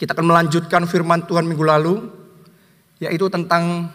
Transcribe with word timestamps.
Kita 0.00 0.16
akan 0.16 0.32
melanjutkan 0.32 0.88
firman 0.88 1.28
Tuhan 1.28 1.44
minggu 1.44 1.60
lalu, 1.60 2.08
yaitu 3.04 3.28
tentang 3.28 3.92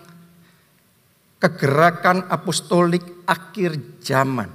kegerakan 1.41 2.29
apostolik 2.29 3.25
akhir 3.25 3.97
zaman. 4.05 4.53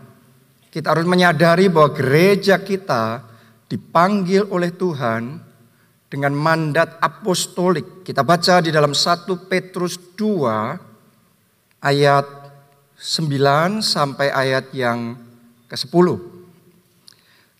Kita 0.71 0.95
harus 0.95 1.11
menyadari 1.11 1.67
bahwa 1.67 1.91
gereja 1.91 2.63
kita 2.63 3.27
dipanggil 3.67 4.47
oleh 4.47 4.71
Tuhan 4.71 5.43
dengan 6.07 6.31
mandat 6.39 7.03
apostolik. 7.03 8.07
Kita 8.07 8.23
baca 8.23 8.63
di 8.63 8.71
dalam 8.71 8.95
1 8.95 9.51
Petrus 9.51 9.99
2 10.15 11.83
ayat 11.83 12.27
9 12.95 13.83
sampai 13.83 14.31
ayat 14.31 14.71
yang 14.71 15.19
ke-10. 15.67 16.07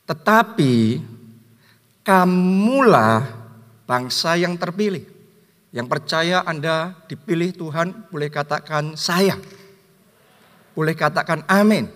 Tetapi 0.07 0.75
kamulah 2.07 3.40
bangsa 3.91 4.39
yang 4.39 4.55
terpilih. 4.55 5.03
Yang 5.75 5.87
percaya 5.91 6.47
Anda 6.47 6.95
dipilih 7.11 7.51
Tuhan, 7.59 8.07
boleh 8.07 8.31
katakan 8.31 8.95
saya. 8.95 9.35
Boleh 10.79 10.95
katakan 10.95 11.43
amin. 11.51 11.91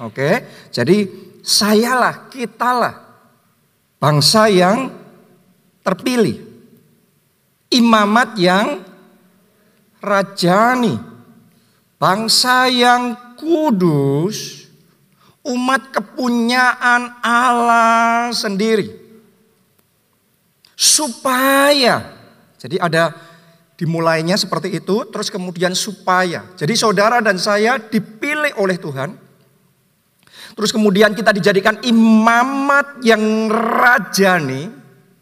Oke, 0.00 0.48
jadi 0.72 1.04
sayalah, 1.44 2.32
kitalah 2.32 3.04
bangsa 4.00 4.48
yang 4.48 4.88
terpilih. 5.84 6.40
Imamat 7.68 8.40
yang 8.40 8.80
rajani. 10.00 10.96
Bangsa 12.00 12.72
yang 12.72 13.36
kudus. 13.36 14.64
Umat 15.44 15.92
kepunyaan 15.92 17.20
Allah 17.20 18.32
sendiri. 18.32 19.09
Supaya. 20.80 22.16
Jadi 22.56 22.80
ada 22.80 23.12
dimulainya 23.76 24.40
seperti 24.40 24.80
itu. 24.80 25.04
Terus 25.12 25.28
kemudian 25.28 25.76
supaya. 25.76 26.48
Jadi 26.56 26.72
saudara 26.72 27.20
dan 27.20 27.36
saya 27.36 27.76
dipilih 27.76 28.56
oleh 28.56 28.80
Tuhan. 28.80 29.12
Terus 30.56 30.72
kemudian 30.72 31.12
kita 31.12 31.36
dijadikan 31.36 31.76
imamat 31.84 33.04
yang 33.04 33.20
rajani 33.52 34.80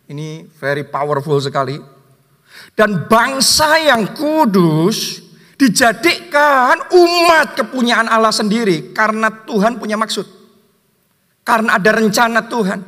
ini 0.09 0.49
very 0.57 0.89
powerful 0.89 1.37
sekali. 1.37 1.77
Dan 2.73 3.07
bangsa 3.07 3.77
yang 3.77 4.17
kudus 4.17 5.21
dijadikan 5.61 6.81
umat 6.91 7.61
kepunyaan 7.61 8.09
Allah 8.09 8.33
sendiri 8.33 8.97
karena 8.97 9.29
Tuhan 9.45 9.77
punya 9.77 10.01
maksud. 10.01 10.25
Karena 11.45 11.77
ada 11.77 11.91
rencana 11.93 12.41
Tuhan. 12.49 12.81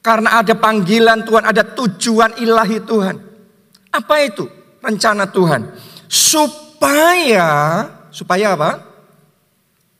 Karena 0.00 0.40
ada 0.40 0.56
panggilan 0.56 1.28
Tuhan, 1.28 1.44
ada 1.44 1.60
tujuan 1.60 2.40
ilahi 2.40 2.80
Tuhan. 2.80 3.20
Apa 3.92 4.24
itu 4.24 4.48
rencana 4.80 5.28
Tuhan? 5.28 5.76
Supaya 6.08 7.84
supaya 8.08 8.56
apa? 8.56 8.88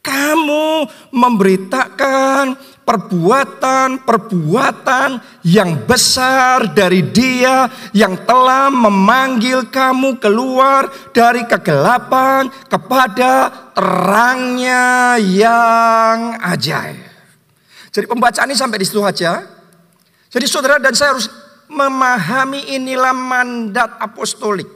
Kamu 0.01 0.89
memberitakan 1.12 2.57
perbuatan-perbuatan 2.89 5.20
yang 5.45 5.84
besar 5.84 6.73
dari 6.73 7.05
Dia 7.12 7.69
yang 7.92 8.25
telah 8.25 8.73
memanggil 8.73 9.69
kamu 9.69 10.17
keluar 10.17 10.89
dari 11.12 11.45
kegelapan 11.45 12.48
kepada 12.73 13.53
terangnya 13.77 15.20
yang 15.20 16.41
ajaib. 16.41 17.05
Jadi 17.92 18.09
pembacaan 18.09 18.48
ini 18.48 18.57
sampai 18.57 18.81
di 18.81 18.89
situ 18.89 19.05
aja. 19.05 19.59
Jadi 20.31 20.47
saudara 20.47 20.78
dan 20.78 20.95
saya 20.95 21.19
harus 21.19 21.27
memahami 21.67 22.75
inilah 22.78 23.14
mandat 23.14 23.98
apostolik. 23.98 24.67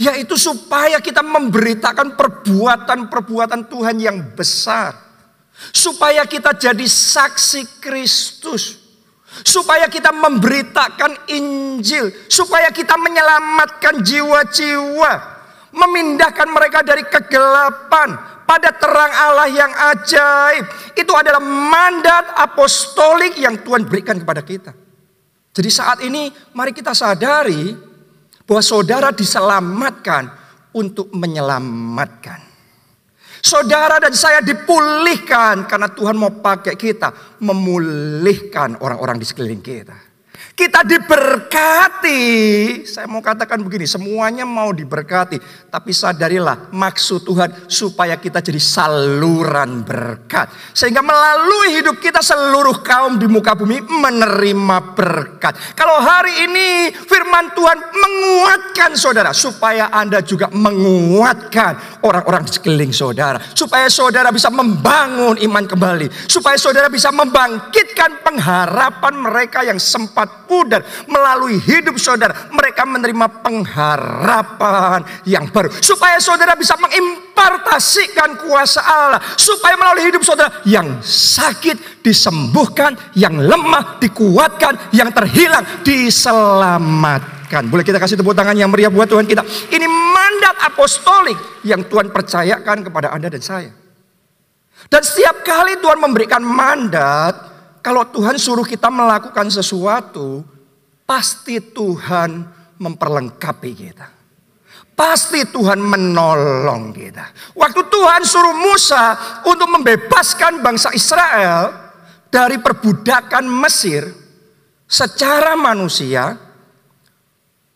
Yaitu 0.00 0.36
supaya 0.40 0.96
kita 1.00 1.20
memberitakan 1.20 2.16
perbuatan-perbuatan 2.16 3.68
Tuhan 3.68 3.96
yang 4.00 4.32
besar 4.32 5.04
Supaya 5.54 6.26
kita 6.26 6.54
jadi 6.58 6.86
saksi 6.86 7.78
Kristus. 7.78 8.82
Supaya 9.42 9.86
kita 9.90 10.10
memberitakan 10.10 11.30
Injil. 11.30 12.10
Supaya 12.26 12.70
kita 12.74 12.98
menyelamatkan 12.98 14.02
jiwa-jiwa. 14.02 15.12
Memindahkan 15.74 16.48
mereka 16.50 16.86
dari 16.86 17.02
kegelapan 17.06 18.33
pada 18.44 18.70
terang 18.76 19.12
Allah 19.12 19.48
yang 19.50 19.72
ajaib. 19.92 20.64
Itu 20.96 21.12
adalah 21.16 21.42
mandat 21.42 22.36
apostolik 22.38 23.36
yang 23.40 23.60
Tuhan 23.60 23.88
berikan 23.88 24.20
kepada 24.20 24.44
kita. 24.44 24.72
Jadi 25.54 25.70
saat 25.70 25.98
ini 26.04 26.30
mari 26.54 26.72
kita 26.72 26.92
sadari 26.92 27.74
bahwa 28.44 28.62
saudara 28.62 29.08
diselamatkan 29.10 30.28
untuk 30.76 31.10
menyelamatkan. 31.14 32.42
Saudara 33.44 34.00
dan 34.00 34.16
saya 34.16 34.40
dipulihkan 34.40 35.68
karena 35.68 35.92
Tuhan 35.92 36.16
mau 36.16 36.32
pakai 36.32 36.80
kita 36.80 37.38
memulihkan 37.44 38.80
orang-orang 38.80 39.20
di 39.20 39.26
sekeliling 39.28 39.60
kita. 39.60 40.13
Kita 40.54 40.86
diberkati. 40.86 42.22
Saya 42.86 43.10
mau 43.10 43.18
katakan 43.18 43.58
begini, 43.58 43.90
semuanya 43.90 44.46
mau 44.46 44.70
diberkati. 44.70 45.42
Tapi 45.66 45.90
sadarilah 45.90 46.70
maksud 46.70 47.26
Tuhan 47.26 47.66
supaya 47.66 48.14
kita 48.14 48.38
jadi 48.38 48.62
saluran 48.62 49.82
berkat. 49.82 50.54
Sehingga 50.70 51.02
melalui 51.02 51.74
hidup 51.74 51.98
kita 51.98 52.22
seluruh 52.22 52.86
kaum 52.86 53.18
di 53.18 53.26
muka 53.26 53.58
bumi 53.58 53.82
menerima 53.82 54.94
berkat. 54.94 55.58
Kalau 55.74 55.98
hari 55.98 56.46
ini 56.46 56.94
firman 57.02 57.50
Tuhan 57.58 57.78
menguatkan 57.90 58.94
saudara. 58.94 59.34
Supaya 59.34 59.90
Anda 59.90 60.22
juga 60.22 60.54
menguatkan 60.54 61.98
orang-orang 62.06 62.46
di 62.46 62.54
sekeliling 62.54 62.94
saudara. 62.94 63.42
Supaya 63.58 63.90
saudara 63.90 64.30
bisa 64.30 64.54
membangun 64.54 65.34
iman 65.34 65.66
kembali. 65.66 66.30
Supaya 66.30 66.54
saudara 66.54 66.86
bisa 66.86 67.10
membangkitkan 67.10 68.22
pengharapan 68.22 69.14
mereka 69.18 69.66
yang 69.66 69.82
sempat 69.82 70.43
pudar. 70.44 70.84
Melalui 71.08 71.60
hidup 71.60 71.96
saudara, 72.00 72.48
mereka 72.52 72.84
menerima 72.84 73.42
pengharapan 73.42 75.04
yang 75.24 75.48
baru. 75.50 75.72
Supaya 75.80 76.20
saudara 76.20 76.54
bisa 76.56 76.76
mengimpartasikan 76.80 78.40
kuasa 78.40 78.80
Allah. 78.84 79.20
Supaya 79.34 79.74
melalui 79.76 80.08
hidup 80.08 80.22
saudara 80.24 80.62
yang 80.68 81.00
sakit 81.04 82.04
disembuhkan, 82.04 82.96
yang 83.16 83.36
lemah 83.36 84.00
dikuatkan, 84.00 84.92
yang 84.96 85.12
terhilang 85.12 85.64
diselamatkan. 85.84 87.68
Boleh 87.70 87.86
kita 87.86 88.02
kasih 88.02 88.18
tepuk 88.18 88.34
tangan 88.34 88.56
yang 88.58 88.72
meriah 88.72 88.90
buat 88.90 89.06
Tuhan 89.06 89.24
kita. 89.28 89.46
Ini 89.70 89.86
mandat 89.86 90.56
apostolik 90.72 91.36
yang 91.62 91.86
Tuhan 91.86 92.10
percayakan 92.10 92.88
kepada 92.90 93.14
Anda 93.14 93.30
dan 93.30 93.42
saya. 93.44 93.70
Dan 94.90 95.00
setiap 95.00 95.46
kali 95.46 95.80
Tuhan 95.80 95.96
memberikan 95.96 96.42
mandat, 96.44 97.53
kalau 97.84 98.08
Tuhan 98.08 98.40
suruh 98.40 98.64
kita 98.64 98.88
melakukan 98.88 99.52
sesuatu, 99.52 100.40
pasti 101.04 101.60
Tuhan 101.60 102.48
memperlengkapi 102.80 103.70
kita. 103.76 104.08
Pasti 104.96 105.44
Tuhan 105.44 105.84
menolong 105.84 106.96
kita. 106.96 107.52
Waktu 107.52 107.82
Tuhan 107.92 108.24
suruh 108.24 108.56
Musa 108.56 109.04
untuk 109.44 109.68
membebaskan 109.68 110.64
bangsa 110.64 110.96
Israel 110.96 111.76
dari 112.32 112.56
perbudakan 112.56 113.44
Mesir 113.52 114.08
secara 114.88 115.52
manusia, 115.52 116.40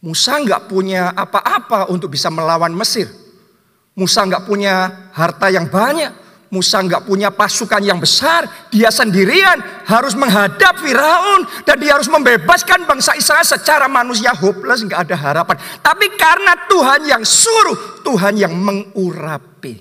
Musa 0.01 0.41
nggak 0.41 0.73
punya 0.73 1.13
apa-apa 1.13 1.93
untuk 1.93 2.17
bisa 2.17 2.33
melawan 2.33 2.73
Mesir. 2.73 3.13
Musa 3.93 4.25
nggak 4.25 4.49
punya 4.49 5.11
harta 5.13 5.53
yang 5.53 5.69
banyak. 5.69 6.28
Musa 6.49 6.81
nggak 6.81 7.05
punya 7.05 7.29
pasukan 7.29 7.85
yang 7.85 8.01
besar, 8.01 8.49
dia 8.73 8.89
sendirian 8.89 9.61
harus 9.85 10.17
menghadap 10.17 10.81
Firaun 10.81 11.45
dan 11.69 11.77
dia 11.77 11.93
harus 11.93 12.09
membebaskan 12.09 12.89
bangsa 12.89 13.13
Israel 13.21 13.45
secara 13.45 13.85
manusia 13.85 14.33
hopeless, 14.33 14.81
nggak 14.81 15.09
ada 15.09 15.17
harapan. 15.17 15.61
Tapi 15.85 16.09
karena 16.17 16.56
Tuhan 16.65 17.00
yang 17.05 17.21
suruh, 17.21 18.00
Tuhan 18.00 18.41
yang 18.41 18.56
mengurapi. 18.56 19.77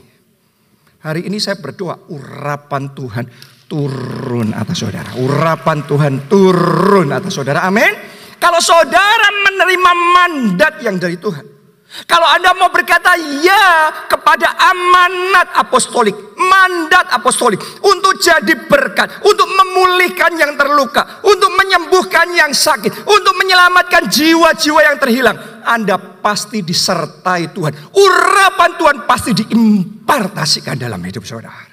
Hari 1.08 1.24
ini 1.24 1.40
saya 1.40 1.56
berdoa 1.56 1.96
urapan 2.12 2.92
Tuhan 2.92 3.26
turun 3.72 4.52
atas 4.52 4.84
saudara. 4.84 5.16
Urapan 5.16 5.88
Tuhan 5.88 6.14
turun 6.28 7.08
atas 7.16 7.32
saudara. 7.32 7.64
Amin. 7.64 7.96
Kalau 8.36 8.60
saudara 8.60 9.32
menerima 9.48 9.92
mandat 9.96 10.74
yang 10.84 11.00
dari 11.00 11.16
Tuhan. 11.16 11.57
Kalau 11.88 12.28
Anda 12.28 12.52
mau 12.52 12.68
berkata 12.68 13.16
ya 13.16 13.90
kepada 14.12 14.60
amanat 14.60 15.56
apostolik, 15.56 16.14
mandat 16.36 17.08
apostolik 17.16 17.64
untuk 17.80 18.20
jadi 18.20 18.68
berkat, 18.68 19.24
untuk 19.24 19.48
memulihkan 19.48 20.36
yang 20.36 20.60
terluka, 20.60 21.24
untuk 21.24 21.48
menyembuhkan 21.56 22.28
yang 22.36 22.52
sakit, 22.52 23.08
untuk 23.08 23.34
menyelamatkan 23.40 24.04
jiwa-jiwa 24.12 24.84
yang 24.84 24.98
terhilang, 25.00 25.38
Anda 25.64 25.96
pasti 25.96 26.60
disertai 26.60 27.56
Tuhan. 27.56 27.74
Urapan 27.96 28.72
Tuhan 28.76 28.98
pasti 29.08 29.32
diimpartasikan 29.32 30.76
dalam 30.76 31.00
hidup 31.00 31.24
saudara. 31.24 31.72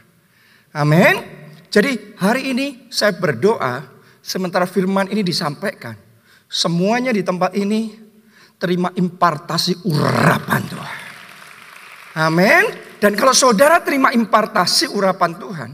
Amin. 0.79 1.15
Jadi 1.75 2.15
hari 2.23 2.55
ini 2.55 2.87
saya 2.87 3.19
berdoa 3.19 3.83
sementara 4.23 4.63
firman 4.71 5.11
ini 5.11 5.27
disampaikan. 5.27 5.99
Semuanya 6.47 7.11
di 7.11 7.27
tempat 7.27 7.51
ini 7.59 8.04
terima 8.65 8.89
impartasi 8.97 9.85
urapan 9.85 10.65
Tuhan. 10.65 10.99
Amin. 12.17 12.65
Dan 12.97 13.13
kalau 13.13 13.37
saudara 13.37 13.85
terima 13.85 14.09
impartasi 14.17 14.89
urapan 14.89 15.37
Tuhan, 15.37 15.71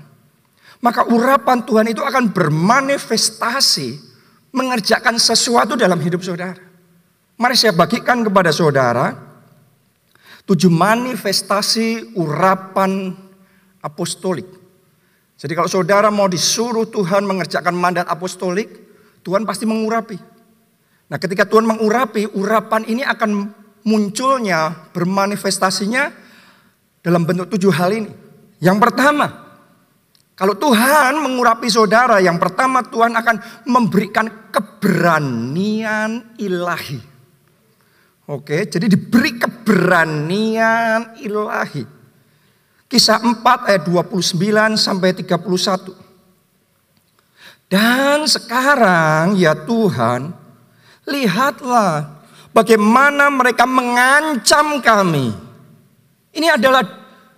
maka 0.83 1.07
urapan 1.07 1.63
Tuhan 1.63 1.87
itu 1.87 2.03
akan 2.03 2.35
bermanifestasi 2.35 4.11
mengerjakan 4.51 5.15
sesuatu 5.23 5.79
dalam 5.79 6.03
hidup 6.03 6.27
saudara. 6.27 6.59
Mari 7.39 7.55
saya 7.55 7.71
bagikan 7.71 8.27
kepada 8.27 8.51
saudara 8.51 9.15
tujuh 10.43 10.75
manifestasi 10.75 12.19
urapan 12.19 13.15
apostolik. 13.79 14.51
Jadi 15.39 15.53
kalau 15.55 15.71
saudara 15.71 16.11
mau 16.11 16.27
disuruh 16.27 16.91
Tuhan 16.91 17.23
mengerjakan 17.25 17.73
mandat 17.73 18.11
apostolik, 18.11 18.69
Tuhan 19.23 19.47
pasti 19.47 19.65
mengurapi. 19.65 20.30
Nah 21.11 21.19
ketika 21.19 21.43
Tuhan 21.43 21.67
mengurapi, 21.67 22.31
urapan 22.39 22.87
ini 22.87 23.03
akan 23.03 23.51
munculnya, 23.83 24.89
bermanifestasinya 24.95 26.15
dalam 27.03 27.27
bentuk 27.27 27.51
tujuh 27.51 27.75
hal 27.75 27.91
ini. 27.91 28.11
Yang 28.63 28.79
pertama, 28.79 29.27
kalau 30.39 30.55
Tuhan 30.57 31.21
mengurapi 31.21 31.69
saudara, 31.69 32.23
yang 32.23 32.39
pertama 32.39 32.81
Tuhan 32.87 33.13
akan 33.13 33.67
memberikan 33.67 34.49
keberanian 34.55 36.39
ilahi. 36.39 37.03
Oke, 38.31 38.63
jadi 38.71 38.87
diberi 38.87 39.35
keberanian 39.35 41.19
ilahi. 41.19 41.83
Kisah 42.87 43.19
4 43.21 43.69
ayat 43.69 43.83
29 43.85 44.79
sampai 44.79 45.11
31. 45.13 45.93
Dan 47.69 48.25
sekarang 48.27 49.37
ya 49.37 49.55
Tuhan, 49.55 50.40
lihatlah 51.11 52.07
bagaimana 52.55 53.29
mereka 53.29 53.67
mengancam 53.67 54.79
kami. 54.79 55.35
Ini 56.31 56.55
adalah 56.55 56.87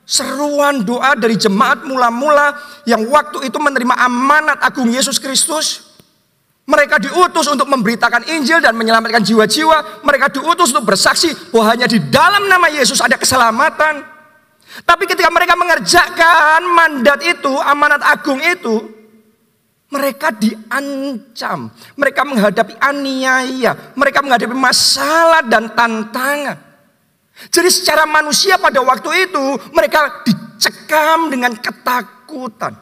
seruan 0.05 0.85
doa 0.85 1.17
dari 1.17 1.41
jemaat 1.41 1.89
mula-mula 1.89 2.53
yang 2.85 3.09
waktu 3.09 3.49
itu 3.49 3.57
menerima 3.57 3.97
amanat 3.97 4.61
agung 4.61 4.93
Yesus 4.93 5.17
Kristus 5.17 5.93
mereka 6.63 7.03
diutus 7.03 7.51
untuk 7.51 7.67
memberitakan 7.67 8.23
Injil 8.31 8.63
dan 8.63 8.79
menyelamatkan 8.79 9.19
jiwa-jiwa. 9.27 10.07
Mereka 10.07 10.31
diutus 10.31 10.71
untuk 10.71 10.95
bersaksi 10.95 11.35
bahwa 11.51 11.75
hanya 11.75 11.87
di 11.91 11.99
dalam 11.99 12.47
nama 12.47 12.71
Yesus 12.71 13.03
ada 13.03 13.19
keselamatan. 13.19 14.07
Tapi 14.87 15.05
ketika 15.11 15.29
mereka 15.29 15.59
mengerjakan 15.59 16.63
mandat 16.71 17.19
itu, 17.27 17.53
amanat 17.67 18.01
agung 18.07 18.39
itu, 18.41 18.89
mereka 19.93 20.33
diancam. 20.33 21.69
Mereka 22.01 22.21
menghadapi 22.25 22.75
aniaya. 22.81 23.93
Mereka 23.93 24.25
menghadapi 24.25 24.57
masalah 24.57 25.45
dan 25.45 25.69
tantangan. 25.77 26.57
Jadi 27.53 27.69
secara 27.69 28.09
manusia 28.09 28.57
pada 28.57 28.81
waktu 28.81 29.29
itu 29.29 29.45
mereka 29.77 30.25
dicekam 30.25 31.29
dengan 31.29 31.53
ketakutan. 31.61 32.73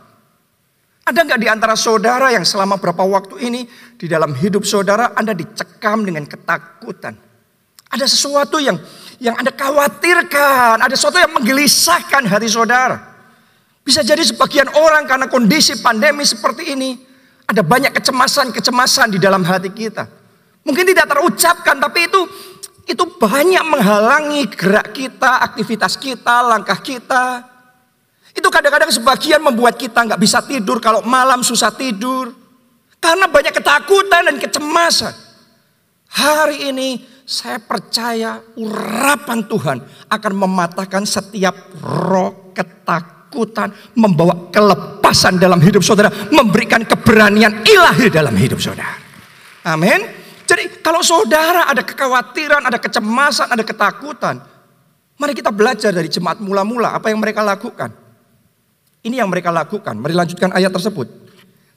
Ada 1.03 1.27
nggak 1.27 1.41
di 1.43 1.49
antara 1.51 1.75
saudara 1.75 2.31
yang 2.31 2.47
selama 2.47 2.79
berapa 2.79 3.03
waktu 3.03 3.43
ini 3.43 3.67
di 3.99 4.07
dalam 4.07 4.31
hidup 4.31 4.63
saudara 4.63 5.11
Anda 5.19 5.35
dicekam 5.35 6.07
dengan 6.07 6.23
ketakutan? 6.31 7.19
Ada 7.91 8.07
sesuatu 8.07 8.63
yang 8.63 8.79
yang 9.19 9.35
Anda 9.35 9.51
khawatirkan, 9.51 10.79
ada 10.79 10.95
sesuatu 10.95 11.19
yang 11.19 11.35
menggelisahkan 11.35 12.31
hati 12.31 12.47
saudara. 12.47 13.10
Bisa 13.91 14.07
jadi 14.07 14.23
sebagian 14.23 14.71
orang 14.79 15.03
karena 15.03 15.27
kondisi 15.27 15.75
pandemi 15.83 16.23
seperti 16.23 16.79
ini, 16.79 16.95
ada 17.43 17.59
banyak 17.59 17.91
kecemasan-kecemasan 17.99 19.11
di 19.11 19.19
dalam 19.19 19.43
hati 19.43 19.67
kita. 19.75 20.07
Mungkin 20.63 20.95
tidak 20.95 21.11
terucapkan, 21.11 21.75
tapi 21.75 22.07
itu 22.07 22.23
itu 22.87 23.03
banyak 23.19 23.67
menghalangi 23.67 24.47
gerak 24.55 24.95
kita, 24.95 25.43
aktivitas 25.43 25.99
kita, 25.99 26.39
langkah 26.39 26.79
kita. 26.79 27.43
Itu 28.31 28.47
kadang-kadang 28.47 28.95
sebagian 28.95 29.43
membuat 29.43 29.75
kita 29.75 30.07
nggak 30.07 30.23
bisa 30.23 30.39
tidur 30.47 30.79
kalau 30.79 31.03
malam 31.03 31.43
susah 31.43 31.75
tidur. 31.75 32.31
Karena 33.03 33.27
banyak 33.27 33.51
ketakutan 33.51 34.31
dan 34.31 34.39
kecemasan. 34.39 35.15
Hari 36.15 36.71
ini 36.71 37.03
saya 37.27 37.59
percaya 37.59 38.39
urapan 38.55 39.51
Tuhan 39.51 39.83
akan 40.07 40.33
mematahkan 40.47 41.03
setiap 41.03 41.75
roh 41.83 42.55
ketakutan. 42.55 43.19
Membawa 43.95 44.51
kelepasan 44.51 45.39
dalam 45.39 45.63
hidup 45.63 45.83
saudara. 45.87 46.11
Memberikan 46.31 46.83
keberanian 46.83 47.63
ilahi 47.63 48.11
dalam 48.11 48.35
hidup 48.35 48.59
saudara. 48.59 48.99
Amin. 49.67 50.03
Jadi 50.51 50.83
kalau 50.83 50.99
saudara 50.99 51.71
ada 51.71 51.87
kekhawatiran, 51.87 52.67
ada 52.67 52.79
kecemasan, 52.83 53.55
ada 53.55 53.63
ketakutan. 53.63 54.43
Mari 55.15 55.37
kita 55.37 55.55
belajar 55.55 55.95
dari 55.95 56.11
jemaat 56.11 56.43
mula-mula 56.43 56.97
apa 56.97 57.13
yang 57.13 57.21
mereka 57.21 57.45
lakukan. 57.45 57.93
Ini 59.05 59.23
yang 59.23 59.31
mereka 59.31 59.53
lakukan. 59.55 59.95
Mari 59.95 60.13
lanjutkan 60.17 60.51
ayat 60.51 60.73
tersebut. 60.75 61.07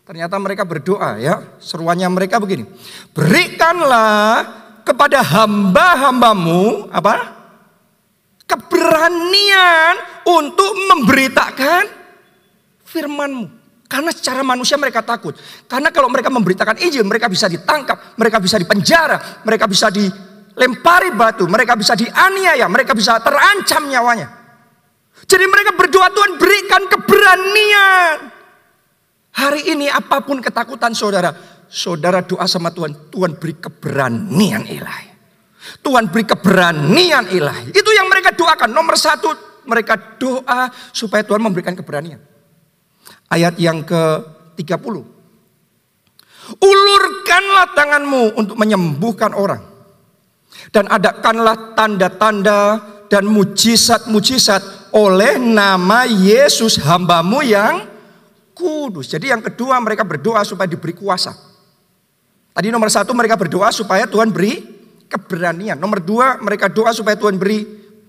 Ternyata 0.04 0.36
mereka 0.40 0.64
berdoa 0.66 1.20
ya. 1.20 1.56
Seruannya 1.60 2.08
mereka 2.12 2.40
begini. 2.40 2.68
Berikanlah 3.16 4.48
kepada 4.84 5.24
hamba-hambamu 5.24 6.92
apa? 6.92 7.43
Keberanian 8.44 9.96
untuk 10.28 10.74
memberitakan 10.92 11.84
firmanmu. 12.84 13.64
Karena 13.90 14.10
secara 14.10 14.42
manusia 14.42 14.74
mereka 14.74 15.06
takut. 15.06 15.38
Karena 15.70 15.94
kalau 15.94 16.10
mereka 16.10 16.34
memberitakan 16.34 16.82
Injil, 16.82 17.06
mereka 17.06 17.30
bisa 17.30 17.46
ditangkap, 17.46 18.18
mereka 18.18 18.42
bisa 18.42 18.58
dipenjara, 18.58 19.46
mereka 19.46 19.70
bisa 19.70 19.94
dilempari 19.94 21.14
batu, 21.14 21.46
mereka 21.46 21.78
bisa 21.78 21.94
dianiaya, 21.94 22.66
mereka 22.66 22.98
bisa 22.98 23.22
terancam 23.22 23.86
nyawanya. 23.86 24.28
Jadi 25.30 25.46
mereka 25.46 25.78
berdoa 25.78 26.10
Tuhan 26.10 26.42
berikan 26.42 26.82
keberanian. 26.90 28.18
Hari 29.34 29.62
ini 29.78 29.86
apa 29.90 30.26
pun 30.26 30.42
ketakutan 30.42 30.98
saudara, 30.98 31.34
saudara 31.70 32.26
doa 32.26 32.50
sama 32.50 32.74
Tuhan, 32.74 33.14
Tuhan 33.14 33.38
beri 33.38 33.62
keberanian 33.62 34.66
ilahi. 34.66 35.13
Tuhan 35.80 36.12
beri 36.12 36.28
keberanian 36.28 37.32
ilahi. 37.32 37.72
Itu 37.72 37.90
yang 37.96 38.12
mereka 38.12 38.36
doakan. 38.36 38.70
Nomor 38.72 39.00
satu, 39.00 39.32
mereka 39.64 39.96
doa 40.20 40.68
supaya 40.92 41.24
Tuhan 41.24 41.40
memberikan 41.40 41.76
keberanian. 41.76 42.20
Ayat 43.32 43.56
yang 43.58 43.82
ke-30. 43.88 44.96
Ulurkanlah 46.60 47.68
tanganmu 47.72 48.36
untuk 48.36 48.60
menyembuhkan 48.60 49.32
orang. 49.32 49.64
Dan 50.70 50.86
adakanlah 50.92 51.74
tanda-tanda 51.74 52.62
dan 53.08 53.26
mujizat-mujizat 53.26 54.94
oleh 54.94 55.42
nama 55.42 56.06
Yesus 56.06 56.78
hambamu 56.78 57.42
yang 57.42 57.90
kudus. 58.54 59.10
Jadi 59.10 59.34
yang 59.34 59.42
kedua 59.42 59.82
mereka 59.82 60.06
berdoa 60.06 60.46
supaya 60.46 60.70
diberi 60.70 60.94
kuasa. 60.94 61.34
Tadi 62.54 62.70
nomor 62.70 62.90
satu 62.94 63.18
mereka 63.18 63.34
berdoa 63.34 63.74
supaya 63.74 64.06
Tuhan 64.06 64.30
beri 64.30 64.73
keberanian. 65.14 65.78
Nomor 65.78 66.02
dua 66.02 66.42
mereka 66.42 66.66
doa 66.66 66.90
supaya 66.90 67.14
Tuhan 67.14 67.38
beri 67.38 67.66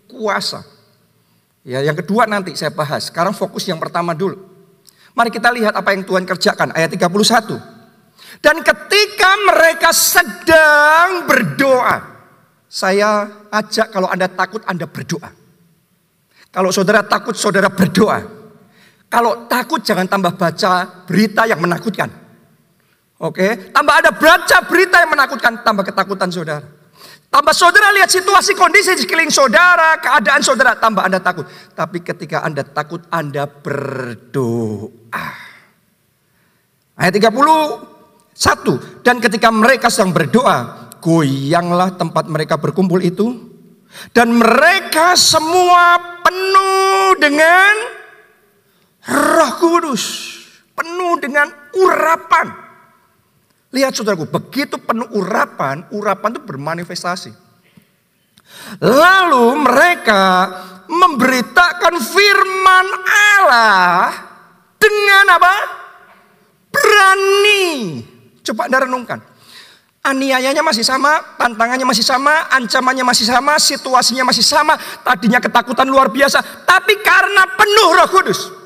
kuasa. 0.08 0.64
Ya, 1.64 1.80
yang 1.80 1.96
kedua 1.96 2.24
nanti 2.24 2.56
saya 2.56 2.72
bahas. 2.72 3.08
Sekarang 3.12 3.36
fokus 3.36 3.64
yang 3.68 3.80
pertama 3.80 4.12
dulu. 4.16 4.36
Mari 5.12 5.30
kita 5.30 5.48
lihat 5.52 5.76
apa 5.76 5.92
yang 5.92 6.04
Tuhan 6.04 6.24
kerjakan. 6.24 6.72
Ayat 6.72 6.92
31. 6.92 7.74
Dan 8.42 8.60
ketika 8.60 9.30
mereka 9.48 9.90
sedang 9.94 11.28
berdoa. 11.28 12.16
Saya 12.74 13.30
ajak 13.54 13.94
kalau 13.94 14.10
Anda 14.10 14.26
takut 14.26 14.66
Anda 14.66 14.90
berdoa. 14.90 15.30
Kalau 16.50 16.74
saudara 16.74 17.06
takut, 17.06 17.38
saudara 17.38 17.70
berdoa. 17.70 18.18
Kalau 19.06 19.46
takut 19.46 19.78
jangan 19.78 20.10
tambah 20.10 20.34
baca 20.34 21.06
berita 21.06 21.46
yang 21.46 21.62
menakutkan. 21.62 22.10
Oke, 23.22 23.70
tambah 23.70 23.94
ada 23.94 24.10
baca 24.10 24.58
berita 24.66 24.98
yang 24.98 25.14
menakutkan, 25.14 25.62
tambah 25.62 25.86
ketakutan 25.86 26.34
saudara. 26.34 26.66
Tambah 27.34 27.50
saudara 27.50 27.90
lihat 27.90 28.14
situasi 28.14 28.54
kondisi 28.54 28.94
di 28.94 29.02
sekeliling 29.02 29.34
saudara, 29.34 29.98
keadaan 29.98 30.38
saudara, 30.38 30.78
tambah 30.78 31.02
Anda 31.02 31.18
takut. 31.18 31.50
Tapi 31.74 31.98
ketika 31.98 32.46
Anda 32.46 32.62
takut, 32.62 33.02
Anda 33.10 33.50
berdoa. 33.50 35.26
Ayat 36.94 37.10
31. 37.18 39.02
Dan 39.02 39.18
ketika 39.18 39.50
mereka 39.50 39.90
sedang 39.90 40.14
berdoa, 40.14 40.86
goyanglah 41.02 41.98
tempat 41.98 42.30
mereka 42.30 42.54
berkumpul 42.54 43.02
itu 43.02 43.34
dan 44.14 44.30
mereka 44.30 45.18
semua 45.18 45.98
penuh 46.22 47.18
dengan 47.18 47.74
roh 49.10 49.52
kudus. 49.58 50.02
Penuh 50.78 51.18
dengan 51.18 51.50
urapan. 51.74 52.63
Lihat 53.74 53.90
saudaraku, 53.90 54.30
begitu 54.30 54.78
penuh 54.78 55.10
urapan, 55.18 55.82
urapan 55.90 56.38
itu 56.38 56.42
bermanifestasi. 56.46 57.34
Lalu 58.78 59.46
mereka 59.58 60.22
memberitakan 60.86 61.94
firman 61.98 62.86
Allah 63.10 64.14
dengan 64.78 65.26
apa? 65.34 65.54
Berani. 66.70 67.66
Coba 68.46 68.70
anda 68.70 68.86
renungkan. 68.86 69.18
Aniayanya 70.04 70.60
masih 70.62 70.86
sama, 70.86 71.34
tantangannya 71.34 71.88
masih 71.88 72.04
sama, 72.06 72.46
ancamannya 72.54 73.02
masih 73.02 73.26
sama, 73.26 73.58
situasinya 73.58 74.22
masih 74.22 74.44
sama. 74.46 74.78
Tadinya 75.02 75.42
ketakutan 75.42 75.90
luar 75.90 76.14
biasa, 76.14 76.62
tapi 76.62 77.00
karena 77.02 77.42
penuh 77.58 77.88
Roh 77.90 78.08
Kudus. 78.12 78.63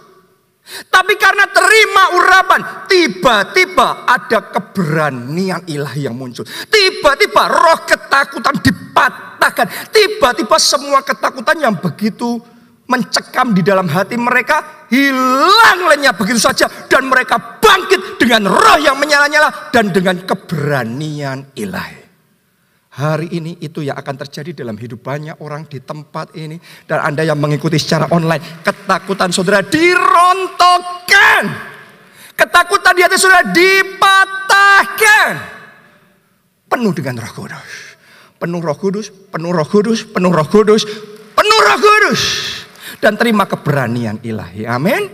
Tapi 0.68 1.16
karena 1.16 1.48
terima 1.48 2.12
urapan, 2.12 2.60
tiba-tiba 2.84 4.04
ada 4.04 4.52
keberanian 4.52 5.64
ilahi 5.64 6.04
yang 6.04 6.16
muncul. 6.16 6.44
Tiba-tiba 6.44 7.42
roh 7.48 7.80
ketakutan 7.88 8.60
dipatahkan. 8.60 9.88
Tiba-tiba 9.88 10.56
semua 10.60 11.00
ketakutan 11.00 11.56
yang 11.56 11.74
begitu 11.80 12.36
mencekam 12.88 13.52
di 13.52 13.60
dalam 13.60 13.84
hati 13.88 14.16
mereka 14.16 14.88
hilang 14.88 15.92
lenyap 15.92 16.16
begitu 16.16 16.40
saja 16.40 16.68
dan 16.88 17.04
mereka 17.04 17.60
bangkit 17.60 18.16
dengan 18.16 18.48
roh 18.48 18.80
yang 18.80 18.96
menyala-nyala 18.96 19.68
dan 19.72 19.92
dengan 19.92 20.24
keberanian 20.24 21.52
ilahi. 21.52 22.07
Hari 22.98 23.30
ini 23.30 23.54
itu 23.62 23.86
yang 23.86 23.94
akan 23.94 24.26
terjadi 24.26 24.66
dalam 24.66 24.74
hidup 24.74 25.06
banyak 25.06 25.38
orang 25.38 25.70
di 25.70 25.78
tempat 25.78 26.34
ini 26.34 26.58
dan 26.90 27.06
Anda 27.06 27.22
yang 27.22 27.38
mengikuti 27.38 27.78
secara 27.78 28.10
online, 28.10 28.42
ketakutan 28.66 29.30
saudara 29.30 29.62
dirontokkan. 29.62 31.42
Ketakutan 32.34 32.92
di 32.98 33.02
hati 33.06 33.14
saudara 33.14 33.46
dipatahkan. 33.54 35.30
Penuh 36.66 36.90
dengan 36.90 37.22
Roh 37.22 37.32
Kudus. 37.38 37.70
Penuh 38.38 38.58
Roh 38.62 38.78
Kudus, 38.78 39.06
penuh 39.10 39.50
Roh 39.54 39.66
Kudus, 39.66 40.02
penuh 40.02 40.30
Roh 40.34 40.46
Kudus, 40.50 40.82
penuh 41.38 41.60
Roh 41.62 41.78
Kudus 41.78 42.22
dan 42.98 43.14
terima 43.14 43.46
keberanian 43.46 44.18
ilahi. 44.22 44.66
Amin. 44.66 45.10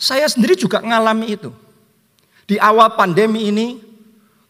Saya 0.00 0.28
sendiri 0.28 0.56
juga 0.56 0.80
ngalami 0.80 1.36
itu. 1.36 1.50
Di 2.48 2.56
awal 2.56 2.96
pandemi 2.96 3.48
ini, 3.52 3.87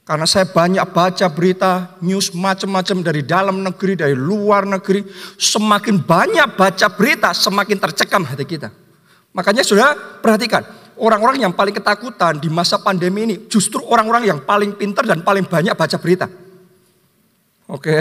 karena 0.09 0.25
saya 0.25 0.49
banyak 0.49 0.89
baca 0.89 1.29
berita, 1.29 2.01
news 2.01 2.33
macam-macam 2.33 3.05
dari 3.05 3.21
dalam 3.29 3.61
negeri, 3.61 3.93
dari 3.93 4.17
luar 4.17 4.65
negeri. 4.65 5.05
Semakin 5.37 6.01
banyak 6.01 6.57
baca 6.57 6.89
berita, 6.97 7.37
semakin 7.37 7.77
tercekam 7.77 8.25
hati 8.25 8.49
kita. 8.49 8.73
Makanya 9.37 9.61
sudah 9.61 9.93
perhatikan, 10.25 10.65
orang-orang 10.97 11.45
yang 11.45 11.53
paling 11.53 11.77
ketakutan 11.77 12.41
di 12.41 12.49
masa 12.49 12.81
pandemi 12.81 13.29
ini 13.29 13.37
justru 13.53 13.85
orang-orang 13.85 14.25
yang 14.25 14.41
paling 14.49 14.81
pintar 14.81 15.05
dan 15.05 15.21
paling 15.21 15.45
banyak 15.45 15.77
baca 15.77 15.97
berita. 16.01 16.25
Oke, 17.69 18.01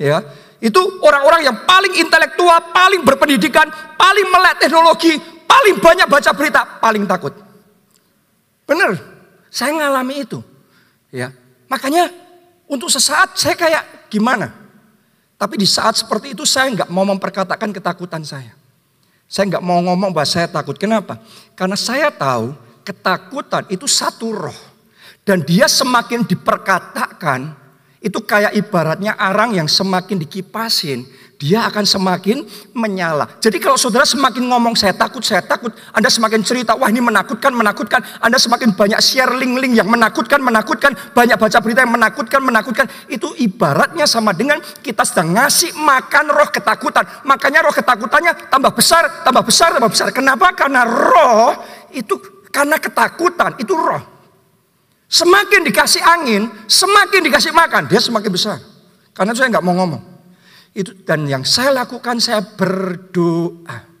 ya. 0.00 0.24
Itu 0.56 1.04
orang-orang 1.04 1.52
yang 1.52 1.68
paling 1.68 2.00
intelektual, 2.00 2.72
paling 2.72 3.04
berpendidikan, 3.04 3.68
paling 4.00 4.24
melek 4.24 4.56
teknologi, 4.56 5.20
paling 5.44 5.76
banyak 5.84 6.08
baca 6.08 6.32
berita, 6.32 6.80
paling 6.80 7.04
takut. 7.04 7.36
Benar, 8.64 8.96
saya 9.52 9.76
ngalami 9.76 10.24
itu. 10.24 10.40
Ya, 11.12 11.28
makanya 11.72 12.12
untuk 12.68 12.92
sesaat 12.92 13.32
saya 13.40 13.56
kayak 13.56 14.12
gimana? 14.12 14.52
Tapi 15.40 15.56
di 15.56 15.64
saat 15.64 15.96
seperti 15.96 16.36
itu 16.36 16.44
saya 16.44 16.68
nggak 16.68 16.92
mau 16.92 17.08
memperkatakan 17.08 17.72
ketakutan 17.72 18.20
saya. 18.22 18.52
Saya 19.24 19.56
nggak 19.56 19.64
mau 19.64 19.80
ngomong 19.80 20.12
bahwa 20.12 20.28
saya 20.28 20.44
takut. 20.44 20.76
Kenapa? 20.76 21.16
Karena 21.56 21.74
saya 21.80 22.12
tahu 22.12 22.52
ketakutan 22.84 23.64
itu 23.72 23.88
satu 23.88 24.36
roh. 24.36 24.60
Dan 25.24 25.40
dia 25.40 25.70
semakin 25.70 26.26
diperkatakan, 26.26 27.54
itu 28.02 28.18
kayak 28.20 28.52
ibaratnya 28.58 29.14
arang 29.14 29.54
yang 29.54 29.70
semakin 29.70 30.18
dikipasin, 30.18 31.06
dia 31.42 31.66
akan 31.66 31.82
semakin 31.82 32.46
menyala. 32.70 33.26
Jadi 33.42 33.58
kalau 33.58 33.74
saudara 33.74 34.06
semakin 34.06 34.46
ngomong 34.46 34.78
saya 34.78 34.94
takut, 34.94 35.26
saya 35.26 35.42
takut, 35.42 35.74
Anda 35.90 36.06
semakin 36.06 36.46
cerita, 36.46 36.78
wah 36.78 36.86
ini 36.86 37.02
menakutkan, 37.02 37.50
menakutkan. 37.50 37.98
Anda 38.22 38.38
semakin 38.38 38.78
banyak 38.78 39.02
share 39.02 39.34
link-link 39.34 39.74
yang 39.74 39.90
menakutkan, 39.90 40.38
menakutkan. 40.38 40.94
Banyak 41.10 41.34
baca 41.34 41.58
berita 41.58 41.82
yang 41.82 41.98
menakutkan, 41.98 42.40
menakutkan. 42.46 42.86
Itu 43.10 43.34
ibaratnya 43.34 44.06
sama 44.06 44.30
dengan 44.30 44.62
kita 44.62 45.02
sedang 45.02 45.34
ngasih 45.34 45.74
makan 45.82 46.30
roh 46.30 46.46
ketakutan. 46.46 47.02
Makanya 47.26 47.66
roh 47.66 47.74
ketakutannya 47.74 48.46
tambah 48.46 48.70
besar, 48.78 49.26
tambah 49.26 49.42
besar, 49.42 49.74
tambah 49.74 49.90
besar. 49.90 50.14
Kenapa? 50.14 50.54
Karena 50.54 50.86
roh 50.86 51.58
itu, 51.90 52.22
karena 52.54 52.78
ketakutan 52.78 53.58
itu 53.58 53.74
roh. 53.74 53.98
Semakin 55.10 55.66
dikasih 55.66 56.06
angin, 56.06 56.46
semakin 56.70 57.26
dikasih 57.26 57.50
makan, 57.50 57.90
dia 57.90 57.98
semakin 57.98 58.30
besar. 58.30 58.62
Karena 59.10 59.34
saya 59.34 59.50
nggak 59.50 59.66
mau 59.66 59.74
ngomong. 59.74 60.11
Itu 60.72 60.96
dan 61.04 61.28
yang 61.28 61.44
saya 61.44 61.84
lakukan 61.84 62.16
saya 62.16 62.40
berdoa. 62.40 63.92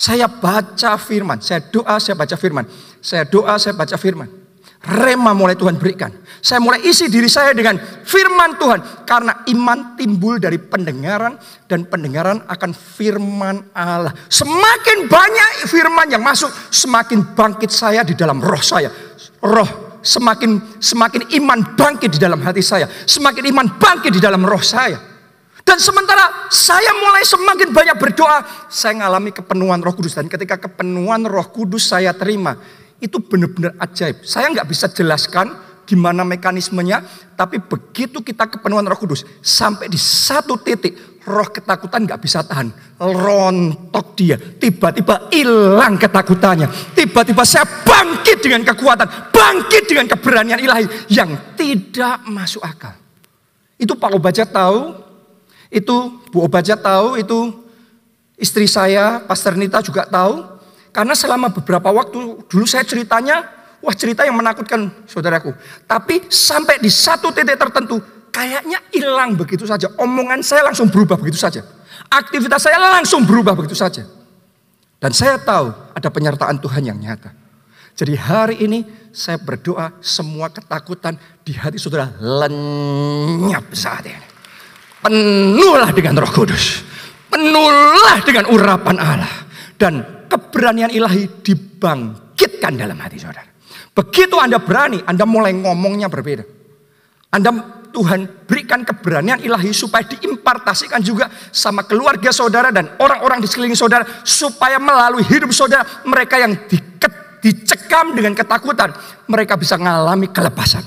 Saya 0.00 0.32
baca 0.32 0.96
firman, 0.96 1.44
saya 1.44 1.60
doa, 1.60 2.00
saya 2.00 2.16
baca 2.16 2.32
firman. 2.32 2.64
Saya 3.04 3.28
doa, 3.28 3.60
saya 3.60 3.76
baca 3.76 4.00
firman. 4.00 4.32
Rema 4.80 5.36
mulai 5.36 5.60
Tuhan 5.60 5.76
berikan. 5.76 6.08
Saya 6.40 6.56
mulai 6.56 6.80
isi 6.88 7.04
diri 7.12 7.28
saya 7.28 7.52
dengan 7.52 7.76
firman 8.00 8.56
Tuhan. 8.56 9.04
Karena 9.04 9.44
iman 9.52 10.00
timbul 10.00 10.40
dari 10.40 10.56
pendengaran 10.56 11.36
dan 11.68 11.84
pendengaran 11.84 12.40
akan 12.48 12.72
firman 12.72 13.60
Allah. 13.76 14.16
Semakin 14.32 15.04
banyak 15.04 15.68
firman 15.68 16.08
yang 16.08 16.24
masuk, 16.24 16.48
semakin 16.72 17.36
bangkit 17.36 17.68
saya 17.68 18.00
di 18.00 18.16
dalam 18.16 18.40
roh 18.40 18.64
saya 18.64 18.88
roh 19.40 20.00
semakin 20.00 20.80
semakin 20.80 21.28
iman 21.40 21.76
bangkit 21.76 22.16
di 22.16 22.20
dalam 22.20 22.40
hati 22.40 22.64
saya, 22.64 22.88
semakin 22.88 23.52
iman 23.52 23.66
bangkit 23.76 24.12
di 24.12 24.20
dalam 24.20 24.40
roh 24.44 24.60
saya. 24.60 25.09
Dan 25.70 25.78
sementara 25.78 26.50
saya 26.50 26.90
mulai 26.98 27.22
semakin 27.22 27.70
banyak 27.70 27.94
berdoa, 27.94 28.42
saya 28.66 28.90
mengalami 28.98 29.30
kepenuhan 29.30 29.78
Roh 29.78 29.94
Kudus 29.94 30.18
dan 30.18 30.26
ketika 30.26 30.58
kepenuhan 30.58 31.22
Roh 31.30 31.46
Kudus 31.46 31.86
saya 31.86 32.10
terima, 32.10 32.58
itu 32.98 33.22
benar-benar 33.22 33.78
ajaib. 33.78 34.26
Saya 34.26 34.50
nggak 34.50 34.66
bisa 34.66 34.90
jelaskan 34.90 35.54
gimana 35.86 36.26
mekanismenya, 36.26 37.06
tapi 37.38 37.62
begitu 37.62 38.18
kita 38.18 38.50
kepenuhan 38.50 38.82
Roh 38.82 38.98
Kudus 38.98 39.22
sampai 39.46 39.86
di 39.86 39.94
satu 39.94 40.58
titik 40.58 41.22
roh 41.22 41.46
ketakutan 41.54 42.02
nggak 42.02 42.18
bisa 42.18 42.42
tahan. 42.42 42.74
Rontok 42.98 44.18
dia. 44.18 44.42
Tiba-tiba 44.42 45.30
hilang 45.30 46.02
ketakutannya. 46.02 46.66
Tiba-tiba 46.98 47.46
saya 47.46 47.62
bangkit 47.86 48.42
dengan 48.42 48.66
kekuatan. 48.66 49.30
Bangkit 49.30 49.86
dengan 49.86 50.10
keberanian 50.10 50.58
ilahi. 50.58 51.06
Yang 51.14 51.54
tidak 51.54 52.26
masuk 52.26 52.66
akal. 52.66 52.98
Itu 53.78 53.94
Pak 53.94 54.10
Obaja 54.18 54.42
tahu. 54.42 55.09
Itu 55.70 56.20
Bu 56.34 56.44
Obaja 56.44 56.76
tahu. 56.76 57.16
Itu 57.16 57.54
istri 58.36 58.66
saya, 58.66 59.22
Pastor 59.24 59.54
Nita 59.54 59.80
juga 59.80 60.04
tahu. 60.04 60.42
Karena 60.90 61.14
selama 61.14 61.54
beberapa 61.54 61.88
waktu 61.94 62.44
dulu 62.50 62.66
saya 62.66 62.82
ceritanya. 62.84 63.62
Wah 63.80 63.96
cerita 63.96 64.28
yang 64.28 64.36
menakutkan 64.36 64.92
saudaraku. 65.08 65.56
Tapi 65.88 66.28
sampai 66.28 66.76
di 66.84 66.92
satu 66.92 67.32
titik 67.32 67.56
tertentu 67.56 67.96
kayaknya 68.28 68.76
hilang 68.92 69.32
begitu 69.40 69.64
saja. 69.64 69.88
Omongan 69.96 70.44
saya 70.44 70.68
langsung 70.68 70.92
berubah 70.92 71.16
begitu 71.16 71.40
saja. 71.40 71.64
Aktivitas 72.12 72.60
saya 72.60 72.76
langsung 72.76 73.24
berubah 73.24 73.56
begitu 73.56 73.72
saja. 73.72 74.04
Dan 75.00 75.16
saya 75.16 75.40
tahu 75.40 75.72
ada 75.96 76.08
penyertaan 76.12 76.60
Tuhan 76.60 76.92
yang 76.92 77.00
nyata. 77.00 77.32
Jadi 77.96 78.14
hari 78.20 78.56
ini 78.60 78.84
saya 79.12 79.40
berdoa 79.40 79.96
semua 80.04 80.52
ketakutan 80.52 81.16
di 81.40 81.56
hati 81.56 81.80
saudara 81.80 82.12
lenyap 82.20 83.72
saat 83.72 84.04
ini. 84.06 84.29
Penuhlah 85.00 85.90
dengan 85.96 86.20
roh 86.20 86.28
kudus. 86.28 86.84
Penuhlah 87.32 88.20
dengan 88.24 88.48
urapan 88.52 88.96
Allah. 89.00 89.34
Dan 89.80 90.26
keberanian 90.28 90.92
ilahi 90.92 91.40
dibangkitkan 91.40 92.76
dalam 92.76 93.00
hati 93.00 93.16
saudara. 93.16 93.48
Begitu 93.96 94.36
Anda 94.36 94.60
berani, 94.60 95.00
Anda 95.02 95.24
mulai 95.24 95.56
ngomongnya 95.56 96.12
berbeda. 96.12 96.44
Anda 97.32 97.50
Tuhan 97.90 98.46
berikan 98.46 98.86
keberanian 98.86 99.42
ilahi 99.42 99.74
supaya 99.74 100.06
diimpartasikan 100.06 101.02
juga 101.02 101.26
sama 101.50 101.82
keluarga 101.82 102.30
saudara 102.30 102.70
dan 102.70 102.94
orang-orang 103.02 103.42
di 103.42 103.50
sekeliling 103.50 103.74
saudara 103.74 104.06
supaya 104.22 104.78
melalui 104.78 105.26
hidup 105.26 105.50
saudara 105.50 105.82
mereka 106.06 106.38
yang 106.38 106.54
diket, 106.70 107.42
dicekam 107.42 108.14
dengan 108.14 108.34
ketakutan 108.38 108.94
mereka 109.26 109.58
bisa 109.58 109.74
mengalami 109.74 110.30
kelepasan. 110.30 110.86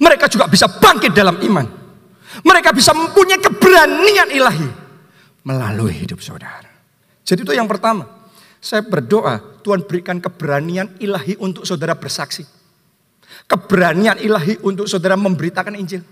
Mereka 0.00 0.32
juga 0.32 0.48
bisa 0.48 0.64
bangkit 0.68 1.12
dalam 1.12 1.36
iman. 1.44 1.81
Mereka 2.42 2.74
bisa 2.74 2.90
mempunyai 2.90 3.38
keberanian 3.38 4.28
ilahi 4.34 4.68
melalui 5.46 5.94
hidup 5.94 6.18
saudara. 6.18 6.70
Jadi 7.22 7.46
itu 7.46 7.54
yang 7.54 7.70
pertama. 7.70 8.22
Saya 8.62 8.86
berdoa 8.86 9.42
Tuhan 9.66 9.82
berikan 9.82 10.22
keberanian 10.22 10.94
ilahi 11.02 11.34
untuk 11.42 11.66
saudara 11.66 11.98
bersaksi. 11.98 12.46
Keberanian 13.50 14.22
ilahi 14.22 14.62
untuk 14.62 14.86
saudara 14.86 15.18
memberitakan 15.18 15.74
Injil. 15.74 16.02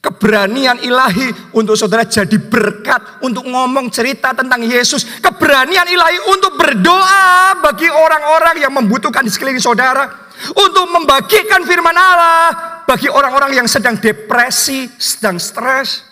Keberanian 0.00 0.80
ilahi 0.80 1.28
untuk 1.52 1.76
saudara 1.76 2.08
jadi 2.08 2.40
berkat 2.40 3.20
untuk 3.20 3.44
ngomong 3.44 3.92
cerita 3.92 4.32
tentang 4.32 4.64
Yesus. 4.64 5.04
Keberanian 5.20 5.84
ilahi 5.84 6.24
untuk 6.32 6.56
berdoa 6.56 7.60
bagi 7.60 7.92
orang-orang 7.92 8.64
yang 8.64 8.72
membutuhkan 8.72 9.20
di 9.20 9.28
sekeliling 9.28 9.60
saudara. 9.60 10.08
Untuk 10.56 10.88
membagikan 10.88 11.68
firman 11.68 11.94
Allah 11.94 12.73
bagi 12.84 13.08
orang-orang 13.08 13.64
yang 13.64 13.68
sedang 13.68 13.96
depresi, 13.96 14.88
sedang 15.00 15.40
stres. 15.40 16.04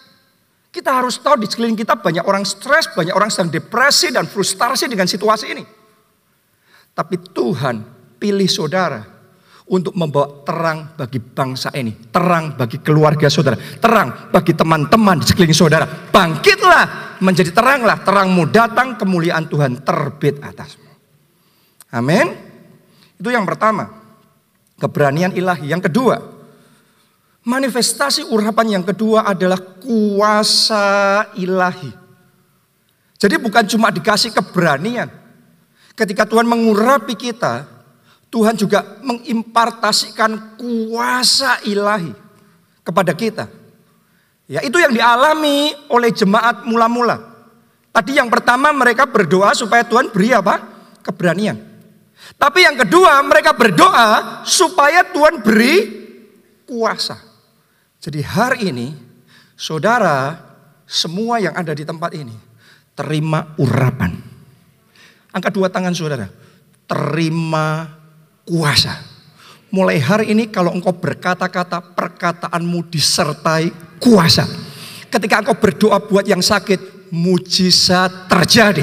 Kita 0.73 0.89
harus 0.89 1.21
tahu 1.21 1.45
di 1.45 1.47
sekeliling 1.49 1.77
kita 1.77 2.01
banyak 2.01 2.25
orang 2.25 2.49
stres, 2.49 2.89
banyak 2.97 3.13
orang 3.13 3.29
sedang 3.29 3.53
depresi 3.53 4.09
dan 4.09 4.25
frustasi 4.25 4.89
dengan 4.89 5.05
situasi 5.05 5.53
ini. 5.53 5.65
Tapi 6.93 7.17
Tuhan 7.33 7.77
pilih 8.17 8.49
saudara 8.49 9.05
untuk 9.69 9.93
membawa 9.93 10.45
terang 10.45 10.97
bagi 10.97 11.21
bangsa 11.21 11.73
ini, 11.77 12.09
terang 12.09 12.57
bagi 12.57 12.81
keluarga 12.81 13.29
saudara, 13.29 13.57
terang 13.57 14.33
bagi 14.33 14.57
teman-teman 14.57 15.21
di 15.21 15.29
sekeliling 15.29 15.57
saudara. 15.57 15.85
Bangkitlah 15.89 17.21
menjadi 17.21 17.53
teranglah, 17.53 18.01
terangmu 18.01 18.49
datang, 18.49 18.97
kemuliaan 18.97 19.49
Tuhan 19.53 19.85
terbit 19.85 20.41
atasmu. 20.41 20.89
Amin. 21.93 22.33
Itu 23.21 23.29
yang 23.29 23.45
pertama. 23.45 24.01
Keberanian 24.81 25.37
ilahi. 25.37 25.71
Yang 25.71 25.93
kedua, 25.93 26.32
manifestasi 27.43 28.31
urapan 28.31 28.79
yang 28.79 28.85
kedua 28.87 29.27
adalah 29.27 29.59
kuasa 29.59 31.27
ilahi. 31.39 31.91
Jadi 33.19 33.39
bukan 33.39 33.65
cuma 33.71 33.95
dikasih 33.95 34.35
keberanian. 34.35 35.07
Ketika 35.95 36.27
Tuhan 36.27 36.49
mengurapi 36.49 37.15
kita, 37.15 37.69
Tuhan 38.33 38.57
juga 38.59 38.99
mengimpartasikan 39.05 40.59
kuasa 40.59 41.63
ilahi 41.69 42.11
kepada 42.83 43.13
kita. 43.15 43.47
Ya, 44.51 44.59
itu 44.65 44.75
yang 44.81 44.91
dialami 44.91 45.71
oleh 45.93 46.11
jemaat 46.11 46.67
mula-mula. 46.67 47.21
Tadi 47.93 48.17
yang 48.17 48.33
pertama 48.33 48.73
mereka 48.73 49.05
berdoa 49.05 49.53
supaya 49.53 49.85
Tuhan 49.85 50.11
beri 50.11 50.33
apa? 50.33 50.59
Keberanian. 51.05 51.61
Tapi 52.41 52.65
yang 52.65 52.75
kedua 52.81 53.21
mereka 53.23 53.53
berdoa 53.53 54.43
supaya 54.49 55.05
Tuhan 55.13 55.45
beri 55.45 55.75
kuasa. 56.65 57.32
Jadi 58.03 58.19
hari 58.19 58.75
ini 58.75 58.91
saudara 59.55 60.35
semua 60.91 61.39
yang 61.39 61.55
ada 61.55 61.71
di 61.71 61.87
tempat 61.87 62.11
ini 62.19 62.35
terima 62.99 63.55
urapan. 63.63 64.11
Angkat 65.31 65.53
dua 65.55 65.71
tangan 65.71 65.95
saudara. 65.95 66.27
Terima 66.91 67.87
kuasa. 68.43 68.99
Mulai 69.71 70.03
hari 70.03 70.35
ini 70.35 70.51
kalau 70.51 70.75
engkau 70.75 70.93
berkata-kata 70.93 71.95
perkataanmu 71.95 72.91
disertai 72.91 73.71
kuasa. 74.03 74.51
Ketika 75.07 75.39
engkau 75.39 75.57
berdoa 75.57 76.03
buat 76.03 76.27
yang 76.27 76.43
sakit, 76.43 77.09
mujizat 77.15 78.27
terjadi. 78.27 78.83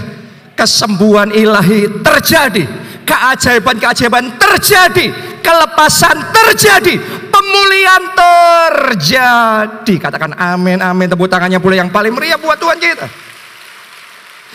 Kesembuhan 0.56 1.36
ilahi 1.36 2.02
terjadi. 2.02 2.64
Keajaiban-keajaiban 3.04 4.40
terjadi. 4.40 5.06
Kelepasan 5.44 6.18
terjadi. 6.32 7.19
Pemulihan 7.50 8.04
terjadi. 8.14 9.96
Katakan 9.98 10.38
amin, 10.38 10.86
amin. 10.86 11.10
Tepuk 11.10 11.26
tangannya 11.26 11.58
pula 11.58 11.82
yang 11.82 11.90
paling 11.90 12.14
meriah 12.14 12.38
buat 12.38 12.62
Tuhan 12.62 12.78
kita. 12.78 13.10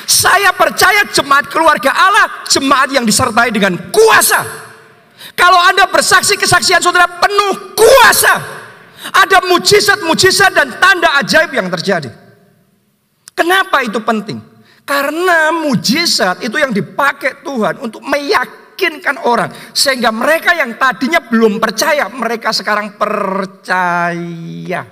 Saya 0.06 0.54
percaya 0.54 1.02
jemaat 1.10 1.50
keluarga 1.50 1.90
Allah, 1.90 2.46
jemaat 2.46 2.94
yang 2.94 3.02
disertai 3.02 3.50
dengan 3.50 3.74
kuasa. 3.90 4.46
Kalau 5.34 5.58
Anda 5.58 5.90
bersaksi 5.90 6.38
kesaksian 6.38 6.78
saudara 6.78 7.18
penuh 7.18 7.74
kuasa. 7.74 8.62
Ada 9.04 9.42
mujizat-mujizat 9.50 10.54
dan 10.54 10.78
tanda 10.78 11.18
ajaib 11.18 11.50
yang 11.50 11.66
terjadi. 11.68 12.08
Kenapa 13.34 13.82
itu 13.82 13.98
penting? 14.00 14.38
Karena 14.86 15.50
mujizat 15.50 16.46
itu 16.46 16.56
yang 16.62 16.70
dipakai 16.70 17.42
Tuhan 17.42 17.82
untuk 17.82 18.00
meyakinkan 18.06 18.63
orang. 19.24 19.50
Sehingga 19.72 20.10
mereka 20.10 20.52
yang 20.54 20.76
tadinya 20.78 21.20
belum 21.22 21.58
percaya, 21.62 22.08
mereka 22.10 22.52
sekarang 22.52 22.94
percaya. 22.98 24.82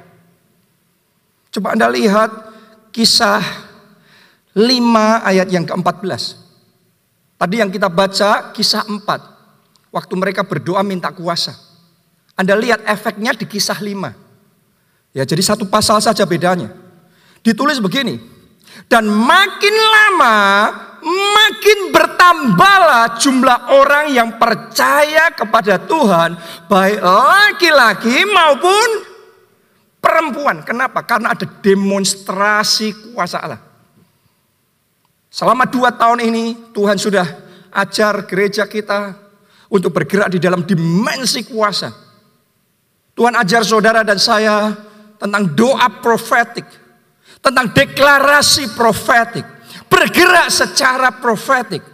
Coba 1.53 1.77
Anda 1.77 1.89
lihat 1.93 2.31
kisah 2.95 3.43
5 4.57 5.29
ayat 5.29 5.49
yang 5.53 5.65
ke-14. 5.69 6.23
Tadi 7.37 7.55
yang 7.59 7.71
kita 7.73 7.89
baca 7.93 8.55
kisah 8.55 8.87
4. 8.89 9.93
Waktu 9.93 10.15
mereka 10.17 10.47
berdoa 10.47 10.81
minta 10.81 11.13
kuasa. 11.13 11.53
Anda 12.33 12.57
lihat 12.57 12.87
efeknya 12.89 13.37
di 13.37 13.45
kisah 13.45 13.77
5. 13.77 15.13
Ya, 15.13 15.29
jadi 15.29 15.45
satu 15.45 15.69
pasal 15.69 16.01
saja 16.01 16.25
bedanya. 16.25 16.73
Ditulis 17.45 17.77
begini. 17.83 18.17
Dan 18.89 19.05
makin 19.05 19.75
lama 19.77 20.37
makin 21.43 21.91
bertambahlah 21.91 23.19
jumlah 23.19 23.59
orang 23.75 24.15
yang 24.15 24.39
percaya 24.39 25.35
kepada 25.35 25.83
Tuhan, 25.83 26.39
baik 26.71 27.01
laki-laki 27.03 28.23
maupun 28.31 28.89
perempuan. 29.99 30.63
Kenapa? 30.63 31.03
Karena 31.03 31.35
ada 31.35 31.47
demonstrasi 31.47 33.15
kuasa 33.15 33.39
Allah. 33.43 33.63
Selama 35.33 35.65
dua 35.65 35.91
tahun 35.97 36.21
ini 36.29 36.75
Tuhan 36.77 37.01
sudah 37.01 37.25
ajar 37.73 38.29
gereja 38.29 38.69
kita 38.69 39.17
untuk 39.73 39.97
bergerak 39.97 40.29
di 40.29 40.39
dalam 40.39 40.63
dimensi 40.63 41.41
kuasa. 41.49 41.89
Tuhan 43.17 43.33
ajar 43.41 43.65
saudara 43.65 44.05
dan 44.05 44.21
saya 44.21 44.73
tentang 45.17 45.57
doa 45.57 45.89
profetik, 46.05 46.69
tentang 47.41 47.73
deklarasi 47.73 48.77
profetik, 48.77 49.45
bergerak 49.93 50.49
secara 50.49 51.13
profetik. 51.13 51.85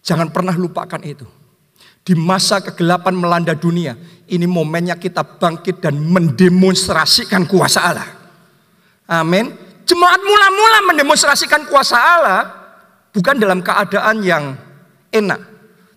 Jangan 0.00 0.32
pernah 0.32 0.56
lupakan 0.56 1.02
itu. 1.04 1.28
Di 2.06 2.14
masa 2.16 2.62
kegelapan 2.62 3.12
melanda 3.12 3.52
dunia, 3.52 3.98
ini 4.30 4.46
momennya 4.46 4.96
kita 4.96 5.26
bangkit 5.26 5.82
dan 5.82 5.98
mendemonstrasikan 5.98 7.44
kuasa 7.44 7.80
Allah. 7.82 8.08
Amin. 9.10 9.50
Jemaat 9.86 10.22
mula-mula 10.22 10.78
mendemonstrasikan 10.94 11.66
kuasa 11.66 11.98
Allah 11.98 12.40
bukan 13.10 13.38
dalam 13.38 13.58
keadaan 13.62 14.22
yang 14.22 14.54
enak, 15.10 15.40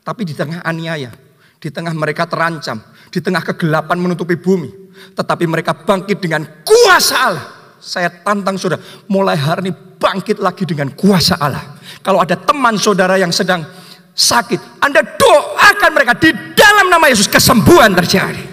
tapi 0.01 0.25
di 0.25 0.33
tengah 0.33 0.65
aniaya, 0.65 1.13
di 1.61 1.69
tengah 1.69 1.93
mereka 1.93 2.25
terancam, 2.25 2.81
di 3.13 3.21
tengah 3.21 3.45
kegelapan 3.45 3.97
menutupi 4.01 4.33
bumi. 4.33 4.89
Tetapi 5.13 5.45
mereka 5.45 5.77
bangkit 5.77 6.17
dengan 6.17 6.45
kuasa 6.65 7.15
Allah. 7.17 7.58
Saya 7.79 8.11
tantang 8.11 8.59
saudara, 8.59 8.83
mulai 9.07 9.39
hari 9.39 9.67
ini 9.67 9.71
bangkit 9.73 10.39
lagi 10.43 10.67
dengan 10.67 10.91
kuasa 10.93 11.39
Allah. 11.39 11.79
Kalau 12.03 12.19
ada 12.19 12.35
teman 12.35 12.75
saudara 12.75 13.15
yang 13.15 13.31
sedang 13.31 13.63
sakit, 14.11 14.83
Anda 14.83 15.03
doakan 15.03 15.91
mereka 15.95 16.13
di 16.19 16.31
dalam 16.55 16.91
nama 16.91 17.07
Yesus 17.07 17.31
kesembuhan 17.31 17.95
terjadi. 17.95 18.45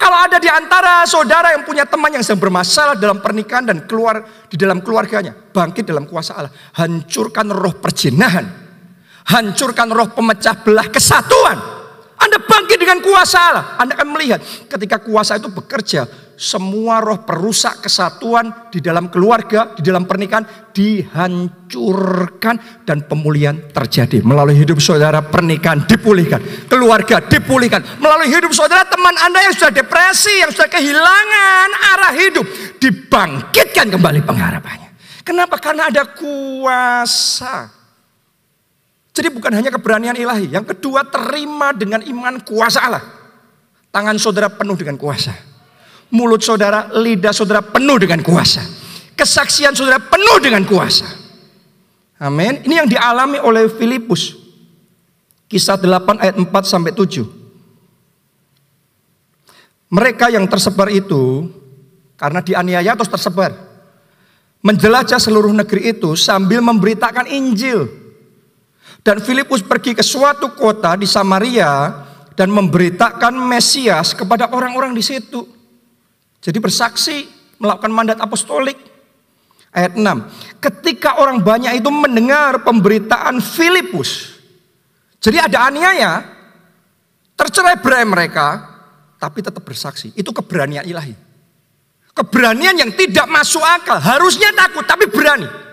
Kalau 0.00 0.16
ada 0.16 0.40
di 0.40 0.48
antara 0.48 1.04
saudara 1.04 1.52
yang 1.52 1.64
punya 1.68 1.84
teman 1.84 2.08
yang 2.08 2.24
sedang 2.24 2.40
bermasalah 2.40 2.96
dalam 2.96 3.20
pernikahan 3.20 3.68
dan 3.68 3.84
keluar 3.84 4.24
di 4.48 4.56
dalam 4.56 4.80
keluarganya, 4.80 5.36
bangkit 5.36 5.84
dalam 5.84 6.08
kuasa 6.08 6.40
Allah, 6.40 6.52
hancurkan 6.80 7.52
roh 7.52 7.76
perjinahan, 7.76 8.70
Hancurkan 9.30 9.92
roh 9.92 10.10
pemecah 10.10 10.58
belah 10.64 10.90
kesatuan. 10.90 11.58
Anda 12.20 12.36
bangkit 12.42 12.76
dengan 12.82 12.98
kuasa 13.00 13.38
Allah. 13.38 13.64
Anda 13.78 13.96
akan 13.96 14.08
melihat 14.16 14.40
ketika 14.68 15.00
kuasa 15.00 15.38
itu 15.38 15.48
bekerja, 15.48 16.04
semua 16.40 17.04
roh 17.04 17.20
perusak 17.20 17.84
kesatuan 17.84 18.72
di 18.72 18.80
dalam 18.80 19.12
keluarga, 19.12 19.76
di 19.76 19.84
dalam 19.84 20.08
pernikahan 20.08 20.72
dihancurkan 20.72 22.80
dan 22.88 23.04
pemulihan 23.04 23.52
terjadi. 23.68 24.24
Melalui 24.24 24.56
hidup 24.56 24.80
saudara 24.80 25.20
pernikahan 25.20 25.84
dipulihkan, 25.84 26.40
keluarga 26.64 27.20
dipulihkan. 27.20 27.84
Melalui 28.00 28.32
hidup 28.32 28.56
saudara 28.56 28.88
teman 28.88 29.12
Anda 29.20 29.44
yang 29.44 29.52
sudah 29.52 29.68
depresi, 29.68 30.32
yang 30.40 30.48
sudah 30.48 30.72
kehilangan 30.72 31.68
arah 31.76 32.12
hidup, 32.16 32.48
dibangkitkan 32.80 33.92
kembali 33.92 34.24
pengharapannya. 34.24 34.88
Kenapa? 35.20 35.60
Karena 35.60 35.92
ada 35.92 36.08
kuasa. 36.08 37.68
Jadi 39.12 39.28
bukan 39.28 39.60
hanya 39.60 39.68
keberanian 39.68 40.16
ilahi. 40.16 40.56
Yang 40.56 40.72
kedua 40.72 41.04
terima 41.04 41.76
dengan 41.76 42.00
iman 42.00 42.40
kuasa 42.40 42.80
Allah. 42.80 43.04
Tangan 43.92 44.16
saudara 44.16 44.48
penuh 44.48 44.80
dengan 44.80 44.96
kuasa. 44.96 45.49
Mulut 46.10 46.42
saudara, 46.42 46.90
lidah 46.90 47.30
saudara 47.30 47.62
penuh 47.62 47.98
dengan 48.02 48.18
kuasa. 48.26 48.62
Kesaksian 49.14 49.74
saudara 49.74 50.02
penuh 50.02 50.38
dengan 50.42 50.66
kuasa. 50.66 51.06
Amin. 52.20 52.66
Ini 52.66 52.84
yang 52.84 52.88
dialami 52.90 53.38
oleh 53.40 53.70
Filipus. 53.70 54.36
Kisah 55.46 55.78
8 55.78 56.20
ayat 56.20 56.36
4 56.36 56.46
sampai 56.66 56.92
7. 56.92 57.24
Mereka 59.90 60.30
yang 60.30 60.46
tersebar 60.46 60.86
itu 60.90 61.50
karena 62.14 62.38
dianiaya 62.44 62.94
terus 62.94 63.10
tersebar. 63.10 63.50
Menjelajah 64.60 65.18
seluruh 65.18 65.50
negeri 65.56 65.96
itu 65.96 66.14
sambil 66.14 66.60
memberitakan 66.60 67.26
Injil 67.32 67.88
dan 69.00 69.18
Filipus 69.24 69.64
pergi 69.64 69.96
ke 69.96 70.04
suatu 70.04 70.52
kota 70.52 70.94
di 71.00 71.08
Samaria 71.08 72.04
dan 72.36 72.52
memberitakan 72.52 73.32
Mesias 73.48 74.12
kepada 74.12 74.52
orang-orang 74.52 74.92
di 74.92 75.00
situ. 75.00 75.59
Jadi 76.40 76.58
bersaksi 76.58 77.28
melakukan 77.60 77.92
mandat 77.92 78.18
apostolik. 78.18 78.76
Ayat 79.70 79.94
6. 79.94 80.02
Ketika 80.58 81.22
orang 81.22 81.44
banyak 81.44 81.78
itu 81.78 81.90
mendengar 81.92 82.64
pemberitaan 82.66 83.38
Filipus. 83.38 84.40
Jadi 85.20 85.36
ada 85.38 85.68
aniaya, 85.68 86.24
tercerai 87.36 87.78
berai 87.78 88.02
mereka, 88.08 88.66
tapi 89.20 89.44
tetap 89.44 89.62
bersaksi. 89.62 90.10
Itu 90.16 90.32
keberanian 90.32 90.82
ilahi. 90.82 91.14
Keberanian 92.10 92.74
yang 92.74 92.90
tidak 92.96 93.30
masuk 93.30 93.62
akal. 93.62 94.00
Harusnya 94.00 94.50
takut, 94.56 94.82
tapi 94.88 95.06
berani. 95.06 95.69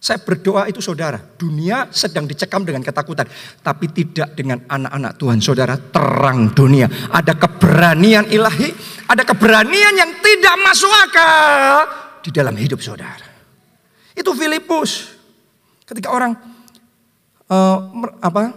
Saya 0.00 0.16
berdoa 0.16 0.64
itu 0.64 0.80
saudara, 0.80 1.20
dunia 1.20 1.92
sedang 1.92 2.24
dicekam 2.24 2.64
dengan 2.64 2.80
ketakutan. 2.80 3.28
Tapi 3.60 3.84
tidak 3.92 4.32
dengan 4.32 4.64
anak-anak 4.64 5.12
Tuhan. 5.20 5.38
Saudara, 5.44 5.76
terang 5.76 6.56
dunia. 6.56 6.88
Ada 7.12 7.36
keberanian 7.36 8.24
ilahi, 8.32 8.72
ada 9.04 9.28
keberanian 9.28 9.92
yang 10.00 10.24
tidak 10.24 10.56
masuk 10.64 10.88
akal 10.88 11.84
di 12.24 12.32
dalam 12.32 12.56
hidup 12.56 12.80
saudara. 12.80 13.28
Itu 14.16 14.32
Filipus. 14.32 15.20
Ketika 15.84 16.08
orang 16.08 16.32
uh, 17.52 17.78
apa? 18.24 18.56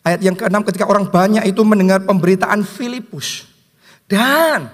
Ayat 0.00 0.20
yang 0.24 0.32
keenam 0.32 0.64
ketika 0.64 0.88
orang 0.88 1.12
banyak 1.12 1.44
itu 1.44 1.60
mendengar 1.60 2.00
pemberitaan 2.08 2.64
Filipus 2.64 3.44
dan 4.08 4.72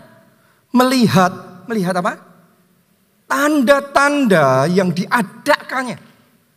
melihat 0.70 1.34
melihat 1.66 1.98
apa? 1.98 2.25
Tanda-tanda 3.26 4.70
yang 4.70 4.90
diadakannya. 4.94 5.98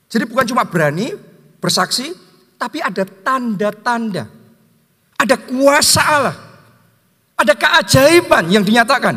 Jadi 0.10 0.24
bukan 0.26 0.46
cuma 0.50 0.66
berani 0.66 1.14
bersaksi, 1.62 2.14
tapi 2.58 2.82
ada 2.82 3.06
tanda-tanda. 3.06 4.26
Ada 5.20 5.36
kuasa 5.36 6.02
Allah. 6.02 6.38
Ada 7.36 7.54
keajaiban 7.54 8.48
yang 8.50 8.64
dinyatakan. 8.64 9.16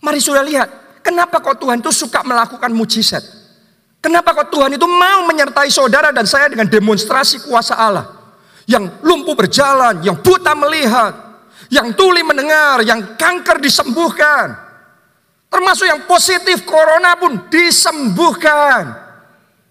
Mari 0.00 0.20
sudah 0.22 0.40
lihat, 0.40 1.00
kenapa 1.04 1.42
kok 1.42 1.60
Tuhan 1.60 1.84
itu 1.84 1.92
suka 1.92 2.24
melakukan 2.24 2.72
mujizat? 2.72 3.20
Kenapa 4.00 4.32
kok 4.32 4.48
Tuhan 4.48 4.72
itu 4.72 4.88
mau 4.88 5.28
menyertai 5.28 5.68
saudara 5.68 6.08
dan 6.08 6.24
saya 6.24 6.48
dengan 6.48 6.64
demonstrasi 6.64 7.44
kuasa 7.44 7.76
Allah? 7.76 8.08
Yang 8.64 8.96
lumpuh 9.04 9.36
berjalan, 9.36 10.00
yang 10.00 10.16
buta 10.16 10.56
melihat, 10.56 11.12
yang 11.68 11.92
tuli 11.92 12.24
mendengar, 12.24 12.80
yang 12.80 13.14
kanker 13.20 13.60
disembuhkan, 13.60 14.69
Termasuk 15.50 15.82
yang 15.82 16.06
positif 16.06 16.62
corona 16.62 17.18
pun 17.18 17.50
disembuhkan. 17.50 19.10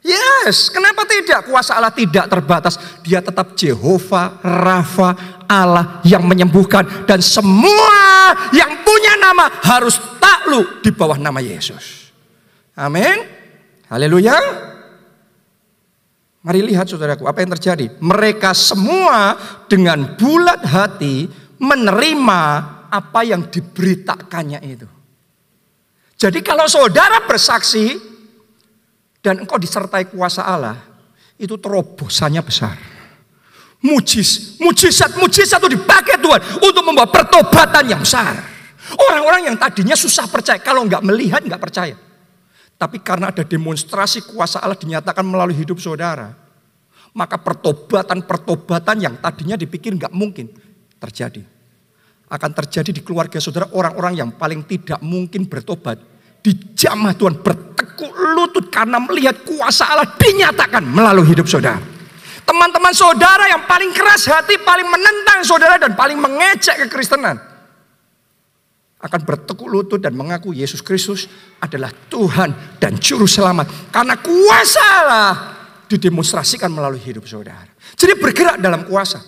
Yes, 0.04 0.72
kenapa 0.72 1.08
tidak? 1.08 1.48
Kuasa 1.48 1.76
Allah 1.76 1.92
tidak 1.92 2.28
terbatas. 2.28 2.76
Dia 3.04 3.24
tetap 3.24 3.56
Jehovah, 3.56 4.44
Rafa, 4.44 5.44
Allah 5.48 6.04
yang 6.04 6.28
menyembuhkan. 6.28 7.08
Dan 7.08 7.24
semua 7.24 8.32
yang 8.52 8.84
punya 8.84 9.16
nama 9.20 9.48
harus 9.64 9.96
takluk 10.20 10.84
di 10.84 10.92
bawah 10.92 11.16
nama 11.16 11.40
Yesus. 11.40 12.12
Amin. 12.76 13.24
Haleluya. 13.88 14.36
Mari 16.40 16.60
lihat 16.64 16.88
saudaraku, 16.88 17.28
apa 17.28 17.44
yang 17.44 17.52
terjadi. 17.60 17.92
Mereka 18.00 18.56
semua 18.56 19.36
dengan 19.68 20.16
bulat 20.16 20.64
hati 20.64 21.28
menerima 21.60 22.42
apa 22.88 23.22
yang 23.28 23.48
diberitakannya 23.52 24.60
itu. 24.64 24.99
Jadi 26.20 26.44
kalau 26.44 26.68
saudara 26.68 27.24
bersaksi 27.24 27.96
dan 29.24 29.40
engkau 29.40 29.56
disertai 29.56 30.12
kuasa 30.12 30.44
Allah, 30.44 30.76
itu 31.40 31.56
terobosannya 31.56 32.44
besar. 32.44 32.76
Mujiz, 33.80 34.60
mujizat, 34.60 35.16
mujizat 35.16 35.64
itu 35.64 35.80
dipakai 35.80 36.20
Tuhan 36.20 36.60
untuk 36.60 36.84
membawa 36.84 37.08
pertobatan 37.08 37.88
yang 37.88 38.04
besar. 38.04 38.36
Orang-orang 39.08 39.48
yang 39.48 39.56
tadinya 39.56 39.96
susah 39.96 40.28
percaya, 40.28 40.60
kalau 40.60 40.84
nggak 40.84 41.00
melihat 41.08 41.40
nggak 41.40 41.64
percaya. 41.64 41.96
Tapi 42.76 43.00
karena 43.00 43.32
ada 43.32 43.48
demonstrasi 43.48 44.28
kuasa 44.28 44.60
Allah 44.60 44.76
dinyatakan 44.76 45.24
melalui 45.24 45.56
hidup 45.56 45.80
saudara, 45.80 46.36
maka 47.16 47.40
pertobatan-pertobatan 47.40 49.08
yang 49.08 49.16
tadinya 49.24 49.56
dipikir 49.56 49.96
nggak 49.96 50.12
mungkin 50.12 50.52
terjadi 51.00 51.48
akan 52.30 52.52
terjadi 52.54 52.94
di 52.94 53.02
keluarga 53.02 53.42
saudara 53.42 53.66
orang-orang 53.74 54.22
yang 54.22 54.30
paling 54.38 54.62
tidak 54.70 55.02
mungkin 55.02 55.50
bertobat. 55.50 55.98
Dijamah 56.40 57.12
Tuhan 57.20 57.36
bertekuk 57.44 58.12
lutut 58.16 58.72
karena 58.72 58.96
melihat 59.04 59.44
kuasa 59.44 59.92
Allah 59.92 60.08
dinyatakan 60.16 60.84
melalui 60.88 61.28
hidup 61.28 61.46
saudara. 61.52 61.80
Teman-teman 62.48 62.96
saudara 62.96 63.46
yang 63.46 63.68
paling 63.70 63.94
keras 63.94 64.26
hati, 64.26 64.58
paling 64.64 64.88
menentang 64.88 65.46
saudara 65.46 65.78
dan 65.78 65.94
paling 65.94 66.18
mengecek 66.18 66.88
kekristenan. 66.88 67.38
Akan 69.00 69.22
bertekuk 69.24 69.70
lutut 69.70 70.00
dan 70.02 70.18
mengaku 70.18 70.52
Yesus 70.52 70.84
Kristus 70.84 71.30
adalah 71.62 71.94
Tuhan 72.12 72.80
dan 72.82 72.98
Juru 72.98 73.30
Selamat. 73.30 73.94
Karena 73.94 74.18
kuasa 74.20 74.84
Allah 75.06 75.34
didemonstrasikan 75.88 76.68
melalui 76.74 77.00
hidup 77.00 77.24
saudara. 77.30 77.70
Jadi 77.96 78.18
bergerak 78.20 78.58
dalam 78.60 78.84
kuasa. 78.88 79.22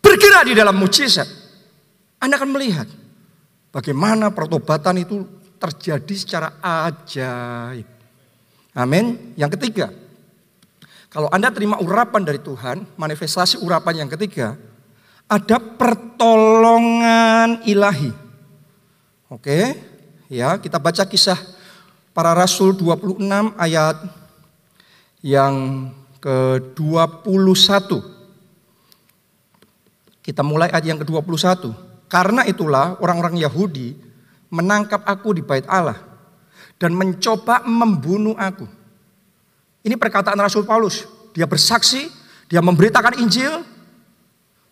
Bergerak 0.00 0.48
di 0.48 0.54
dalam 0.56 0.78
mujizat. 0.78 1.28
Anda 2.20 2.36
akan 2.36 2.50
melihat 2.52 2.88
bagaimana 3.72 4.30
pertobatan 4.32 5.00
itu 5.00 5.39
terjadi 5.60 6.14
secara 6.16 6.56
ajaib. 6.64 7.84
Amin. 8.72 9.36
Yang 9.36 9.60
ketiga, 9.60 9.92
kalau 11.12 11.28
Anda 11.28 11.52
terima 11.52 11.76
urapan 11.82 12.24
dari 12.24 12.40
Tuhan, 12.40 12.86
manifestasi 12.96 13.60
urapan 13.60 14.06
yang 14.06 14.10
ketiga, 14.10 14.56
ada 15.28 15.58
pertolongan 15.60 17.60
ilahi. 17.68 18.12
Oke, 19.30 19.78
ya 20.26 20.58
kita 20.58 20.78
baca 20.78 21.06
kisah 21.06 21.38
para 22.10 22.34
rasul 22.34 22.74
26 22.74 23.22
ayat 23.54 23.96
yang 25.22 25.86
ke-21. 26.22 27.90
Kita 30.20 30.42
mulai 30.46 30.70
ayat 30.70 30.94
yang 30.94 30.98
ke-21. 31.02 31.74
Karena 32.10 32.42
itulah 32.46 32.98
orang-orang 32.98 33.38
Yahudi 33.38 34.09
menangkap 34.50 35.06
aku 35.06 35.38
di 35.38 35.42
bait 35.46 35.64
Allah 35.70 35.96
dan 36.76 36.92
mencoba 36.92 37.62
membunuh 37.64 38.34
aku. 38.34 38.66
Ini 39.80 39.96
perkataan 39.96 40.36
Rasul 40.36 40.66
Paulus. 40.66 41.06
Dia 41.32 41.46
bersaksi, 41.46 42.10
dia 42.50 42.58
memberitakan 42.60 43.22
Injil, 43.22 43.62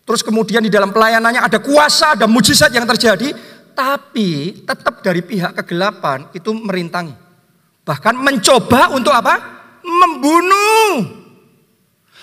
terus 0.03 0.19
kemudian 0.21 0.59
di 0.59 0.69
dalam 0.69 0.91
pelayanannya 0.91 1.39
ada 1.39 1.57
kuasa, 1.63 2.19
ada 2.19 2.27
mujizat 2.27 2.69
yang 2.75 2.83
terjadi, 2.83 3.31
tapi 3.71 4.59
tetap 4.67 4.99
dari 4.99 5.23
pihak 5.23 5.55
kegelapan 5.63 6.27
itu 6.35 6.51
merintangi. 6.51 7.15
Bahkan 7.87 8.15
mencoba 8.19 8.91
untuk 8.91 9.15
apa? 9.15 9.39
Membunuh. 9.81 11.17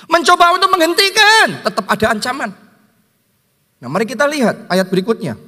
Mencoba 0.06 0.54
untuk 0.54 0.70
menghentikan, 0.70 1.64
tetap 1.64 1.88
ada 1.88 2.06
ancaman. 2.12 2.50
Nah 3.80 3.88
mari 3.88 4.04
kita 4.04 4.28
lihat 4.28 4.68
ayat 4.68 4.86
berikutnya. 4.86 5.45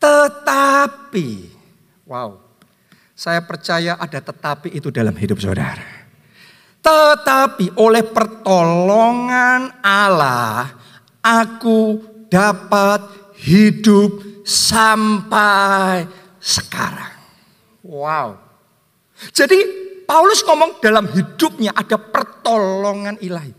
Tetapi, 0.00 1.28
wow, 2.08 2.40
saya 3.12 3.44
percaya 3.44 4.00
ada 4.00 4.16
tetapi 4.24 4.72
itu 4.72 4.88
dalam 4.88 5.12
hidup 5.12 5.36
saudara. 5.36 5.84
Tetapi 6.80 7.76
oleh 7.76 8.00
pertolongan 8.08 9.84
Allah, 9.84 10.72
aku 11.20 12.00
dapat 12.32 13.04
hidup 13.44 14.40
sampai 14.48 16.08
sekarang. 16.40 17.12
Wow. 17.84 18.40
Jadi 19.36 19.60
Paulus 20.08 20.40
ngomong 20.48 20.80
dalam 20.80 21.04
hidupnya 21.12 21.76
ada 21.76 22.00
pertolongan 22.00 23.20
ilahi. 23.20 23.52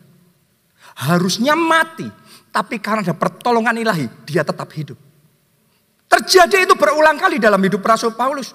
Harusnya 1.06 1.54
mati, 1.54 2.10
tapi 2.49 2.82
karena 2.82 3.06
ada 3.06 3.13
pertolongan 3.13 3.77
ilahi, 3.77 4.10
dia 4.25 4.41
tetap 4.41 4.73
hidup. 4.73 5.11
Terjadi 6.12 6.67
itu 6.67 6.76
berulang 6.76 7.15
kali 7.15 7.39
dalam 7.39 7.63
hidup 7.63 7.80
Rasul 7.80 8.12
Paulus. 8.12 8.52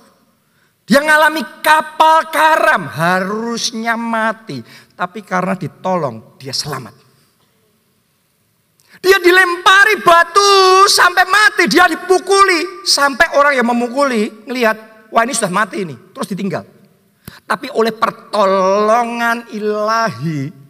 Dia 0.85 1.01
mengalami 1.01 1.41
kapal 1.65 2.29
karam, 2.29 2.85
harusnya 2.87 3.97
mati. 3.97 4.61
Tapi 4.93 5.25
karena 5.25 5.57
ditolong, 5.57 6.37
dia 6.37 6.53
selamat. 6.53 6.95
Dia 9.01 9.19
dilempari 9.19 9.99
batu 10.05 10.85
sampai 10.87 11.25
mati, 11.27 11.65
dia 11.67 11.89
dipukuli. 11.89 12.87
Sampai 12.87 13.35
orang 13.35 13.57
yang 13.57 13.67
memukuli 13.67 14.47
ngelihat, 14.47 15.09
wah 15.11 15.25
ini 15.25 15.33
sudah 15.35 15.51
mati 15.51 15.83
ini. 15.83 15.97
Terus 16.13 16.29
ditinggal. 16.31 16.63
Tapi 17.49 17.73
oleh 17.73 17.91
pertolongan 17.91 19.51
ilahi, 19.51 20.67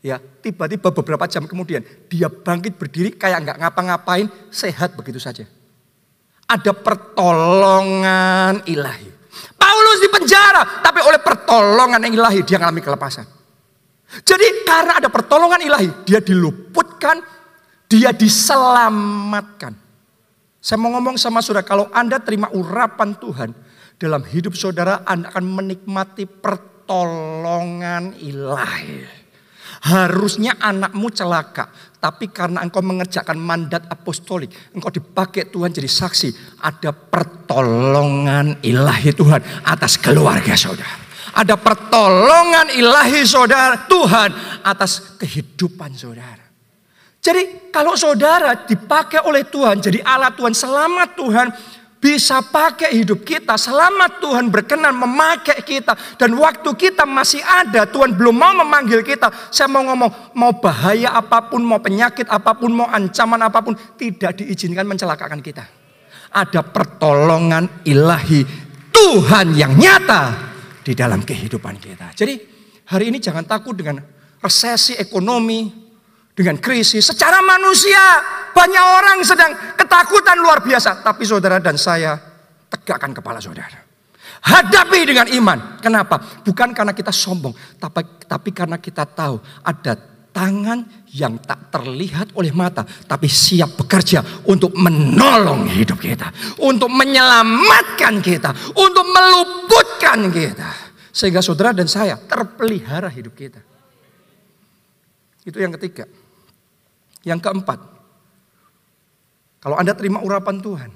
Ya, 0.00 0.16
tiba-tiba 0.16 0.88
beberapa 0.96 1.28
jam 1.28 1.44
kemudian 1.44 1.84
dia 2.08 2.32
bangkit 2.32 2.80
berdiri 2.80 3.12
kayak 3.12 3.44
nggak 3.44 3.58
ngapa-ngapain, 3.60 4.32
sehat 4.48 4.96
begitu 4.96 5.20
saja. 5.20 5.44
Ada 6.50 6.74
pertolongan 6.74 8.66
ilahi. 8.66 9.06
Paulus 9.54 10.02
di 10.02 10.10
penjara, 10.10 10.82
tapi 10.82 10.98
oleh 11.06 11.22
pertolongan 11.22 12.02
ilahi 12.10 12.42
dia 12.42 12.58
mengalami 12.58 12.82
kelepasan. 12.82 13.26
Jadi 14.26 14.66
karena 14.66 14.98
ada 14.98 15.06
pertolongan 15.06 15.62
ilahi, 15.62 16.02
dia 16.02 16.18
diluputkan, 16.18 17.22
dia 17.86 18.10
diselamatkan. 18.10 19.78
Saya 20.58 20.76
mau 20.82 20.90
ngomong 20.98 21.14
sama 21.14 21.38
saudara, 21.38 21.62
kalau 21.62 21.86
Anda 21.94 22.18
terima 22.18 22.50
urapan 22.50 23.14
Tuhan 23.14 23.54
dalam 23.94 24.26
hidup 24.26 24.58
saudara, 24.58 25.06
Anda 25.06 25.30
akan 25.30 25.44
menikmati 25.46 26.26
pertolongan 26.26 28.18
ilahi. 28.18 29.19
Harusnya 29.80 30.60
anakmu 30.60 31.08
celaka. 31.08 31.72
Tapi 32.00 32.32
karena 32.32 32.64
engkau 32.64 32.80
mengerjakan 32.84 33.36
mandat 33.36 33.88
apostolik. 33.88 34.52
Engkau 34.76 34.92
dipakai 34.92 35.48
Tuhan 35.48 35.72
jadi 35.72 35.88
saksi. 35.88 36.60
Ada 36.60 36.92
pertolongan 36.92 38.60
ilahi 38.60 39.12
Tuhan 39.12 39.40
atas 39.64 39.96
keluarga 39.96 40.56
saudara. 40.56 41.00
Ada 41.30 41.54
pertolongan 41.56 42.74
ilahi 42.74 43.22
saudara 43.24 43.86
Tuhan 43.88 44.30
atas 44.64 45.16
kehidupan 45.20 45.94
saudara. 45.94 46.50
Jadi 47.20 47.68
kalau 47.68 48.00
saudara 48.00 48.64
dipakai 48.64 49.20
oleh 49.28 49.44
Tuhan 49.44 49.76
jadi 49.84 50.00
alat 50.00 50.40
Tuhan 50.40 50.56
selamat 50.56 51.08
Tuhan 51.20 51.46
bisa 52.00 52.40
pakai 52.40 52.96
hidup 52.96 53.22
kita 53.28 53.60
selama 53.60 54.08
Tuhan 54.18 54.48
berkenan 54.48 54.96
memakai 54.96 55.60
kita. 55.60 55.92
Dan 56.16 56.32
waktu 56.40 56.72
kita 56.72 57.04
masih 57.04 57.44
ada 57.44 57.84
Tuhan 57.84 58.16
belum 58.16 58.32
mau 58.32 58.56
memanggil 58.64 59.04
kita. 59.04 59.28
Saya 59.52 59.68
mau 59.68 59.84
ngomong 59.84 60.32
mau 60.32 60.56
bahaya 60.56 61.12
apa 61.12 61.52
pun 61.52 61.60
mau 61.60 61.78
penyakit 61.78 62.24
apa 62.26 62.56
pun 62.56 62.72
mau 62.72 62.88
ancaman 62.88 63.44
apa 63.44 63.60
pun 63.60 63.76
tidak 64.00 64.40
diizinkan 64.40 64.88
mencelakakan 64.88 65.44
kita. 65.44 65.68
Ada 66.32 66.64
pertolongan 66.64 67.84
ilahi 67.84 68.48
Tuhan 68.88 69.52
yang 69.52 69.76
nyata 69.76 70.50
di 70.80 70.96
dalam 70.96 71.20
kehidupan 71.20 71.76
kita. 71.76 72.16
Jadi 72.16 72.34
hari 72.88 73.12
ini 73.12 73.20
jangan 73.20 73.44
takut 73.44 73.76
dengan 73.76 74.00
resesi 74.40 74.96
ekonomi 74.96 75.89
dengan 76.34 76.56
krisis 76.56 77.10
secara 77.10 77.42
manusia 77.42 78.00
banyak 78.54 78.84
orang 78.84 79.18
sedang 79.26 79.52
ketakutan 79.76 80.38
luar 80.40 80.64
biasa. 80.64 81.04
Tapi 81.04 81.22
saudara 81.24 81.58
dan 81.58 81.76
saya 81.76 82.16
tegakkan 82.70 83.12
kepala 83.14 83.42
saudara. 83.42 83.90
Hadapi 84.40 85.04
dengan 85.04 85.28
iman. 85.28 85.82
Kenapa? 85.84 86.16
Bukan 86.40 86.72
karena 86.72 86.96
kita 86.96 87.12
sombong. 87.12 87.52
Tapi, 87.76 88.24
tapi 88.24 88.50
karena 88.56 88.80
kita 88.80 89.04
tahu 89.04 89.36
ada 89.60 89.92
tangan 90.32 90.80
yang 91.12 91.36
tak 91.44 91.68
terlihat 91.68 92.32
oleh 92.32 92.48
mata. 92.54 92.86
Tapi 92.88 93.28
siap 93.28 93.76
bekerja 93.76 94.24
untuk 94.48 94.72
menolong 94.72 95.68
hidup 95.68 96.00
kita. 96.00 96.32
Untuk 96.64 96.88
menyelamatkan 96.88 98.24
kita. 98.24 98.50
Untuk 98.80 99.04
meluputkan 99.12 100.32
kita. 100.32 100.70
Sehingga 101.12 101.44
saudara 101.44 101.76
dan 101.76 101.90
saya 101.90 102.16
terpelihara 102.16 103.12
hidup 103.12 103.36
kita. 103.36 103.60
Itu 105.44 105.60
yang 105.60 105.76
ketiga. 105.76 106.08
Yang 107.20 107.40
keempat, 107.44 107.78
kalau 109.60 109.76
Anda 109.76 109.92
terima 109.92 110.24
urapan 110.24 110.56
Tuhan, 110.64 110.90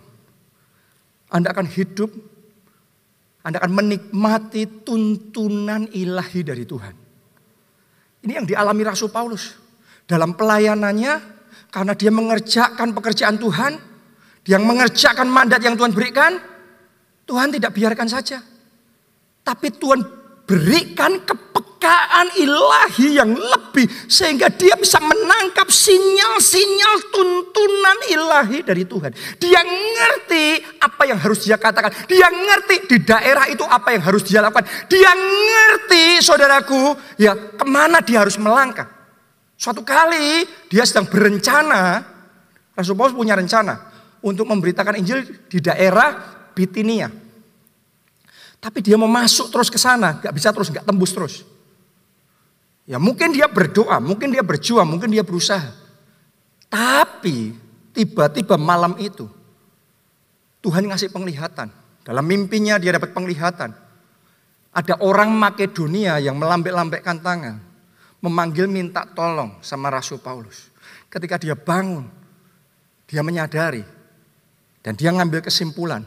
Anda 1.28 1.52
akan 1.52 1.66
hidup, 1.68 2.10
Anda 3.44 3.60
akan 3.60 3.72
menikmati 3.76 4.84
tuntunan 4.88 5.84
ilahi 5.92 6.40
dari 6.40 6.64
Tuhan. 6.64 6.94
Ini 8.24 8.32
yang 8.40 8.48
dialami 8.48 8.82
Rasul 8.88 9.12
Paulus. 9.12 9.52
Dalam 10.08 10.32
pelayanannya, 10.32 11.12
karena 11.68 11.92
dia 11.92 12.08
mengerjakan 12.08 12.96
pekerjaan 12.96 13.36
Tuhan, 13.36 13.72
dia 14.44 14.56
mengerjakan 14.56 15.28
mandat 15.28 15.60
yang 15.60 15.76
Tuhan 15.76 15.92
berikan, 15.92 16.40
Tuhan 17.28 17.52
tidak 17.52 17.72
biarkan 17.76 18.08
saja. 18.08 18.40
Tapi 19.44 19.68
Tuhan 19.76 20.23
berikan 20.44 21.24
kepekaan 21.24 22.36
ilahi 22.36 23.16
yang 23.16 23.32
lebih 23.32 23.88
sehingga 24.08 24.52
dia 24.52 24.76
bisa 24.76 25.00
menangkap 25.00 25.68
sinyal-sinyal 25.68 27.12
tuntunan 27.12 27.98
ilahi 28.12 28.60
dari 28.60 28.84
Tuhan. 28.84 29.12
Dia 29.40 29.60
ngerti 29.64 30.78
apa 30.80 31.02
yang 31.08 31.18
harus 31.20 31.44
dia 31.44 31.56
katakan. 31.56 31.92
Dia 32.08 32.28
ngerti 32.28 32.88
di 32.88 32.98
daerah 33.04 33.48
itu 33.48 33.64
apa 33.64 33.96
yang 33.96 34.04
harus 34.04 34.22
dia 34.24 34.44
lakukan. 34.44 34.68
Dia 34.88 35.12
ngerti 35.16 36.20
saudaraku 36.20 36.96
ya 37.16 37.36
ke 37.36 37.64
mana 37.64 38.04
dia 38.04 38.20
harus 38.20 38.36
melangkah. 38.36 38.88
Suatu 39.56 39.80
kali 39.80 40.44
dia 40.68 40.84
sedang 40.84 41.08
berencana, 41.08 42.04
Rasul 42.76 42.98
Paulus 42.98 43.16
punya 43.16 43.32
rencana 43.32 43.80
untuk 44.20 44.44
memberitakan 44.44 45.00
Injil 45.00 45.24
di 45.48 45.58
daerah 45.60 46.16
Bitinia. 46.52 47.23
Tapi 48.64 48.80
dia 48.80 48.96
mau 48.96 49.04
masuk 49.12 49.52
terus 49.52 49.68
ke 49.68 49.76
sana, 49.76 50.16
gak 50.24 50.32
bisa 50.32 50.48
terus, 50.48 50.72
gak 50.72 50.88
tembus 50.88 51.12
terus. 51.12 51.44
Ya 52.88 52.96
mungkin 52.96 53.36
dia 53.36 53.44
berdoa, 53.44 54.00
mungkin 54.00 54.32
dia 54.32 54.40
berjuang, 54.40 54.88
mungkin 54.88 55.12
dia 55.12 55.20
berusaha. 55.20 55.68
Tapi 56.72 57.52
tiba-tiba 57.92 58.56
malam 58.56 58.96
itu 58.96 59.28
Tuhan 60.64 60.88
ngasih 60.88 61.12
penglihatan. 61.12 61.68
Dalam 62.08 62.24
mimpinya 62.24 62.80
dia 62.80 62.96
dapat 62.96 63.12
penglihatan. 63.12 63.76
Ada 64.72 64.96
orang 65.04 65.28
Makedonia 65.36 66.16
yang 66.24 66.40
melambek-lambekkan 66.40 67.20
tangan. 67.20 67.60
Memanggil 68.24 68.64
minta 68.64 69.04
tolong 69.04 69.60
sama 69.60 69.92
Rasul 69.92 70.24
Paulus. 70.24 70.72
Ketika 71.12 71.36
dia 71.36 71.52
bangun, 71.52 72.08
dia 73.04 73.20
menyadari. 73.20 73.84
Dan 74.80 74.96
dia 74.96 75.12
ngambil 75.12 75.44
kesimpulan. 75.44 76.00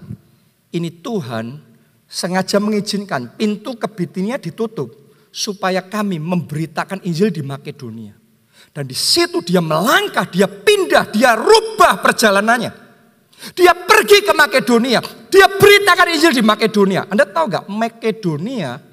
Ini 0.73 0.89
Tuhan 1.05 1.66
sengaja 2.07 2.57
mengizinkan 2.57 3.35
pintu 3.35 3.75
ke 3.75 3.87
Bitinia 3.91 4.39
ditutup 4.39 4.95
supaya 5.29 5.83
kami 5.83 6.17
memberitakan 6.17 7.03
Injil 7.03 7.29
di 7.29 7.43
Makedonia. 7.43 8.15
Dan 8.71 8.87
di 8.87 8.97
situ 8.97 9.43
dia 9.43 9.61
melangkah, 9.61 10.25
dia 10.25 10.47
pindah, 10.47 11.11
dia 11.11 11.35
rubah 11.37 12.01
perjalanannya. 12.01 12.71
Dia 13.53 13.75
pergi 13.77 14.25
ke 14.25 14.33
Makedonia, 14.33 14.97
dia 15.29 15.45
beritakan 15.45 16.07
Injil 16.09 16.33
di 16.33 16.41
Makedonia. 16.41 17.05
Anda 17.05 17.27
tahu 17.29 17.45
gak 17.53 17.65
Makedonia 17.69 18.87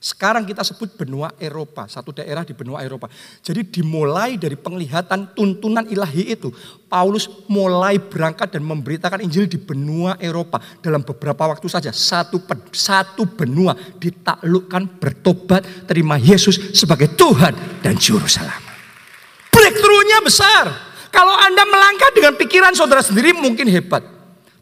sekarang 0.00 0.48
kita 0.48 0.64
sebut 0.64 0.96
benua 0.96 1.28
Eropa, 1.36 1.84
satu 1.84 2.16
daerah 2.16 2.40
di 2.40 2.56
benua 2.56 2.80
Eropa. 2.80 3.04
Jadi 3.44 3.68
dimulai 3.68 4.40
dari 4.40 4.56
penglihatan 4.56 5.36
tuntunan 5.36 5.84
ilahi 5.84 6.32
itu, 6.32 6.48
Paulus 6.88 7.28
mulai 7.52 8.00
berangkat 8.00 8.56
dan 8.56 8.64
memberitakan 8.64 9.20
Injil 9.20 9.44
di 9.44 9.60
benua 9.60 10.16
Eropa 10.16 10.56
dalam 10.80 11.04
beberapa 11.04 11.52
waktu 11.52 11.68
saja. 11.68 11.92
Satu 11.92 12.40
satu 12.72 13.28
benua 13.28 13.76
ditaklukkan, 13.76 14.96
bertobat, 14.96 15.84
terima 15.84 16.16
Yesus 16.16 16.72
sebagai 16.72 17.12
Tuhan 17.12 17.84
dan 17.84 17.92
juru 18.00 18.24
selamat. 18.24 18.72
Breakthrough-nya 19.52 20.24
besar. 20.24 20.64
Kalau 21.12 21.36
Anda 21.36 21.68
melangkah 21.68 22.08
dengan 22.16 22.40
pikiran 22.40 22.72
saudara 22.72 23.04
sendiri 23.04 23.36
mungkin 23.36 23.68
hebat. 23.68 24.19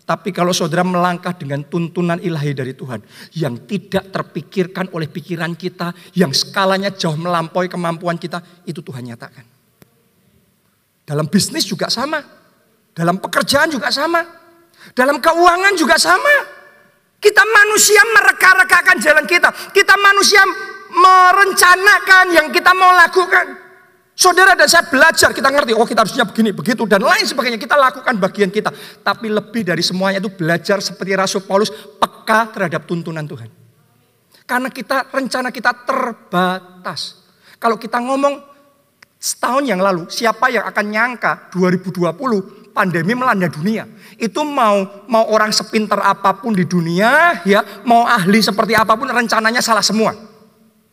Tapi 0.09 0.33
kalau 0.33 0.57
saudara 0.57 0.81
melangkah 0.81 1.37
dengan 1.37 1.61
tuntunan 1.68 2.16
ilahi 2.16 2.57
dari 2.57 2.73
Tuhan 2.73 3.05
yang 3.37 3.68
tidak 3.68 4.09
terpikirkan 4.09 4.88
oleh 4.97 5.05
pikiran 5.05 5.53
kita, 5.53 5.92
yang 6.16 6.33
skalanya 6.33 6.88
jauh 6.88 7.12
melampaui 7.12 7.68
kemampuan 7.68 8.16
kita, 8.16 8.40
itu 8.64 8.81
Tuhan 8.81 9.05
nyatakan. 9.05 9.44
Dalam 11.05 11.29
bisnis 11.29 11.68
juga 11.68 11.92
sama, 11.92 12.25
dalam 12.97 13.21
pekerjaan 13.21 13.68
juga 13.68 13.92
sama, 13.92 14.25
dalam 14.97 15.21
keuangan 15.21 15.77
juga 15.77 16.01
sama. 16.01 16.57
Kita 17.21 17.44
manusia 17.44 18.01
mereka-rekakan 18.09 18.97
jalan 19.05 19.29
kita, 19.29 19.53
kita 19.77 19.92
manusia 20.01 20.40
merencanakan 20.88 22.33
yang 22.33 22.49
kita 22.49 22.73
mau 22.73 22.97
lakukan. 22.97 23.67
Saudara 24.18 24.59
dan 24.59 24.66
saya 24.66 24.83
belajar, 24.83 25.31
kita 25.31 25.46
ngerti, 25.46 25.78
oh 25.78 25.87
kita 25.87 26.02
harusnya 26.02 26.26
begini, 26.26 26.50
begitu, 26.50 26.83
dan 26.90 27.07
lain 27.07 27.22
sebagainya. 27.22 27.54
Kita 27.54 27.78
lakukan 27.78 28.18
bagian 28.18 28.50
kita. 28.50 28.74
Tapi 28.98 29.31
lebih 29.31 29.62
dari 29.62 29.78
semuanya 29.78 30.18
itu 30.18 30.26
belajar 30.35 30.83
seperti 30.83 31.14
Rasul 31.14 31.46
Paulus, 31.46 31.70
peka 31.70 32.50
terhadap 32.50 32.83
tuntunan 32.83 33.22
Tuhan. 33.22 33.46
Karena 34.42 34.74
kita, 34.74 35.07
rencana 35.14 35.54
kita 35.54 35.70
terbatas. 35.87 37.22
Kalau 37.62 37.78
kita 37.78 38.02
ngomong 38.02 38.42
setahun 39.22 39.62
yang 39.62 39.78
lalu, 39.78 40.11
siapa 40.11 40.50
yang 40.50 40.66
akan 40.66 40.87
nyangka 40.90 41.54
2020 41.54 42.74
pandemi 42.74 43.14
melanda 43.14 43.46
dunia. 43.46 43.87
Itu 44.18 44.42
mau 44.42 45.07
mau 45.07 45.31
orang 45.31 45.54
sepinter 45.54 46.02
apa 46.02 46.35
pun 46.42 46.59
di 46.59 46.66
dunia, 46.66 47.38
ya 47.46 47.62
mau 47.87 48.02
ahli 48.02 48.42
seperti 48.42 48.74
apa 48.74 48.98
pun, 48.98 49.07
rencananya 49.07 49.62
salah 49.62 49.87
semua. 49.87 50.11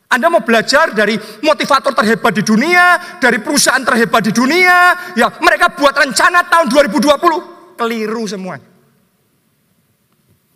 Anda 0.05 0.29
mau 0.29 0.45
belajar 0.45 0.93
dari 0.93 1.17
motivator 1.41 1.97
terhebat 1.97 2.33
di 2.37 2.43
dunia, 2.45 3.17
dari 3.17 3.41
perusahaan 3.41 3.81
terhebat 3.81 4.29
di 4.29 4.31
dunia, 4.31 5.11
ya 5.17 5.33
mereka 5.41 5.73
buat 5.73 5.97
rencana 5.97 6.45
tahun 6.45 6.69
2020, 6.69 7.75
keliru 7.75 8.23
semua. 8.29 8.61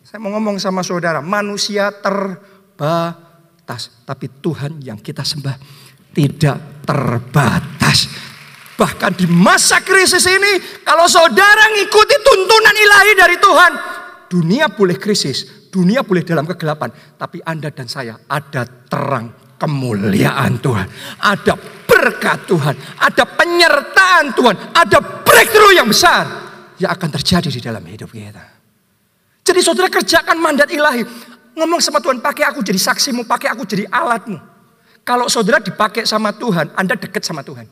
Saya 0.06 0.18
mau 0.22 0.30
ngomong 0.38 0.62
sama 0.62 0.86
saudara, 0.86 1.18
manusia 1.18 1.90
terbatas, 1.90 3.90
tapi 4.06 4.30
Tuhan 4.38 4.78
yang 4.82 4.98
kita 4.98 5.26
sembah 5.26 5.54
tidak 6.10 6.86
terbatas. 6.86 8.10
Bahkan 8.74 9.12
di 9.18 9.26
masa 9.28 9.82
krisis 9.84 10.24
ini, 10.24 10.82
kalau 10.86 11.04
saudara 11.04 11.68
ngikuti 11.74 12.16
tuntunan 12.22 12.74
ilahi 12.74 13.12
dari 13.12 13.36
Tuhan, 13.36 13.72
dunia 14.30 14.72
boleh 14.72 14.96
krisis, 14.96 15.68
dunia 15.68 16.00
boleh 16.00 16.24
dalam 16.24 16.48
kegelapan, 16.48 16.88
tapi 17.14 17.44
Anda 17.44 17.68
dan 17.70 17.86
saya 17.86 18.18
ada 18.26 18.64
terang 18.64 19.39
kemuliaan 19.60 20.56
Tuhan. 20.58 20.88
Ada 21.20 21.54
berkat 21.84 22.48
Tuhan. 22.48 22.74
Ada 22.96 23.24
penyertaan 23.28 24.32
Tuhan. 24.32 24.56
Ada 24.72 24.98
breakthrough 25.20 25.76
yang 25.76 25.86
besar. 25.86 26.24
Yang 26.80 26.90
akan 26.96 27.08
terjadi 27.20 27.48
di 27.52 27.60
dalam 27.60 27.84
hidup 27.84 28.08
kita. 28.08 28.40
Jadi 29.44 29.60
saudara 29.60 29.92
kerjakan 29.92 30.40
mandat 30.40 30.72
ilahi. 30.72 31.04
Ngomong 31.52 31.82
sama 31.84 32.00
Tuhan, 32.00 32.24
pakai 32.24 32.48
aku 32.48 32.64
jadi 32.64 32.80
saksimu, 32.80 33.28
pakai 33.28 33.52
aku 33.52 33.68
jadi 33.68 33.84
alatmu. 33.92 34.38
Kalau 35.04 35.28
saudara 35.28 35.60
dipakai 35.60 36.08
sama 36.08 36.32
Tuhan, 36.32 36.72
Anda 36.72 36.96
dekat 36.96 37.20
sama 37.20 37.44
Tuhan. 37.44 37.66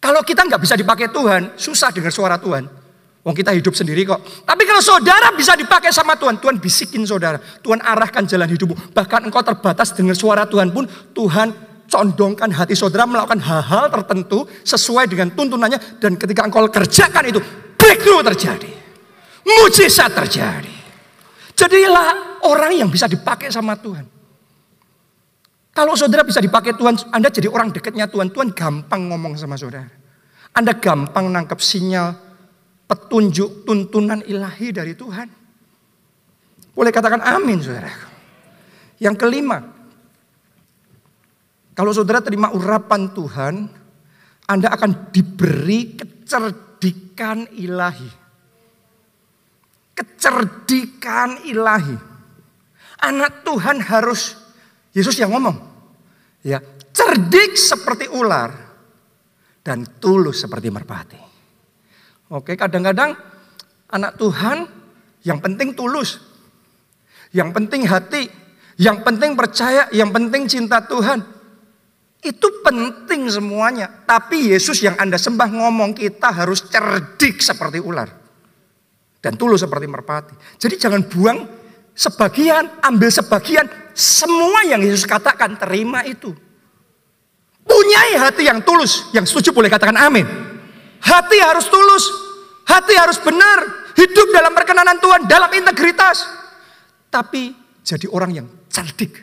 Kalau 0.00 0.20
kita 0.26 0.42
nggak 0.44 0.60
bisa 0.60 0.74
dipakai 0.74 1.12
Tuhan, 1.12 1.54
susah 1.54 1.92
dengar 1.94 2.10
suara 2.10 2.36
Tuhan. 2.40 2.83
Wong 3.24 3.32
kita 3.32 3.56
hidup 3.56 3.72
sendiri 3.72 4.04
kok. 4.04 4.20
Tapi 4.44 4.68
kalau 4.68 4.84
saudara 4.84 5.32
bisa 5.32 5.56
dipakai 5.56 5.88
sama 5.88 6.12
Tuhan, 6.12 6.36
Tuhan 6.36 6.60
bisikin 6.60 7.08
saudara. 7.08 7.40
Tuhan 7.40 7.80
arahkan 7.80 8.28
jalan 8.28 8.44
hidupmu. 8.52 8.92
Bahkan 8.92 9.32
engkau 9.32 9.40
terbatas 9.40 9.96
dengan 9.96 10.12
suara 10.12 10.44
Tuhan 10.44 10.68
pun, 10.68 10.84
Tuhan 11.16 11.48
condongkan 11.88 12.52
hati 12.52 12.76
saudara 12.76 13.08
melakukan 13.08 13.40
hal-hal 13.40 13.88
tertentu 13.88 14.44
sesuai 14.44 15.08
dengan 15.08 15.32
tuntunannya. 15.32 16.04
Dan 16.04 16.20
ketika 16.20 16.44
engkau 16.44 16.68
kerjakan 16.68 17.24
itu, 17.24 17.40
breakthrough 17.80 18.20
terjadi. 18.28 18.70
Mujizat 19.40 20.12
terjadi. 20.12 20.76
Jadilah 21.56 22.44
orang 22.44 22.76
yang 22.76 22.92
bisa 22.92 23.08
dipakai 23.08 23.48
sama 23.48 23.72
Tuhan. 23.80 24.04
Kalau 25.72 25.96
saudara 25.96 26.28
bisa 26.28 26.44
dipakai 26.44 26.76
Tuhan, 26.76 27.08
Anda 27.08 27.32
jadi 27.32 27.48
orang 27.48 27.72
dekatnya 27.72 28.04
Tuhan. 28.04 28.28
Tuhan 28.36 28.52
gampang 28.52 29.08
ngomong 29.08 29.34
sama 29.40 29.56
saudara. 29.56 29.88
Anda 30.54 30.76
gampang 30.76 31.32
nangkep 31.32 31.58
sinyal, 31.58 32.23
petunjuk, 32.84 33.64
tuntunan 33.64 34.20
ilahi 34.24 34.68
dari 34.70 34.92
Tuhan. 34.92 35.28
Boleh 36.74 36.90
katakan 36.90 37.22
amin 37.22 37.58
saudara. 37.62 37.92
Yang 38.98 39.16
kelima, 39.20 39.58
kalau 41.74 41.90
saudara 41.90 42.22
terima 42.22 42.54
urapan 42.54 43.10
Tuhan, 43.10 43.54
Anda 44.46 44.68
akan 44.70 45.10
diberi 45.10 45.98
kecerdikan 45.98 47.50
ilahi. 47.58 48.10
Kecerdikan 49.94 51.42
ilahi. 51.46 51.96
Anak 53.02 53.42
Tuhan 53.42 53.82
harus 53.82 54.38
Yesus 54.94 55.18
yang 55.18 55.34
ngomong. 55.34 55.58
Ya, 56.46 56.62
cerdik 56.94 57.58
seperti 57.58 58.06
ular 58.14 58.54
dan 59.66 59.82
tulus 59.98 60.46
seperti 60.46 60.70
merpati. 60.70 61.23
Oke, 62.34 62.58
kadang-kadang 62.58 63.14
anak 63.94 64.18
Tuhan 64.18 64.66
yang 65.22 65.38
penting 65.38 65.70
tulus. 65.78 66.18
Yang 67.30 67.50
penting 67.54 67.86
hati, 67.86 68.26
yang 68.78 69.06
penting 69.06 69.38
percaya, 69.38 69.86
yang 69.94 70.10
penting 70.10 70.50
cinta 70.50 70.82
Tuhan. 70.82 71.22
Itu 72.18 72.62
penting 72.66 73.30
semuanya. 73.30 73.86
Tapi 74.02 74.50
Yesus 74.50 74.82
yang 74.82 74.98
Anda 74.98 75.14
sembah 75.14 75.46
ngomong 75.46 75.94
kita 75.94 76.34
harus 76.34 76.66
cerdik 76.66 77.38
seperti 77.38 77.78
ular. 77.78 78.10
Dan 79.22 79.38
tulus 79.38 79.62
seperti 79.62 79.86
merpati. 79.86 80.34
Jadi 80.58 80.74
jangan 80.74 81.06
buang 81.06 81.38
sebagian, 81.94 82.82
ambil 82.82 83.14
sebagian, 83.14 83.66
semua 83.94 84.66
yang 84.66 84.82
Yesus 84.82 85.06
katakan 85.06 85.54
terima 85.54 86.02
itu. 86.02 86.34
Punyai 87.64 88.18
hati 88.18 88.44
yang 88.44 88.60
tulus, 88.60 89.08
yang 89.14 89.24
setuju 89.24 89.54
boleh 89.54 89.70
katakan 89.70 89.96
amin. 89.96 90.26
Hati 91.00 91.38
harus 91.40 91.68
tulus, 91.68 92.23
hati 92.64 92.94
harus 92.96 93.20
benar, 93.20 93.92
hidup 93.96 94.28
dalam 94.32 94.52
perkenanan 94.52 94.98
Tuhan, 94.98 95.28
dalam 95.28 95.50
integritas. 95.52 96.26
Tapi 97.12 97.54
jadi 97.84 98.08
orang 98.10 98.30
yang 98.32 98.46
cerdik. 98.72 99.22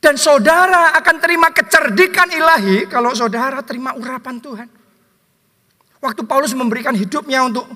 Dan 0.00 0.16
saudara 0.16 0.96
akan 0.96 1.16
terima 1.20 1.52
kecerdikan 1.52 2.32
ilahi 2.32 2.88
kalau 2.88 3.12
saudara 3.12 3.60
terima 3.60 3.92
urapan 3.92 4.40
Tuhan. 4.40 4.68
Waktu 6.00 6.24
Paulus 6.24 6.56
memberikan 6.56 6.96
hidupnya 6.96 7.44
untuk 7.44 7.68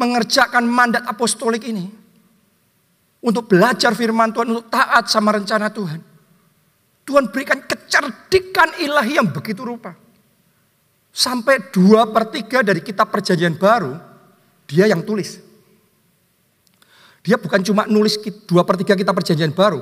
mengerjakan 0.00 0.64
mandat 0.64 1.04
apostolik 1.04 1.68
ini, 1.68 1.92
untuk 3.20 3.52
belajar 3.52 3.92
firman 3.92 4.32
Tuhan, 4.32 4.56
untuk 4.56 4.72
taat 4.72 5.12
sama 5.12 5.36
rencana 5.36 5.68
Tuhan. 5.68 6.00
Tuhan 7.06 7.28
berikan 7.28 7.60
kecerdikan 7.60 8.80
ilahi 8.80 9.20
yang 9.20 9.28
begitu 9.28 9.60
rupa. 9.60 10.05
Sampai 11.16 11.72
dua 11.72 12.12
per 12.12 12.28
tiga 12.28 12.60
dari 12.60 12.84
kitab 12.84 13.08
perjanjian 13.08 13.56
baru, 13.56 13.96
dia 14.68 14.84
yang 14.84 15.00
tulis. 15.00 15.40
Dia 17.24 17.40
bukan 17.40 17.64
cuma 17.64 17.88
nulis 17.88 18.20
dua 18.44 18.68
per 18.68 18.76
tiga 18.76 18.92
kitab 18.92 19.16
perjanjian 19.16 19.56
baru. 19.56 19.80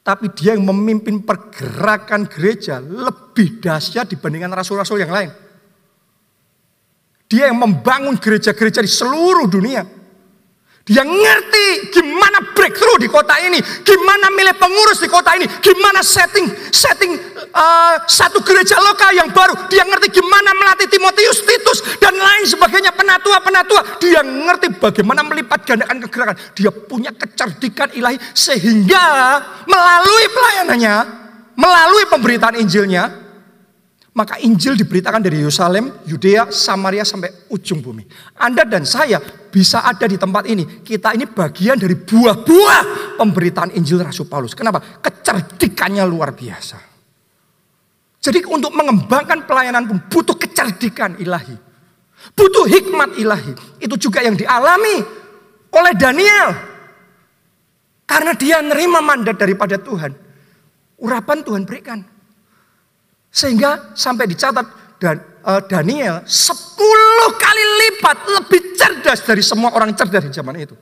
Tapi 0.00 0.32
dia 0.32 0.56
yang 0.56 0.64
memimpin 0.64 1.20
pergerakan 1.20 2.24
gereja 2.24 2.80
lebih 2.80 3.60
dahsyat 3.60 4.08
dibandingkan 4.08 4.48
rasul-rasul 4.56 5.04
yang 5.04 5.12
lain. 5.12 5.28
Dia 7.28 7.52
yang 7.52 7.60
membangun 7.60 8.16
gereja-gereja 8.16 8.80
di 8.80 8.88
seluruh 8.88 9.44
dunia. 9.44 9.84
Dia 10.80 11.04
ngerti 11.04 11.92
gimana 11.92 12.40
breakthrough 12.56 12.96
di 12.96 13.06
kota 13.06 13.36
ini, 13.44 13.60
gimana 13.84 14.32
milih 14.32 14.56
pengurus 14.56 15.04
di 15.04 15.12
kota 15.12 15.36
ini, 15.36 15.44
gimana 15.60 16.00
setting 16.00 16.48
setting 16.72 17.20
uh, 17.52 18.00
satu 18.08 18.40
gereja 18.40 18.80
lokal 18.80 19.12
yang 19.12 19.28
baru. 19.28 19.68
Dia 19.68 19.84
ngerti 19.84 20.08
gimana 20.08 20.56
melatih 20.56 20.88
Timotius, 20.88 21.44
Titus 21.44 21.84
dan 22.00 22.16
lain 22.16 22.48
sebagainya 22.48 22.96
penatua-penatua. 22.96 24.00
Dia 24.00 24.24
ngerti 24.24 24.80
bagaimana 24.80 25.20
melipat 25.20 25.68
gandakan 25.68 26.00
kegerakan. 26.08 26.36
Dia 26.56 26.72
punya 26.72 27.12
kecerdikan 27.12 27.92
ilahi 27.92 28.16
sehingga 28.32 29.36
melalui 29.68 30.26
pelayanannya, 30.32 30.96
melalui 31.60 32.04
pemberitaan 32.08 32.56
Injilnya, 32.56 33.19
maka 34.10 34.42
Injil 34.42 34.74
diberitakan 34.74 35.22
dari 35.22 35.38
Yerusalem, 35.38 36.02
Yudea, 36.02 36.50
Samaria 36.50 37.06
sampai 37.06 37.46
ujung 37.54 37.78
bumi. 37.78 38.02
Anda 38.42 38.66
dan 38.66 38.82
saya 38.82 39.22
bisa 39.22 39.86
ada 39.86 40.02
di 40.10 40.18
tempat 40.18 40.50
ini. 40.50 40.82
Kita 40.82 41.14
ini 41.14 41.30
bagian 41.30 41.78
dari 41.78 41.94
buah-buah 41.94 43.14
pemberitaan 43.22 43.70
Injil 43.78 44.02
Rasul 44.02 44.26
Paulus. 44.26 44.58
Kenapa? 44.58 44.82
Kecerdikannya 44.82 46.02
luar 46.10 46.34
biasa. 46.34 46.78
Jadi 48.20 48.44
untuk 48.50 48.74
mengembangkan 48.74 49.46
pelayanan 49.46 49.86
pun 49.86 49.98
butuh 50.10 50.34
kecerdikan 50.34 51.14
ilahi. 51.22 51.54
Butuh 52.34 52.66
hikmat 52.66 53.14
ilahi. 53.16 53.78
Itu 53.78 53.94
juga 53.94 54.26
yang 54.26 54.34
dialami 54.34 55.06
oleh 55.70 55.94
Daniel. 55.94 56.50
Karena 58.10 58.34
dia 58.34 58.58
nerima 58.58 58.98
mandat 58.98 59.38
daripada 59.38 59.78
Tuhan. 59.78 60.12
Urapan 60.98 61.46
Tuhan 61.46 61.62
berikan. 61.62 62.19
Sehingga 63.30 63.94
sampai 63.94 64.26
dicatat 64.26 64.98
dan 64.98 65.16
uh, 65.46 65.62
Daniel 65.64 66.20
10 66.26 67.38
kali 67.40 67.64
lipat 67.86 68.16
lebih 68.26 68.60
cerdas 68.76 69.24
dari 69.24 69.40
semua 69.40 69.72
orang 69.72 69.94
cerdas 69.96 70.26
di 70.26 70.34
zaman 70.34 70.58
itu. 70.60 70.76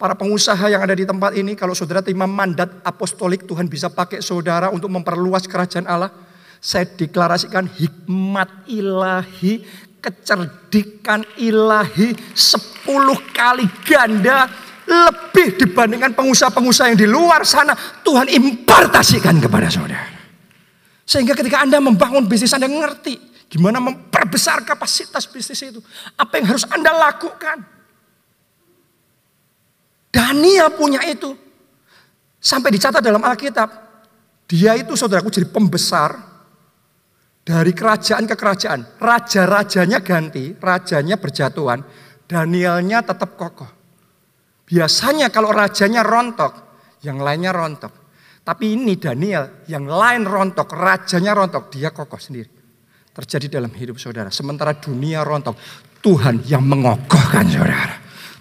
Para 0.00 0.16
pengusaha 0.16 0.72
yang 0.72 0.80
ada 0.80 0.96
di 0.96 1.04
tempat 1.04 1.36
ini, 1.36 1.52
kalau 1.52 1.76
saudara 1.76 2.00
terima 2.00 2.24
mandat 2.24 2.72
apostolik, 2.80 3.44
Tuhan 3.44 3.68
bisa 3.68 3.92
pakai 3.92 4.24
saudara 4.24 4.72
untuk 4.72 4.88
memperluas 4.88 5.44
kerajaan 5.44 5.84
Allah. 5.84 6.08
Saya 6.56 6.88
deklarasikan 6.88 7.68
hikmat 7.68 8.64
ilahi, 8.64 9.60
kecerdikan 10.00 11.20
ilahi, 11.36 12.16
10 12.32 12.88
kali 13.36 13.68
ganda 13.84 14.48
lebih 14.88 15.60
dibandingkan 15.60 16.16
pengusaha-pengusaha 16.16 16.96
yang 16.96 17.00
di 17.00 17.08
luar 17.08 17.44
sana. 17.44 17.76
Tuhan 18.00 18.32
impartasikan 18.32 19.36
kepada 19.36 19.68
saudara. 19.68 20.19
Sehingga 21.10 21.34
ketika 21.34 21.66
Anda 21.66 21.82
membangun 21.82 22.30
bisnis 22.30 22.54
Anda 22.54 22.70
ngerti 22.70 23.18
gimana 23.50 23.82
memperbesar 23.82 24.62
kapasitas 24.62 25.26
bisnis 25.26 25.58
itu. 25.58 25.82
Apa 26.14 26.38
yang 26.38 26.54
harus 26.54 26.62
Anda 26.70 26.94
lakukan. 26.94 27.66
Daniel 30.14 30.70
punya 30.78 31.02
itu. 31.02 31.34
Sampai 32.38 32.70
dicatat 32.70 33.02
dalam 33.02 33.26
Alkitab. 33.26 33.90
Dia 34.46 34.78
itu 34.78 34.94
saudaraku 34.94 35.34
jadi 35.34 35.50
pembesar 35.50 36.14
dari 37.42 37.74
kerajaan 37.74 38.30
ke 38.30 38.38
kerajaan. 38.38 39.02
Raja-rajanya 39.02 39.98
ganti, 40.06 40.54
rajanya 40.62 41.18
berjatuhan. 41.18 41.82
Danielnya 42.30 43.02
tetap 43.02 43.34
kokoh. 43.34 43.66
Biasanya 44.62 45.34
kalau 45.34 45.50
rajanya 45.50 46.06
rontok, 46.06 46.54
yang 47.02 47.18
lainnya 47.18 47.50
rontok. 47.50 47.99
Tapi 48.40 48.72
ini 48.72 48.96
Daniel 48.96 49.64
yang 49.68 49.84
lain 49.84 50.24
rontok, 50.24 50.72
rajanya 50.72 51.36
rontok, 51.36 51.68
dia 51.68 51.92
kokoh 51.92 52.18
sendiri. 52.18 52.48
Terjadi 53.12 53.60
dalam 53.60 53.72
hidup 53.74 54.00
saudara. 54.00 54.32
Sementara 54.32 54.72
dunia 54.74 55.20
rontok, 55.20 55.54
Tuhan 56.00 56.48
yang 56.48 56.64
mengokohkan 56.64 57.44
saudara. 57.46 57.96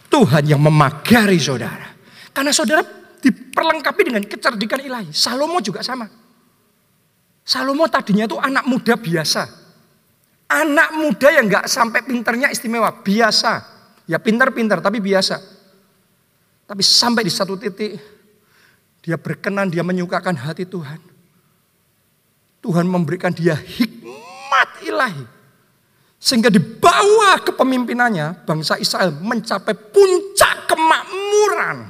Tuhan 0.09 0.43
yang 0.47 0.61
memagari 0.63 1.37
saudara. 1.37 1.93
Karena 2.31 2.49
saudara 2.55 2.81
diperlengkapi 3.19 4.01
dengan 4.01 4.23
kecerdikan 4.23 4.79
ilahi. 4.79 5.11
Salomo 5.11 5.59
juga 5.59 5.83
sama. 5.83 6.07
Salomo 7.43 7.85
tadinya 7.91 8.25
itu 8.25 8.39
anak 8.39 8.65
muda 8.65 8.95
biasa. 8.95 9.43
Anak 10.49 10.89
muda 10.97 11.29
yang 11.29 11.45
gak 11.45 11.69
sampai 11.69 12.01
pinternya 12.01 12.49
istimewa, 12.49 12.89
biasa. 12.89 13.77
Ya 14.09 14.17
pinter-pinter 14.17 14.81
tapi 14.81 14.97
biasa. 14.97 15.37
Tapi 16.65 16.81
sampai 16.81 17.21
di 17.25 17.33
satu 17.33 17.53
titik 17.57 17.97
dia 18.99 19.15
berkenan, 19.15 19.71
dia 19.71 19.83
menyukakan 19.83 20.35
hati 20.35 20.67
Tuhan. 20.67 20.99
Tuhan 22.59 22.85
memberikan 22.85 23.31
dia 23.31 23.55
hikmat 23.55 24.83
ilahi. 24.83 25.25
Sehingga 26.19 26.51
di 26.51 26.59
bawah 26.59 27.39
kepemimpinannya 27.47 28.43
bangsa 28.43 28.75
Israel 28.75 29.15
mencapai 29.15 29.71
puncak 29.71 30.67
kemakmuran 30.67 31.87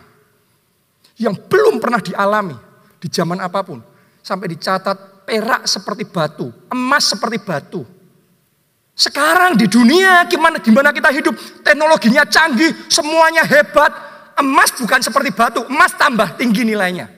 yang 1.18 1.34
belum 1.34 1.82
pernah 1.82 1.98
dialami 1.98 2.54
di 3.02 3.10
zaman 3.10 3.42
apa 3.42 3.66
pun. 3.66 3.82
Sampai 4.22 4.54
dicatat 4.54 5.26
perak 5.26 5.66
seperti 5.66 6.06
batu, 6.06 6.54
emas 6.70 7.10
seperti 7.10 7.38
batu. 7.42 7.82
Sekarang 8.94 9.56
di 9.56 9.66
dunia 9.66 10.28
gimana 10.28 10.60
gimana 10.60 10.92
kita 10.92 11.10
hidup, 11.10 11.34
teknologinya 11.66 12.28
canggih, 12.30 12.70
semuanya 12.92 13.48
hebat. 13.48 14.09
Emas 14.40 14.72
bukan 14.72 15.04
seperti 15.04 15.36
batu, 15.36 15.68
emas 15.68 15.92
tambah 16.00 16.40
tinggi 16.40 16.64
nilainya. 16.64 17.12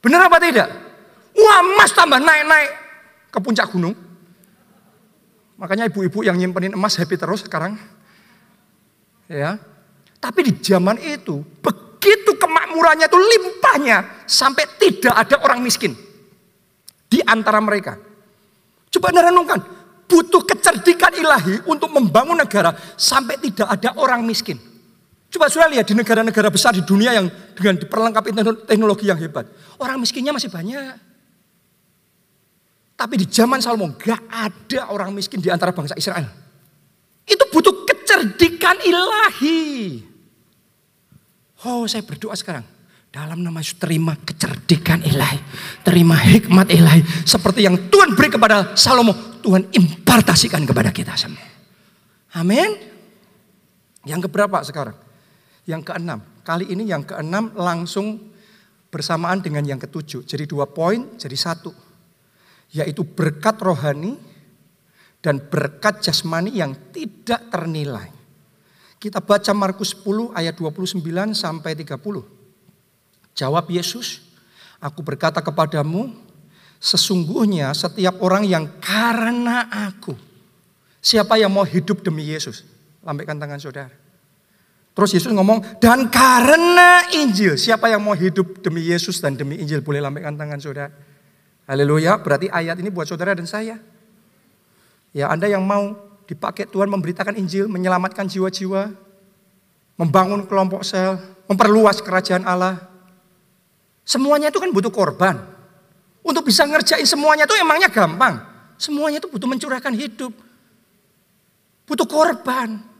Benar 0.00 0.26
apa 0.26 0.40
tidak? 0.40 0.68
Wah 1.36 1.60
emas 1.60 1.92
tambah 1.92 2.16
naik-naik 2.16 2.70
ke 3.28 3.38
puncak 3.40 3.68
gunung. 3.68 3.92
Makanya 5.60 5.86
ibu-ibu 5.92 6.24
yang 6.24 6.40
nyimpenin 6.40 6.72
emas 6.72 6.96
happy 6.96 7.14
terus 7.20 7.44
sekarang. 7.44 7.76
Ya. 9.28 9.60
Tapi 10.16 10.48
di 10.48 10.52
zaman 10.64 10.96
itu 10.98 11.44
begitu 11.60 12.34
kemakmurannya 12.40 13.06
itu 13.06 13.18
limpahnya 13.20 14.24
sampai 14.24 14.64
tidak 14.80 15.12
ada 15.12 15.36
orang 15.44 15.60
miskin 15.60 15.92
di 17.06 17.20
antara 17.20 17.60
mereka. 17.60 18.00
Coba 18.92 19.12
anda 19.12 19.28
renungkan, 19.28 19.60
butuh 20.08 20.40
kecerdikan 20.48 21.12
ilahi 21.16 21.64
untuk 21.68 21.92
membangun 21.92 22.40
negara 22.40 22.72
sampai 22.96 23.36
tidak 23.40 23.68
ada 23.68 23.92
orang 24.00 24.24
miskin. 24.24 24.71
Coba 25.32 25.48
sudah 25.48 25.64
lihat 25.72 25.88
di 25.88 25.96
negara-negara 25.96 26.52
besar 26.52 26.76
di 26.76 26.84
dunia 26.84 27.16
yang 27.16 27.24
dengan 27.56 27.80
diperlengkapi 27.80 28.36
teknologi 28.68 29.08
yang 29.08 29.16
hebat. 29.16 29.48
Orang 29.80 30.04
miskinnya 30.04 30.28
masih 30.28 30.52
banyak. 30.52 30.92
Tapi 32.92 33.14
di 33.16 33.24
zaman 33.24 33.64
Salomo 33.64 33.96
gak 33.96 34.28
ada 34.28 34.92
orang 34.92 35.08
miskin 35.16 35.40
di 35.40 35.48
antara 35.48 35.72
bangsa 35.72 35.96
Israel. 35.96 36.28
Itu 37.24 37.48
butuh 37.48 37.88
kecerdikan 37.88 38.76
ilahi. 38.84 40.04
Oh 41.64 41.88
saya 41.88 42.04
berdoa 42.04 42.36
sekarang. 42.36 42.68
Dalam 43.08 43.40
nama 43.40 43.64
Yesus 43.64 43.80
terima 43.80 44.12
kecerdikan 44.20 45.00
ilahi. 45.00 45.40
Terima 45.80 46.16
hikmat 46.16 46.68
ilahi. 46.68 47.24
Seperti 47.24 47.64
yang 47.64 47.88
Tuhan 47.88 48.12
beri 48.12 48.28
kepada 48.28 48.76
Salomo. 48.76 49.40
Tuhan 49.40 49.64
impartasikan 49.72 50.60
kepada 50.68 50.92
kita 50.92 51.16
semua. 51.16 51.40
Amin. 52.36 52.76
Yang 54.04 54.28
keberapa 54.28 54.60
sekarang? 54.60 55.11
Yang 55.68 55.92
keenam. 55.92 56.20
Kali 56.42 56.70
ini 56.70 56.90
yang 56.90 57.06
keenam 57.06 57.54
langsung 57.54 58.18
bersamaan 58.92 59.40
dengan 59.40 59.62
yang 59.62 59.78
ketujuh. 59.78 60.26
Jadi 60.26 60.44
dua 60.44 60.68
poin 60.68 61.16
jadi 61.16 61.38
satu 61.38 61.72
yaitu 62.72 63.04
berkat 63.04 63.60
rohani 63.60 64.16
dan 65.20 65.38
berkat 65.38 66.02
jasmani 66.02 66.56
yang 66.56 66.74
tidak 66.90 67.52
ternilai. 67.52 68.10
Kita 68.96 69.20
baca 69.20 69.52
Markus 69.52 69.94
10 69.98 70.32
ayat 70.34 70.56
29 70.56 71.02
sampai 71.36 71.76
30. 71.76 72.00
Jawab 73.34 73.66
Yesus, 73.70 74.22
aku 74.78 75.02
berkata 75.04 75.42
kepadamu, 75.42 76.10
sesungguhnya 76.78 77.70
setiap 77.76 78.18
orang 78.22 78.46
yang 78.46 78.66
karena 78.78 79.68
aku. 79.90 80.14
Siapa 81.02 81.34
yang 81.34 81.50
mau 81.50 81.66
hidup 81.66 82.06
demi 82.06 82.30
Yesus? 82.30 82.62
Lambaikan 83.02 83.42
tangan 83.42 83.58
saudara. 83.58 84.01
Terus 84.92 85.10
Yesus 85.16 85.32
ngomong, 85.32 85.80
dan 85.80 86.12
karena 86.12 87.08
Injil. 87.16 87.56
Siapa 87.56 87.88
yang 87.88 88.04
mau 88.04 88.12
hidup 88.12 88.60
demi 88.60 88.84
Yesus 88.84 89.24
dan 89.24 89.32
demi 89.40 89.56
Injil? 89.56 89.80
Boleh 89.80 90.04
lambaikan 90.04 90.36
tangan 90.36 90.60
saudara. 90.60 90.92
Haleluya, 91.64 92.20
berarti 92.20 92.52
ayat 92.52 92.76
ini 92.76 92.92
buat 92.92 93.08
saudara 93.08 93.32
dan 93.32 93.48
saya. 93.48 93.80
Ya 95.16 95.32
Anda 95.32 95.48
yang 95.48 95.64
mau 95.64 95.96
dipakai 96.28 96.68
Tuhan 96.68 96.92
memberitakan 96.92 97.40
Injil, 97.40 97.72
menyelamatkan 97.72 98.28
jiwa-jiwa, 98.28 98.92
membangun 99.96 100.44
kelompok 100.44 100.84
sel, 100.84 101.16
memperluas 101.48 102.04
kerajaan 102.04 102.44
Allah. 102.44 102.84
Semuanya 104.04 104.52
itu 104.52 104.60
kan 104.60 104.68
butuh 104.68 104.92
korban. 104.92 105.40
Untuk 106.20 106.44
bisa 106.44 106.68
ngerjain 106.68 107.08
semuanya 107.08 107.48
itu 107.48 107.56
emangnya 107.56 107.88
gampang. 107.88 108.44
Semuanya 108.76 109.24
itu 109.24 109.28
butuh 109.32 109.48
mencurahkan 109.48 109.94
hidup. 109.96 110.36
Butuh 111.88 112.04
korban. 112.04 112.91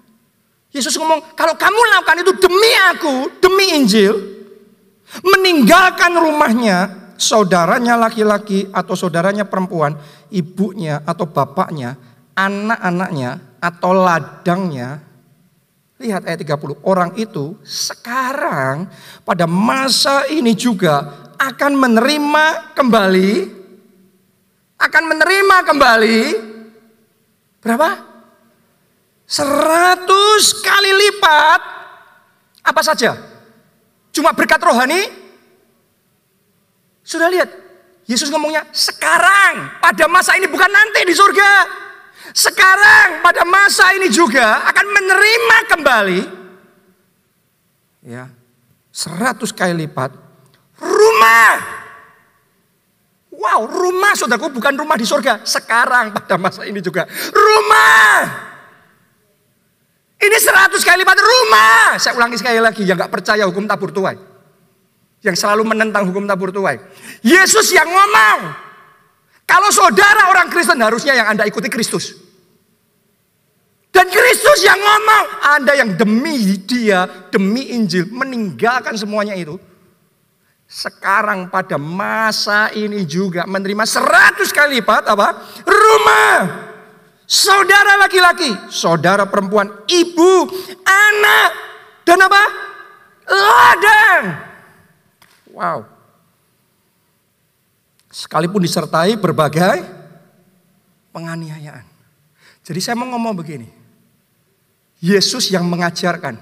Yesus 0.72 0.96
ngomong, 0.96 1.36
kalau 1.36 1.52
kamu 1.52 1.76
lakukan 1.76 2.24
itu 2.24 2.32
demi 2.40 2.72
aku, 2.88 3.14
demi 3.44 3.76
Injil, 3.76 4.16
meninggalkan 5.20 6.16
rumahnya, 6.16 7.12
saudaranya 7.20 8.00
laki-laki 8.00 8.72
atau 8.72 8.96
saudaranya 8.96 9.44
perempuan, 9.44 9.92
ibunya 10.32 11.04
atau 11.04 11.28
bapaknya, 11.28 12.00
anak-anaknya 12.32 13.60
atau 13.60 13.92
ladangnya. 13.92 15.04
Lihat 16.00 16.24
ayat 16.24 16.40
30, 16.40 16.80
orang 16.88 17.12
itu 17.20 17.54
sekarang 17.62 18.88
pada 19.22 19.44
masa 19.44 20.24
ini 20.32 20.56
juga 20.56 21.30
akan 21.36 21.72
menerima 21.76 22.74
kembali 22.74 23.62
akan 24.82 25.04
menerima 25.14 25.56
kembali 25.62 26.20
berapa? 27.62 28.11
Seratus 29.32 30.60
kali 30.60 30.92
lipat 30.92 31.60
apa 32.68 32.80
saja? 32.84 33.16
Cuma 34.12 34.36
berkat 34.36 34.60
rohani 34.60 35.08
sudah 37.00 37.32
lihat, 37.32 37.48
Yesus 38.04 38.28
ngomongnya 38.28 38.68
sekarang, 38.76 39.80
pada 39.80 40.04
masa 40.04 40.36
ini 40.36 40.44
bukan 40.52 40.68
nanti 40.68 41.08
di 41.08 41.16
surga. 41.16 41.80
Sekarang 42.36 43.24
pada 43.24 43.48
masa 43.48 43.96
ini 43.96 44.12
juga 44.12 44.68
akan 44.68 44.86
menerima 45.00 45.56
kembali 45.68 46.20
ya 48.04 48.28
seratus 48.92 49.48
kali 49.48 49.88
lipat 49.88 50.12
rumah. 50.76 51.56
Wow, 53.32 53.64
rumah 53.64 54.12
saudaraku 54.12 54.60
bukan 54.60 54.76
rumah 54.76 55.00
di 55.00 55.08
surga. 55.08 55.40
Sekarang 55.48 56.12
pada 56.12 56.36
masa 56.36 56.68
ini 56.68 56.84
juga 56.84 57.08
rumah. 57.32 58.51
Ini 60.22 60.38
seratus 60.38 60.86
kali 60.86 61.02
lipat 61.02 61.18
rumah. 61.18 61.98
Saya 61.98 62.14
ulangi 62.14 62.38
sekali 62.38 62.62
lagi 62.62 62.86
yang 62.86 62.94
nggak 62.94 63.10
percaya 63.10 63.42
hukum 63.42 63.66
tabur 63.66 63.90
tuai 63.90 64.32
yang 65.22 65.38
selalu 65.38 65.62
menentang 65.62 66.04
hukum 66.10 66.26
tabur 66.26 66.50
tuai. 66.50 66.82
Yesus 67.22 67.70
yang 67.70 67.86
ngomong. 67.86 68.40
Kalau 69.46 69.70
saudara 69.70 70.28
orang 70.30 70.50
Kristen 70.50 70.82
harusnya 70.82 71.14
yang 71.14 71.30
Anda 71.34 71.46
ikuti 71.46 71.70
Kristus. 71.70 72.18
Dan 73.92 74.08
Kristus 74.08 74.64
yang 74.64 74.80
ngomong, 74.80 75.24
Anda 75.58 75.72
yang 75.78 75.90
demi 75.94 76.58
dia, 76.64 77.06
demi 77.28 77.70
Injil, 77.76 78.08
meninggalkan 78.10 78.96
semuanya 78.98 79.36
itu. 79.36 79.60
Sekarang 80.64 81.52
pada 81.52 81.76
masa 81.76 82.72
ini 82.72 83.04
juga 83.04 83.44
menerima 83.44 83.84
seratus 83.84 84.48
kali 84.48 84.80
lipat 84.80 85.04
apa? 85.12 85.44
Rumah. 85.68 86.71
Saudara 87.32 87.96
laki-laki, 87.96 88.52
saudara 88.68 89.24
perempuan, 89.24 89.64
ibu, 89.88 90.52
anak, 90.84 91.50
dan 92.04 92.20
apa? 92.20 92.42
Ladang. 93.24 94.24
Wow. 95.56 95.78
Sekalipun 98.12 98.60
disertai 98.60 99.16
berbagai 99.16 99.80
penganiayaan. 101.16 101.88
Jadi 102.68 102.80
saya 102.84 103.00
mau 103.00 103.08
ngomong 103.08 103.40
begini. 103.40 103.72
Yesus 105.00 105.48
yang 105.48 105.64
mengajarkan. 105.64 106.36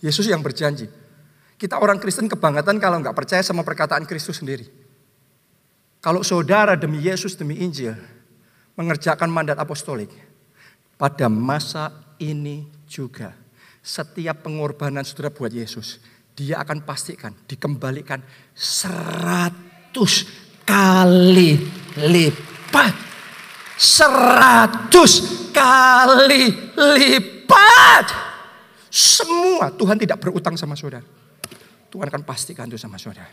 Yesus 0.00 0.24
yang 0.32 0.40
berjanji. 0.40 0.88
Kita 1.60 1.76
orang 1.76 2.00
Kristen 2.00 2.32
kebangetan 2.32 2.80
kalau 2.80 3.04
nggak 3.04 3.12
percaya 3.12 3.44
sama 3.44 3.60
perkataan 3.60 4.08
Kristus 4.08 4.40
sendiri. 4.40 4.64
Kalau 6.00 6.24
saudara 6.24 6.72
demi 6.72 7.04
Yesus, 7.04 7.36
demi 7.36 7.60
Injil, 7.60 7.94
mengerjakan 8.76 9.28
mandat 9.28 9.58
apostolik, 9.60 10.10
pada 10.96 11.26
masa 11.28 11.92
ini 12.22 12.68
juga, 12.88 13.34
setiap 13.82 14.46
pengorbanan 14.46 15.02
saudara 15.02 15.34
buat 15.34 15.50
Yesus, 15.50 15.98
dia 16.32 16.62
akan 16.62 16.86
pastikan 16.86 17.34
dikembalikan 17.44 18.22
seratus 18.54 20.24
kali 20.64 21.60
lipat. 21.98 22.94
Seratus 23.76 25.12
kali 25.50 26.72
lipat. 26.78 28.06
Semua 28.92 29.72
Tuhan 29.74 29.98
tidak 29.98 30.22
berutang 30.22 30.54
sama 30.54 30.78
saudara. 30.78 31.21
Tuhan 31.92 32.08
akan 32.08 32.24
pastikan 32.24 32.64
itu 32.72 32.80
sama 32.80 32.96
saudara. 32.96 33.28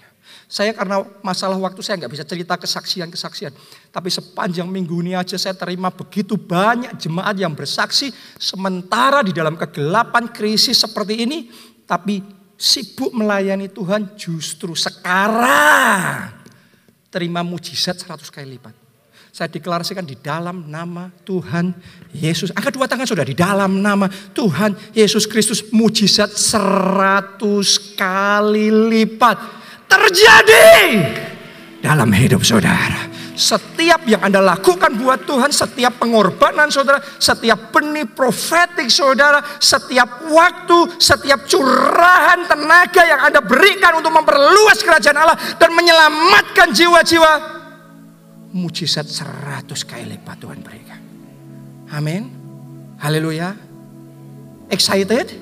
Saya 0.52 0.76
karena 0.76 1.00
masalah 1.24 1.56
waktu 1.56 1.80
saya 1.80 2.04
nggak 2.04 2.12
bisa 2.12 2.28
cerita 2.28 2.60
kesaksian-kesaksian. 2.60 3.56
Tapi 3.88 4.12
sepanjang 4.12 4.68
minggu 4.68 5.00
ini 5.00 5.16
aja 5.16 5.40
saya 5.40 5.56
terima 5.56 5.88
begitu 5.88 6.36
banyak 6.36 7.00
jemaat 7.00 7.40
yang 7.40 7.56
bersaksi. 7.56 8.12
Sementara 8.36 9.24
di 9.24 9.32
dalam 9.32 9.56
kegelapan 9.56 10.28
krisis 10.28 10.76
seperti 10.76 11.24
ini. 11.24 11.48
Tapi 11.88 12.20
sibuk 12.60 13.16
melayani 13.16 13.72
Tuhan 13.72 14.20
justru 14.20 14.76
sekarang 14.76 16.36
terima 17.08 17.40
mujizat 17.48 17.96
seratus 17.96 18.28
kali 18.28 18.60
lipat. 18.60 18.89
Saya 19.30 19.46
deklarasikan 19.46 20.04
di 20.04 20.18
dalam 20.18 20.66
nama 20.68 21.14
Tuhan 21.22 21.70
Yesus. 22.18 22.50
Angkat 22.50 22.74
dua 22.74 22.90
tangan 22.90 23.06
sudah 23.06 23.22
di 23.22 23.38
dalam 23.38 23.78
nama 23.78 24.10
Tuhan 24.10 24.74
Yesus 24.98 25.30
Kristus 25.30 25.70
mujizat 25.70 26.34
seratus 26.34 27.94
kali 27.94 28.74
lipat 28.74 29.38
terjadi 29.86 30.74
dalam 31.78 32.10
hidup 32.10 32.42
saudara. 32.42 33.06
Setiap 33.40 34.04
yang 34.04 34.20
Anda 34.20 34.44
lakukan 34.44 35.00
buat 35.00 35.24
Tuhan, 35.24 35.56
setiap 35.56 35.96
pengorbanan 35.96 36.68
saudara, 36.68 37.00
setiap 37.00 37.72
benih 37.72 38.04
profetik 38.04 38.92
saudara, 38.92 39.40
setiap 39.64 40.28
waktu, 40.28 41.00
setiap 41.00 41.48
curahan 41.48 42.44
tenaga 42.44 43.00
yang 43.08 43.32
Anda 43.32 43.40
berikan 43.40 43.96
untuk 43.96 44.12
memperluas 44.12 44.84
kerajaan 44.84 45.16
Allah 45.16 45.40
dan 45.56 45.72
menyelamatkan 45.72 46.76
jiwa-jiwa, 46.76 47.59
mujizat 48.54 49.06
seratus 49.06 49.86
kali 49.86 50.16
lipat 50.16 50.38
Tuhan 50.42 50.60
berikan. 50.62 51.02
Amin. 51.94 52.30
Haleluya. 53.02 53.56
Excited? 54.70 55.34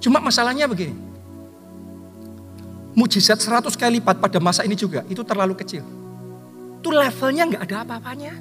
Cuma 0.00 0.22
masalahnya 0.22 0.64
begini. 0.68 0.96
Mujizat 2.96 3.38
seratus 3.38 3.76
kali 3.76 4.00
lipat 4.00 4.18
pada 4.18 4.38
masa 4.40 4.64
ini 4.64 4.74
juga 4.74 5.04
itu 5.06 5.20
terlalu 5.22 5.54
kecil 5.58 5.86
itu 6.88 6.96
levelnya 6.96 7.44
nggak 7.44 7.62
ada 7.68 7.76
apa-apanya. 7.84 8.32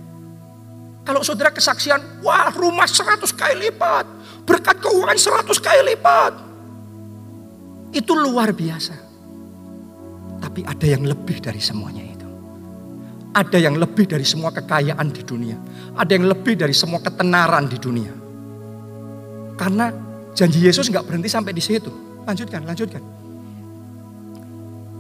Kalau 1.04 1.20
saudara 1.20 1.52
kesaksian, 1.52 2.24
wah 2.24 2.48
rumah 2.56 2.88
100 2.88 3.20
kali 3.36 3.68
lipat, 3.68 4.08
berkat 4.48 4.80
keuangan 4.80 5.20
100 5.20 5.52
kali 5.60 5.82
lipat. 5.92 6.34
Itu 7.92 8.16
luar 8.16 8.56
biasa. 8.56 8.96
Tapi 10.40 10.64
ada 10.64 10.86
yang 10.88 11.04
lebih 11.04 11.44
dari 11.44 11.60
semuanya. 11.60 12.07
Ada 13.38 13.62
yang 13.62 13.78
lebih 13.78 14.10
dari 14.10 14.26
semua 14.26 14.50
kekayaan 14.50 15.14
di 15.14 15.22
dunia. 15.22 15.54
Ada 15.94 16.18
yang 16.18 16.26
lebih 16.26 16.58
dari 16.58 16.74
semua 16.74 16.98
ketenaran 16.98 17.70
di 17.70 17.78
dunia. 17.78 18.10
Karena 19.54 19.94
janji 20.34 20.66
Yesus 20.66 20.90
nggak 20.90 21.06
berhenti 21.06 21.30
sampai 21.30 21.54
di 21.54 21.62
situ. 21.62 21.94
Lanjutkan, 22.26 22.66
lanjutkan. 22.66 23.04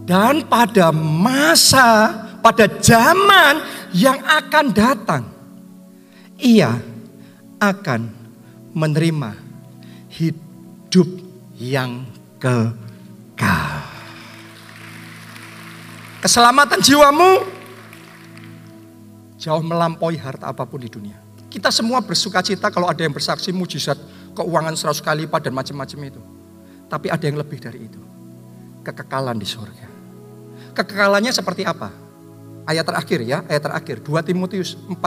Dan 0.05 0.45
pada 0.45 0.93
masa 0.93 2.13
pada 2.45 2.69
zaman 2.77 3.59
yang 3.91 4.21
akan 4.21 4.65
datang, 4.69 5.23
ia 6.37 6.77
akan 7.57 8.07
menerima 8.77 9.33
hidup 10.13 11.09
yang 11.57 12.05
kekal. 12.37 13.81
Keselamatan 16.21 16.79
jiwamu 16.85 17.56
jauh 19.37 19.61
melampaui 19.61 20.17
harta 20.17 20.49
apa 20.49 20.65
pun 20.65 20.81
di 20.81 20.89
dunia. 20.89 21.17
Kita 21.47 21.71
semua 21.71 22.03
bersuka 22.03 22.43
cita 22.43 22.67
kalau 22.69 22.91
ada 22.91 22.99
yang 23.01 23.15
bersaksi 23.15 23.55
mujizat 23.55 23.97
keuangan 24.35 24.75
seratus 24.75 24.99
kali 24.99 25.25
lipat 25.25 25.47
dan 25.47 25.53
macam-macam 25.55 25.99
itu. 26.11 26.21
Tapi 26.91 27.07
ada 27.07 27.23
yang 27.23 27.39
lebih 27.39 27.57
dari 27.61 27.87
itu. 27.87 28.01
Kekekalan 28.83 29.39
di 29.39 29.47
surga. 29.47 29.87
Kekekalannya 30.75 31.31
seperti 31.31 31.63
apa? 31.63 32.07
ayat 32.67 32.83
terakhir 32.83 33.23
ya, 33.23 33.47
ayat 33.47 33.63
terakhir 33.63 34.03
2 34.03 34.27
Timotius 34.27 34.75
4. 34.91 34.99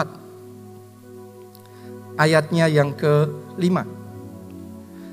Ayatnya 2.16 2.66
yang 2.72 2.96
ke-5. 2.96 3.76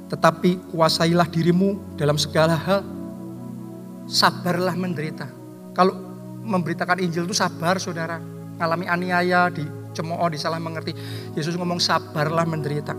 Tetapi 0.07 0.72
kuasailah 0.72 1.28
dirimu 1.28 1.99
dalam 1.99 2.15
segala 2.15 2.55
hal. 2.55 2.80
Sabarlah 4.07 4.72
menderita. 4.80 5.28
Kalau 5.76 5.91
memberitakan 6.47 7.03
Injil 7.03 7.28
itu 7.28 7.36
sabar 7.36 7.76
saudara. 7.76 8.24
Ngalami 8.58 8.86
aniaya, 8.89 9.53
dicemooh, 9.53 10.30
disalah 10.34 10.58
mengerti. 10.58 10.93
Yesus 11.38 11.53
ngomong 11.53 11.78
sabarlah 11.78 12.45
menderita. 12.45 12.97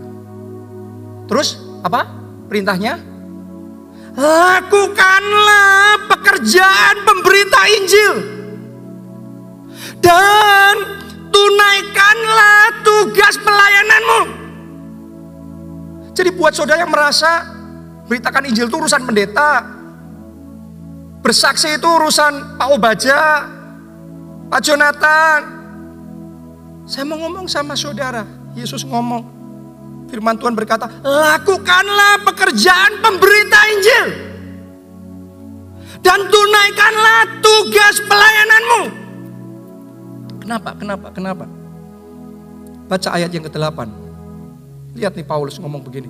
Terus 1.27 1.59
apa 1.83 2.07
perintahnya? 2.47 2.97
Lakukanlah 4.17 6.09
pekerjaan 6.09 6.95
pemberita 7.05 7.59
Injil 7.77 8.13
dan 10.01 10.75
tunaikanlah 11.29 12.81
tugas 12.81 13.37
pelayananmu. 13.37 14.21
Jadi 16.17 16.29
buat 16.35 16.51
saudara 16.51 16.83
yang 16.83 16.91
merasa 16.91 17.47
beritakan 18.09 18.49
Injil 18.49 18.67
itu 18.67 18.75
urusan 18.75 19.05
pendeta, 19.05 19.63
bersaksi 21.21 21.77
itu 21.77 21.87
urusan 21.87 22.57
Pak 22.57 22.69
Obaja, 22.75 23.19
Pak 24.49 24.61
Jonathan. 24.65 25.41
Saya 26.89 27.05
mau 27.05 27.21
ngomong 27.21 27.45
sama 27.45 27.77
saudara, 27.77 28.25
Yesus 28.57 28.81
ngomong, 28.81 29.21
firman 30.09 30.33
Tuhan 30.41 30.57
berkata, 30.57 30.89
lakukanlah 31.05 32.25
pekerjaan 32.25 32.97
pemberita 32.97 33.59
Injil. 33.69 34.05
Dan 36.01 36.25
tunaikanlah 36.25 37.45
tugas 37.45 38.01
pelayananmu. 38.09 38.81
Kenapa? 40.41 40.69
Kenapa? 40.81 41.07
Kenapa? 41.13 41.45
Baca 42.89 43.09
ayat 43.13 43.29
yang 43.29 43.45
ke-8. 43.45 43.79
Lihat 44.97 45.13
nih 45.13 45.27
Paulus 45.29 45.61
ngomong 45.61 45.85
begini. 45.85 46.09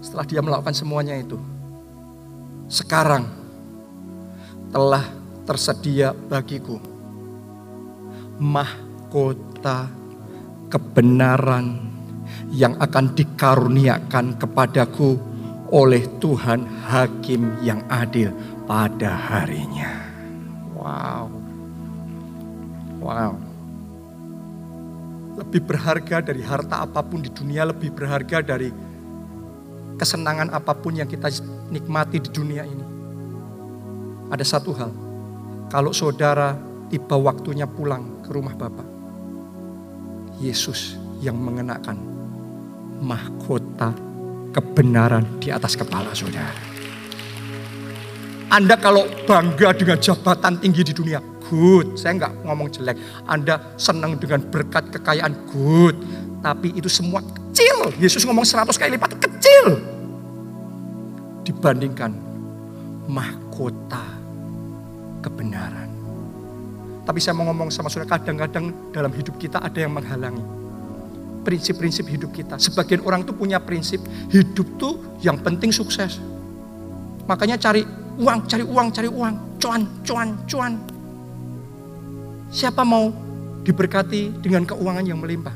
Setelah 0.00 0.24
dia 0.24 0.40
melakukan 0.40 0.72
semuanya 0.72 1.12
itu. 1.20 1.36
Sekarang 2.72 3.28
telah 4.72 5.04
tersedia 5.44 6.16
bagiku 6.16 6.91
mahkota 8.42 9.86
kebenaran 10.66 11.78
yang 12.50 12.74
akan 12.82 13.14
dikaruniakan 13.14 14.34
kepadaku 14.34 15.14
oleh 15.70 16.02
Tuhan 16.18 16.66
Hakim 16.90 17.62
yang 17.62 17.86
adil 17.86 18.34
pada 18.66 19.14
harinya. 19.14 19.94
Wow. 20.74 21.24
Wow. 22.98 23.32
Lebih 25.38 25.62
berharga 25.64 26.20
dari 26.20 26.42
harta 26.42 26.82
apa 26.82 27.00
pun 27.00 27.22
di 27.22 27.30
dunia, 27.30 27.64
lebih 27.64 27.94
berharga 27.94 28.42
dari 28.42 28.68
kesenangan 29.96 30.50
apa 30.52 30.74
pun 30.76 30.98
yang 30.98 31.08
kita 31.08 31.30
nikmati 31.72 32.20
di 32.20 32.28
dunia 32.28 32.66
ini. 32.68 32.84
Ada 34.28 34.44
satu 34.44 34.76
hal, 34.76 34.92
kalau 35.72 35.94
saudara 35.96 36.52
tiba 36.92 37.16
waktunya 37.16 37.64
pulang 37.64 38.20
ke 38.32 38.40
rumah 38.40 38.56
Bapak, 38.56 38.88
Yesus 40.40 40.96
yang 41.20 41.36
mengenakan 41.36 42.00
mahkota 43.04 43.92
kebenaran 44.56 45.28
di 45.36 45.52
atas 45.52 45.76
kepala 45.76 46.16
saudara. 46.16 46.56
Anda 48.48 48.80
kalau 48.80 49.04
bangga 49.28 49.76
dengan 49.76 50.00
jabatan 50.00 50.56
tinggi 50.64 50.80
di 50.80 50.96
dunia, 50.96 51.20
good. 51.44 52.00
Saya 52.00 52.24
nggak 52.24 52.48
ngomong 52.48 52.72
jelek. 52.72 52.96
Anda 53.28 53.76
senang 53.76 54.16
dengan 54.16 54.48
berkat 54.48 54.88
kekayaan, 54.88 55.52
good. 55.52 56.00
Tapi 56.40 56.72
itu 56.72 56.88
semua 56.88 57.20
kecil. 57.20 57.92
Yesus 58.00 58.24
ngomong 58.24 58.48
100 58.48 58.72
kali 58.80 58.96
lipat 58.96 59.12
kecil. 59.20 59.76
Dibandingkan 61.44 62.16
mahkota 63.12 64.04
kebenaran. 65.20 65.91
Tapi 67.02 67.18
saya 67.18 67.34
mau 67.34 67.50
ngomong 67.50 67.74
sama 67.74 67.90
saudara, 67.90 68.14
kadang-kadang 68.18 68.94
dalam 68.94 69.10
hidup 69.10 69.34
kita 69.34 69.58
ada 69.58 69.74
yang 69.74 69.90
menghalangi. 69.90 70.42
Prinsip-prinsip 71.42 72.06
hidup 72.06 72.30
kita. 72.30 72.54
Sebagian 72.62 73.02
orang 73.02 73.26
tuh 73.26 73.34
punya 73.34 73.58
prinsip, 73.58 73.98
hidup 74.30 74.78
tuh 74.78 75.18
yang 75.18 75.34
penting 75.42 75.74
sukses. 75.74 76.22
Makanya 77.26 77.58
cari 77.58 77.82
uang, 78.22 78.46
cari 78.46 78.62
uang, 78.62 78.88
cari 78.94 79.08
uang. 79.10 79.34
Cuan, 79.58 79.82
cuan, 80.06 80.28
cuan. 80.46 80.72
Siapa 82.54 82.86
mau 82.86 83.10
diberkati 83.66 84.38
dengan 84.38 84.62
keuangan 84.62 85.02
yang 85.02 85.18
melimpah? 85.18 85.54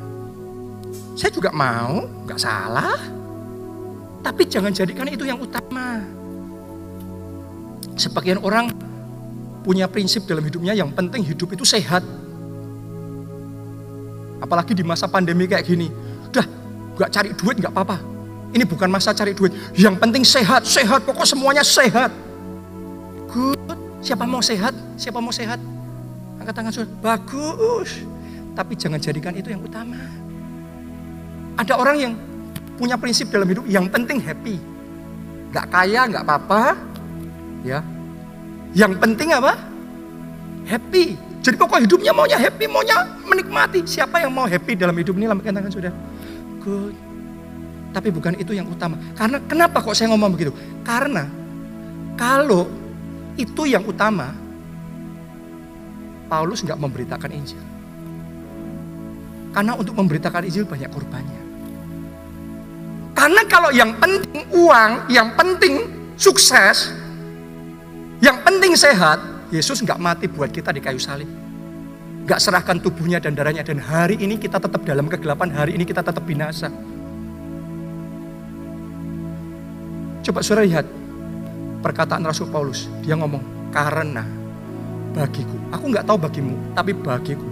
Saya 1.15 1.31
juga 1.31 1.55
mau, 1.55 2.03
nggak 2.27 2.41
salah. 2.43 2.99
Tapi 4.27 4.43
jangan 4.51 4.75
jadikan 4.75 5.07
itu 5.07 5.23
yang 5.23 5.39
utama. 5.39 6.03
Sebagian 7.95 8.43
orang 8.43 8.75
punya 9.67 9.91
prinsip 9.91 10.23
dalam 10.31 10.47
hidupnya 10.47 10.79
yang 10.79 10.95
penting 10.95 11.27
hidup 11.27 11.51
itu 11.51 11.67
sehat. 11.67 12.07
Apalagi 14.39 14.79
di 14.79 14.87
masa 14.87 15.11
pandemi 15.11 15.51
kayak 15.51 15.67
gini. 15.67 15.91
Udah, 16.31 16.47
nggak 16.95 17.11
cari 17.11 17.31
duit 17.35 17.59
nggak 17.59 17.75
apa-apa. 17.75 17.99
Ini 18.55 18.63
bukan 18.63 18.87
masa 18.87 19.11
cari 19.11 19.35
duit. 19.35 19.51
Yang 19.75 19.99
penting 19.99 20.23
sehat, 20.23 20.63
sehat. 20.63 21.03
Pokok 21.03 21.27
semuanya 21.27 21.67
sehat. 21.67 22.15
Good. 23.27 23.59
Siapa 24.07 24.23
mau 24.23 24.39
sehat? 24.39 24.71
Siapa 24.95 25.19
mau 25.19 25.35
sehat? 25.35 25.59
angkat 26.47 26.63
tangan 26.63 26.71
saudara. 26.71 26.95
Bagus. 27.03 27.91
Tapi 28.55 28.73
jangan 28.79 29.03
jadikan 29.03 29.35
itu 29.35 29.51
yang 29.51 29.67
utama. 29.67 29.99
Ada 31.59 31.75
orang 31.75 31.97
yang 31.99 32.13
punya 32.79 32.95
prinsip 32.95 33.35
dalam 33.35 33.51
hidup 33.51 33.67
yang 33.67 33.91
penting 33.91 34.23
happy. 34.23 34.63
Gak 35.51 35.67
kaya, 35.75 36.07
gak 36.07 36.23
apa-apa. 36.23 36.79
Ya. 37.67 37.83
Yang 38.77 38.93
penting 39.01 39.33
apa? 39.33 39.57
Happy. 40.69 41.17
Jadi 41.41 41.57
pokok 41.57 41.81
hidupnya 41.81 42.13
maunya 42.13 42.37
happy, 42.37 42.69
maunya 42.69 43.09
menikmati. 43.25 43.89
Siapa 43.89 44.21
yang 44.21 44.35
mau 44.35 44.45
happy 44.45 44.77
dalam 44.77 44.93
hidup 44.93 45.17
ini? 45.17 45.25
Lambaikan 45.25 45.57
tangan 45.57 45.73
sudah. 45.73 45.93
Good. 46.61 46.95
Tapi 47.97 48.09
bukan 48.13 48.37
itu 48.37 48.53
yang 48.53 48.69
utama. 48.69 49.01
Karena 49.17 49.41
kenapa 49.49 49.81
kok 49.81 49.97
saya 49.97 50.13
ngomong 50.13 50.37
begitu? 50.37 50.53
Karena 50.85 51.25
kalau 52.21 52.69
itu 53.41 53.65
yang 53.65 53.81
utama, 53.89 54.37
Paulus 56.29 56.61
nggak 56.61 56.77
memberitakan 56.77 57.31
Injil. 57.33 57.63
Karena 59.57 59.73
untuk 59.73 59.97
memberitakan 59.97 60.45
Injil 60.45 60.69
banyak 60.69 60.93
korbannya. 60.93 61.41
Karena 63.17 63.41
kalau 63.49 63.73
yang 63.73 63.97
penting 63.97 64.45
uang, 64.53 65.09
yang 65.09 65.33
penting 65.33 65.89
sukses, 66.21 66.93
yang 68.21 68.41
penting 68.41 68.73
sehat, 68.73 69.21
Yesus 69.53 69.85
nggak 69.85 70.01
mati 70.01 70.27
buat 70.27 70.49
kita 70.49 70.73
di 70.73 70.81
kayu 70.81 70.99
salib. 70.99 71.29
Nggak 72.27 72.41
serahkan 72.43 72.83
tubuhnya 72.83 73.23
dan 73.23 73.37
darahnya. 73.37 73.63
Dan 73.63 73.79
hari 73.79 74.19
ini 74.19 74.41
kita 74.41 74.59
tetap 74.59 74.83
dalam 74.83 75.07
kegelapan, 75.07 75.53
hari 75.53 75.79
ini 75.79 75.87
kita 75.87 76.03
tetap 76.03 76.25
binasa. 76.27 76.73
Coba 80.27 80.43
saudara 80.43 80.67
lihat 80.67 80.87
perkataan 81.85 82.27
Rasul 82.27 82.51
Paulus. 82.51 82.91
Dia 83.07 83.15
ngomong, 83.15 83.71
karena 83.71 84.27
bagiku. 85.15 85.55
Aku 85.71 85.87
nggak 85.93 86.03
tahu 86.03 86.19
bagimu, 86.19 86.55
tapi 86.75 86.91
bagiku. 86.97 87.47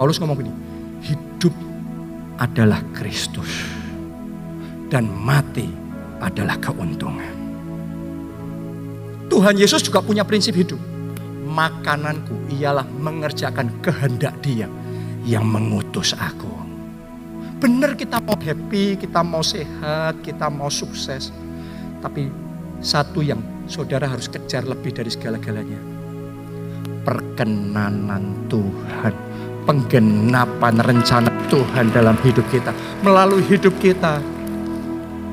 Paulus 0.00 0.16
ngomong 0.16 0.40
gini, 0.40 0.52
hidup 1.04 1.52
adalah 2.40 2.80
Kristus. 2.96 3.68
Dan 4.88 5.06
mati 5.06 5.68
adalah 6.18 6.56
keuntungan. 6.58 7.39
Tuhan 9.30 9.54
Yesus 9.54 9.86
juga 9.86 10.02
punya 10.02 10.26
prinsip 10.26 10.58
hidup. 10.58 10.82
Makananku 11.46 12.50
ialah 12.50 12.84
mengerjakan 12.98 13.70
kehendak 13.78 14.34
dia 14.42 14.66
yang 15.22 15.46
mengutus 15.46 16.12
aku. 16.18 16.50
Benar 17.62 17.94
kita 17.94 18.18
mau 18.18 18.34
happy, 18.34 18.98
kita 18.98 19.22
mau 19.22 19.44
sehat, 19.44 20.18
kita 20.26 20.50
mau 20.50 20.66
sukses. 20.66 21.30
Tapi 22.02 22.26
satu 22.80 23.20
yang 23.20 23.38
saudara 23.68 24.08
harus 24.08 24.26
kejar 24.26 24.66
lebih 24.66 24.90
dari 24.96 25.12
segala-galanya. 25.12 25.78
Perkenanan 27.06 28.50
Tuhan. 28.50 29.14
Penggenapan 29.68 30.74
rencana 30.80 31.30
Tuhan 31.52 31.92
dalam 31.92 32.16
hidup 32.24 32.42
kita. 32.48 32.72
Melalui 33.04 33.44
hidup 33.44 33.76
kita. 33.78 34.18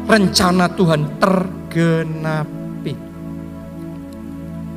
Rencana 0.06 0.68
Tuhan 0.76 1.08
tergenapi. 1.24 2.57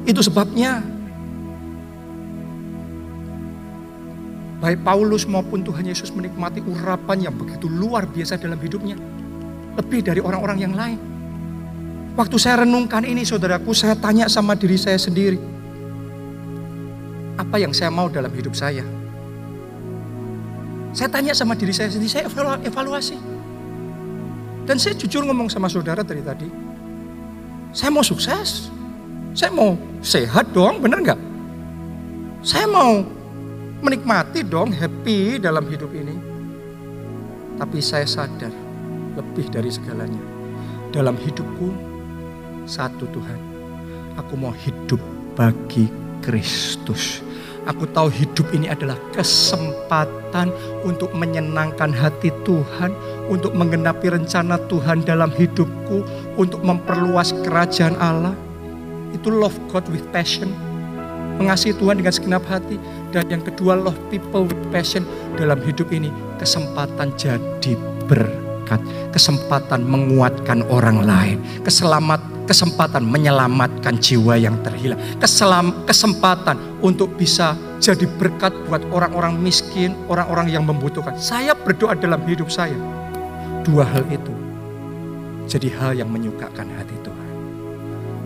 Itu 0.08 0.20
sebabnya 0.24 0.80
baik 4.60 4.84
Paulus 4.84 5.24
maupun 5.24 5.64
Tuhan 5.64 5.88
Yesus 5.88 6.12
menikmati 6.12 6.60
urapan 6.60 7.28
yang 7.28 7.34
begitu 7.36 7.68
luar 7.68 8.04
biasa 8.04 8.36
dalam 8.36 8.60
hidupnya. 8.60 8.96
Lebih 9.80 10.00
dari 10.04 10.20
orang-orang 10.20 10.58
yang 10.60 10.74
lain. 10.76 10.98
Waktu 12.18 12.36
saya 12.36 12.66
renungkan 12.66 13.06
ini 13.06 13.24
saudaraku, 13.24 13.72
saya 13.72 13.96
tanya 13.96 14.28
sama 14.28 14.58
diri 14.58 14.76
saya 14.76 14.98
sendiri. 15.00 15.38
Apa 17.38 17.56
yang 17.56 17.72
saya 17.72 17.88
mau 17.88 18.12
dalam 18.12 18.28
hidup 18.34 18.52
saya? 18.52 18.84
Saya 20.90 21.06
tanya 21.06 21.32
sama 21.32 21.54
diri 21.54 21.70
saya 21.70 21.88
sendiri, 21.88 22.10
saya 22.10 22.26
evaluasi. 22.66 23.16
Dan 24.66 24.76
saya 24.76 24.98
jujur 24.98 25.22
ngomong 25.22 25.46
sama 25.48 25.70
saudara 25.70 26.02
dari 26.02 26.20
tadi. 26.20 26.50
Saya 27.70 27.94
mau 27.94 28.02
sukses. 28.02 28.68
Saya 29.30 29.54
mau 29.54 29.78
sehat 30.02 30.50
dong, 30.50 30.82
bener 30.82 30.98
nggak? 31.06 31.20
Saya 32.42 32.66
mau 32.66 33.06
menikmati 33.78 34.42
dong, 34.42 34.74
happy 34.74 35.38
dalam 35.38 35.70
hidup 35.70 35.94
ini. 35.94 36.18
Tapi 37.54 37.78
saya 37.78 38.08
sadar 38.08 38.50
lebih 39.14 39.46
dari 39.52 39.70
segalanya. 39.70 40.18
Dalam 40.90 41.14
hidupku 41.14 41.70
satu 42.66 43.06
Tuhan. 43.14 43.38
Aku 44.18 44.34
mau 44.34 44.50
hidup 44.50 44.98
bagi 45.38 45.86
Kristus. 46.20 47.22
Aku 47.68 47.86
tahu 47.86 48.10
hidup 48.10 48.50
ini 48.50 48.66
adalah 48.66 48.98
kesempatan 49.14 50.50
untuk 50.82 51.12
menyenangkan 51.14 51.92
hati 51.94 52.34
Tuhan, 52.42 52.90
untuk 53.30 53.54
menggenapi 53.54 54.10
rencana 54.10 54.58
Tuhan 54.66 55.06
dalam 55.06 55.30
hidupku, 55.30 56.02
untuk 56.34 56.64
memperluas 56.66 57.30
kerajaan 57.46 57.94
Allah. 58.00 58.34
Itu 59.14 59.32
love 59.32 59.56
God 59.70 59.88
with 59.90 60.04
passion. 60.14 60.52
Mengasihi 61.40 61.72
Tuhan 61.76 62.00
dengan 62.00 62.12
segenap 62.12 62.44
hati. 62.46 62.76
Dan 63.10 63.26
yang 63.26 63.42
kedua 63.42 63.74
love 63.74 63.98
people 64.12 64.46
with 64.46 64.60
passion 64.70 65.06
dalam 65.34 65.58
hidup 65.64 65.88
ini. 65.90 66.12
Kesempatan 66.36 67.14
jadi 67.16 67.72
berkat. 68.06 68.80
Kesempatan 69.10 69.82
menguatkan 69.82 70.62
orang 70.68 71.02
lain. 71.02 71.38
Keselamat 71.66 72.20
kesempatan 72.50 73.06
menyelamatkan 73.06 73.94
jiwa 74.02 74.34
yang 74.34 74.58
terhilang, 74.66 74.98
Keselam, 75.22 75.86
kesempatan 75.86 76.58
untuk 76.82 77.14
bisa 77.14 77.54
jadi 77.78 78.10
berkat 78.18 78.50
buat 78.66 78.82
orang-orang 78.90 79.38
miskin, 79.38 79.94
orang-orang 80.10 80.50
yang 80.50 80.66
membutuhkan. 80.66 81.14
Saya 81.14 81.54
berdoa 81.54 81.94
dalam 81.94 82.18
hidup 82.26 82.50
saya, 82.50 82.74
dua 83.62 83.86
hal 83.86 84.02
itu 84.10 84.34
jadi 85.50 85.68
hal 85.82 85.92
yang 85.98 86.06
menyukakan 86.06 86.70
hati. 86.78 86.99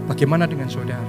Bagaimana 0.04 0.44
dengan 0.44 0.68
saudara? 0.68 1.08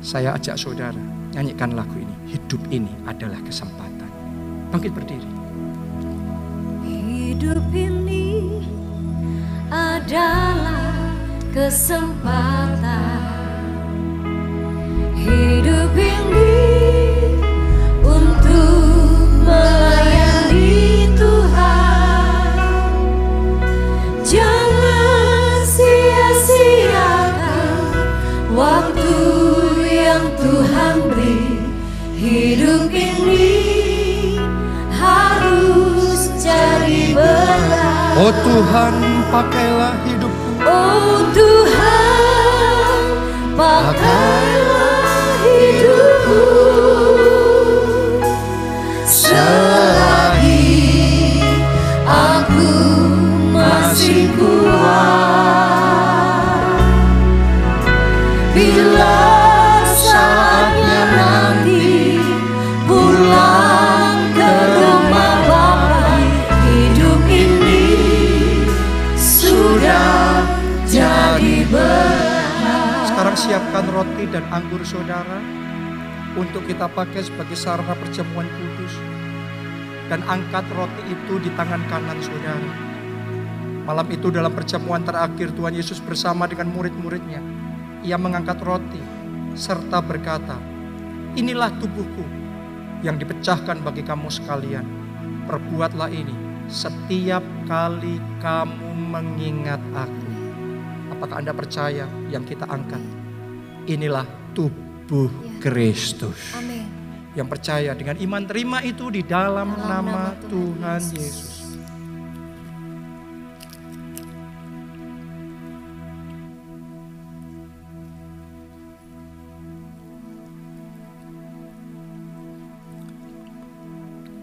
Saya 0.00 0.32
ajak 0.38 0.56
saudara 0.56 1.02
nyanyikan 1.36 1.76
lagu 1.76 1.98
ini. 2.00 2.14
Hidup 2.32 2.62
ini 2.72 2.90
adalah 3.04 3.38
kesempatan. 3.44 4.08
Bangkit 4.72 4.92
berdiri. 4.96 5.30
Hidup 6.84 7.64
ini 7.76 8.64
adalah 9.68 10.96
kesempatan 11.52 13.28
hidup 15.28 15.92
ini 15.92 16.56
untuk 18.00 19.44
Hidup 32.18 32.90
ini 32.90 33.54
harus 34.90 36.26
jadi 36.34 37.14
berat. 37.14 38.18
Oh 38.18 38.34
Tuhan, 38.42 38.94
pakailah 39.30 39.94
hidupku. 40.02 40.50
Oh 40.66 41.30
Tuhan, 41.30 43.06
pakailah 43.54 44.98
hidupku 45.46 46.67
siapkan 73.48 73.88
roti 73.88 74.28
dan 74.28 74.44
anggur 74.52 74.84
saudara 74.84 75.40
untuk 76.36 76.68
kita 76.68 76.84
pakai 76.84 77.24
sebagai 77.24 77.56
sarana 77.56 77.96
perjamuan 77.96 78.44
kudus. 78.44 78.92
Dan 80.12 80.20
angkat 80.28 80.68
roti 80.76 81.00
itu 81.08 81.40
di 81.40 81.48
tangan 81.56 81.80
kanan 81.88 82.20
saudara. 82.20 82.72
Malam 83.88 84.04
itu 84.12 84.28
dalam 84.28 84.52
perjamuan 84.52 85.00
terakhir 85.00 85.56
Tuhan 85.56 85.72
Yesus 85.72 85.96
bersama 85.96 86.44
dengan 86.44 86.68
murid-muridnya. 86.76 87.40
Ia 88.04 88.20
mengangkat 88.20 88.60
roti 88.60 89.00
serta 89.56 90.04
berkata, 90.04 90.60
Inilah 91.32 91.72
tubuhku 91.80 92.28
yang 93.00 93.16
dipecahkan 93.16 93.80
bagi 93.80 94.04
kamu 94.04 94.28
sekalian. 94.28 94.84
Perbuatlah 95.48 96.12
ini 96.12 96.36
setiap 96.68 97.40
kali 97.64 98.20
kamu 98.44 98.92
mengingat 99.08 99.80
aku. 99.96 100.32
Apakah 101.16 101.40
Anda 101.40 101.56
percaya 101.56 102.04
yang 102.28 102.44
kita 102.44 102.68
angkat? 102.68 103.17
Inilah 103.88 104.28
tubuh 104.52 105.32
Kristus. 105.64 106.52
Amin. 106.52 106.84
Yang 107.32 107.48
percaya 107.56 107.96
dengan 107.96 108.20
iman 108.20 108.44
terima 108.44 108.84
itu 108.84 109.08
di 109.08 109.24
dalam, 109.24 109.72
Dalam 109.72 110.04
nama, 110.04 110.36
nama 110.36 110.44
Tuhan 110.44 111.00
Tuhan 111.00 111.16
Yesus. 111.16 111.56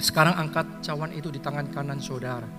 Sekarang 0.01 0.41
angkat 0.41 0.81
cawan 0.81 1.13
itu 1.13 1.29
di 1.29 1.37
tangan 1.37 1.69
kanan 1.69 2.01
saudara. 2.01 2.49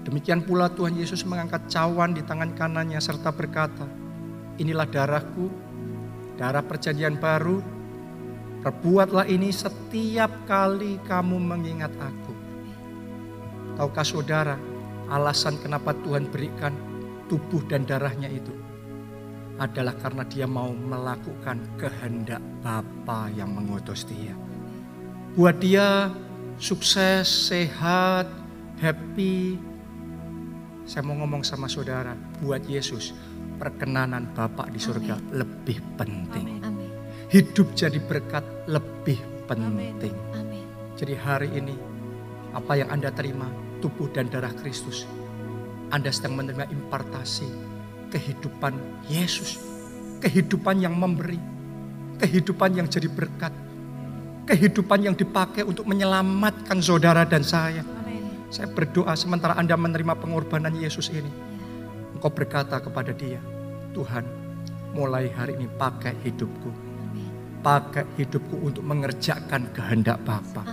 Demikian 0.00 0.48
pula 0.48 0.72
Tuhan 0.72 0.96
Yesus 0.96 1.28
mengangkat 1.28 1.68
cawan 1.68 2.16
di 2.16 2.24
tangan 2.24 2.56
kanannya 2.56 3.00
serta 3.04 3.28
berkata, 3.36 3.84
inilah 4.56 4.88
darahku, 4.88 5.71
darah 6.36 6.64
perjanjian 6.64 7.16
baru. 7.18 7.60
Perbuatlah 8.62 9.26
ini 9.26 9.50
setiap 9.50 10.30
kali 10.46 11.02
kamu 11.02 11.34
mengingat 11.34 11.90
aku. 11.98 12.34
Tahukah 13.74 14.06
saudara, 14.06 14.56
alasan 15.10 15.58
kenapa 15.58 15.90
Tuhan 16.06 16.30
berikan 16.30 16.70
tubuh 17.26 17.64
dan 17.66 17.82
darahnya 17.82 18.30
itu 18.30 18.54
adalah 19.58 19.98
karena 19.98 20.22
dia 20.26 20.46
mau 20.46 20.70
melakukan 20.70 21.58
kehendak 21.76 22.40
Bapa 22.62 23.30
yang 23.34 23.50
mengutus 23.50 24.06
dia. 24.06 24.34
Buat 25.34 25.58
dia 25.58 26.14
sukses, 26.62 27.26
sehat, 27.26 28.30
happy. 28.78 29.58
Saya 30.86 31.02
mau 31.02 31.18
ngomong 31.18 31.42
sama 31.42 31.66
saudara, 31.66 32.14
buat 32.42 32.62
Yesus 32.66 33.14
perkenanan 33.56 34.32
Bapak 34.32 34.72
di 34.72 34.80
surga 34.80 35.16
lebih 35.34 35.78
penting. 35.96 36.60
Amin. 36.64 36.90
Hidup 37.32 37.72
jadi 37.72 37.96
berkat 37.96 38.44
lebih 38.68 39.18
penting. 39.48 40.14
Amin. 40.36 40.64
Jadi 40.96 41.14
hari 41.16 41.48
ini 41.56 41.74
apa 42.52 42.76
yang 42.76 42.92
Anda 42.92 43.08
terima 43.10 43.48
tubuh 43.80 44.12
dan 44.12 44.28
darah 44.28 44.52
Kristus. 44.52 45.08
Anda 45.92 46.12
sedang 46.12 46.38
menerima 46.40 46.68
impartasi 46.68 47.48
kehidupan 48.12 48.72
Yesus. 49.08 49.58
Kehidupan 50.20 50.80
yang 50.80 50.94
memberi. 50.94 51.40
Kehidupan 52.20 52.78
yang 52.78 52.86
jadi 52.86 53.08
berkat. 53.08 53.50
Kehidupan 54.46 55.02
yang 55.02 55.16
dipakai 55.16 55.66
untuk 55.66 55.88
menyelamatkan 55.88 56.78
saudara 56.78 57.24
dan 57.24 57.42
saya. 57.42 57.82
Amin. 57.82 58.46
Saya 58.52 58.68
berdoa 58.68 59.16
sementara 59.16 59.56
Anda 59.56 59.74
menerima 59.74 60.14
pengorbanan 60.20 60.76
Yesus 60.76 61.08
ini. 61.10 61.51
Engkau 62.16 62.30
berkata 62.32 62.78
kepada 62.78 63.10
dia, 63.12 63.40
Tuhan 63.92 64.24
mulai 64.92 65.32
hari 65.32 65.56
ini 65.56 65.68
pakai 65.68 66.16
hidupku. 66.24 66.70
Pakai 67.62 68.04
hidupku 68.18 68.58
untuk 68.58 68.82
mengerjakan 68.82 69.70
kehendak 69.70 70.18
Bapa. 70.26 70.66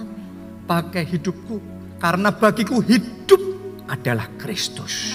Pakai 0.65 1.05
hidupku 1.05 1.61
karena 2.01 2.33
bagiku 2.33 2.81
hidup 2.81 3.41
adalah 3.85 4.25
Kristus. 4.41 5.13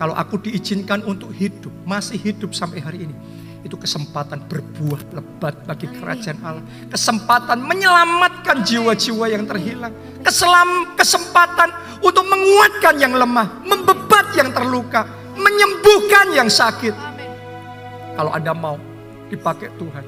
Kalau 0.00 0.16
aku 0.16 0.40
diizinkan 0.40 1.04
untuk 1.04 1.28
hidup, 1.36 1.68
masih 1.84 2.16
hidup 2.16 2.56
sampai 2.56 2.80
hari 2.80 3.04
ini. 3.04 3.16
Itu 3.60 3.76
kesempatan 3.76 4.48
berbuah 4.48 5.12
lebat 5.12 5.68
bagi 5.68 5.84
kerajaan 5.92 6.40
Allah. 6.40 6.64
Kesempatan 6.88 7.60
menyelamatkan 7.60 8.64
jiwa-jiwa 8.64 9.28
yang 9.28 9.44
terhilang. 9.44 9.92
Keselam, 10.24 10.96
kesempatan 10.96 11.68
untuk 12.00 12.24
menguatkan 12.24 12.96
yang 12.96 13.12
lemah. 13.12 13.60
Membebat 13.68 14.32
yang 14.32 14.48
terluka. 14.56 15.19
Menyembuhkan 15.36 16.34
yang 16.34 16.50
sakit. 16.50 16.94
Kalau 18.16 18.30
Anda 18.34 18.56
mau 18.56 18.78
dipakai 19.30 19.70
Tuhan. 19.78 20.04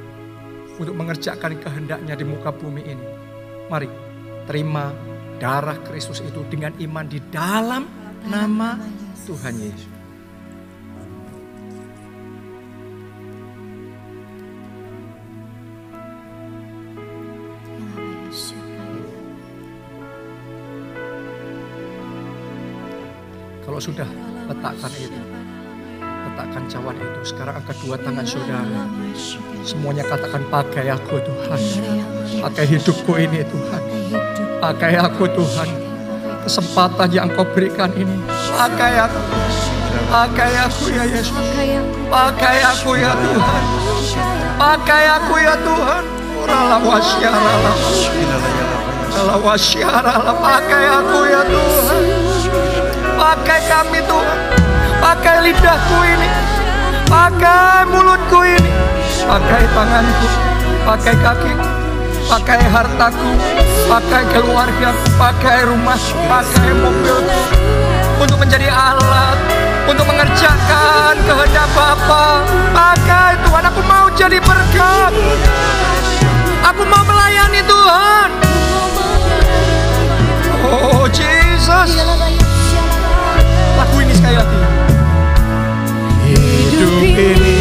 Untuk 0.72 0.96
mengerjakan 0.98 1.60
kehendaknya 1.62 2.16
di 2.16 2.24
muka 2.26 2.50
bumi 2.50 2.82
ini. 2.82 3.06
Mari 3.70 3.86
terima 4.50 4.90
darah 5.38 5.78
Kristus 5.86 6.18
itu 6.24 6.42
dengan 6.50 6.74
iman 6.80 7.06
di 7.06 7.22
dalam 7.30 7.86
nama 8.26 8.78
Tuhan 9.22 9.54
Yesus. 9.58 9.92
Kalau 23.62 23.78
sudah 23.78 24.31
letakkan 24.50 24.92
itu, 24.98 25.20
letakkan 26.00 26.62
cawan 26.66 26.96
itu. 26.98 27.20
Sekarang 27.22 27.54
angkat 27.60 27.76
dua 27.82 27.96
tangan 28.00 28.26
saudara. 28.26 28.82
Semuanya 29.62 30.02
katakan 30.06 30.42
pakai 30.50 30.90
aku 30.90 31.22
Tuhan. 31.22 31.60
Pakai 32.42 32.64
hidupku 32.66 33.12
ini 33.14 33.46
Tuhan. 33.46 33.82
Pakai 34.58 34.98
aku 34.98 35.26
Tuhan. 35.30 35.68
Kesempatan 36.42 37.08
yang 37.14 37.30
kau 37.38 37.46
berikan 37.46 37.90
ini. 37.94 38.18
Pakai 38.50 38.98
aku. 38.98 39.20
Pakai 40.10 40.52
aku 40.58 40.84
ya 40.90 41.04
Yesus. 41.06 41.38
Pakai 42.10 42.58
aku 42.66 42.98
ya 42.98 43.14
Tuhan. 43.14 43.62
Pakai 44.58 45.04
aku 45.06 45.34
ya 45.38 45.54
Tuhan. 45.62 46.02
Rala 46.42 46.78
wasyarala. 46.82 47.72
Rala 49.14 49.36
wasyarala. 49.38 50.32
Pakai 50.34 50.84
aku 50.90 51.18
ya 51.30 51.42
Tuhan. 51.46 52.11
Pakai 53.52 53.68
kami 53.68 54.00
Tuhan. 54.08 54.38
Pakai 54.96 55.36
lidahku 55.44 55.98
ini. 56.08 56.28
Pakai 57.04 57.84
mulutku 57.84 58.48
ini. 58.48 58.72
Pakai 59.28 59.68
tanganku. 59.76 60.28
Pakai 60.88 61.14
kakiku. 61.20 61.68
Pakai 62.32 62.60
hartaku. 62.72 63.30
Pakai 63.92 64.24
keluarga. 64.32 64.96
Pakai 65.20 65.68
rumah. 65.68 66.00
Pakai 66.00 66.72
mobil. 66.80 67.28
Untuk 68.24 68.40
menjadi 68.40 68.72
alat. 68.72 69.36
Untuk 69.84 70.08
mengerjakan 70.08 71.20
kehendak 71.20 71.68
Bapa. 71.76 72.48
Pakai 72.72 73.36
Tuhan. 73.36 73.68
Aku 73.68 73.84
mau 73.84 74.08
jadi 74.16 74.40
berkat. 74.40 75.12
Aku 76.72 76.88
mau 76.88 77.04
melayani 77.04 77.60
Tuhan. 77.68 78.28
Oh 80.72 81.04
Jesus. 81.12 82.00
Lagu 84.12 84.20
ini 84.20 84.20
sekali 84.20 84.36
lagi. 84.36 84.60
Hidup 86.28 87.00
ini 87.00 87.60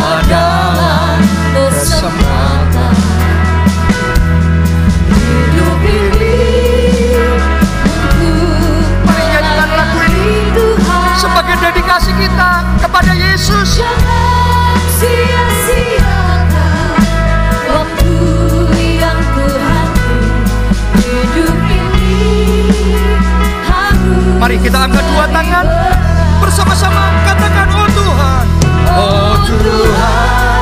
adalah 0.00 1.20
kesempatan. 1.52 2.96
Hidup 5.12 5.80
ini. 5.84 6.36
Mari 9.04 9.24
nyanyikan 9.28 9.70
lagu 9.76 9.98
ini 10.08 10.32
sebagai 11.20 11.56
dedikasi 11.60 12.12
kita 12.16 12.64
kepada 12.80 13.12
Yesus. 13.12 13.84
Mari 24.44 24.60
kita 24.60 24.76
angkat 24.76 25.00
dua 25.08 25.24
tangan 25.32 25.64
bersama-sama 26.36 27.16
katakan 27.24 27.64
oh 27.64 27.88
Tuhan. 27.96 28.44
Oh 28.92 29.34
Tuhan, 29.40 30.53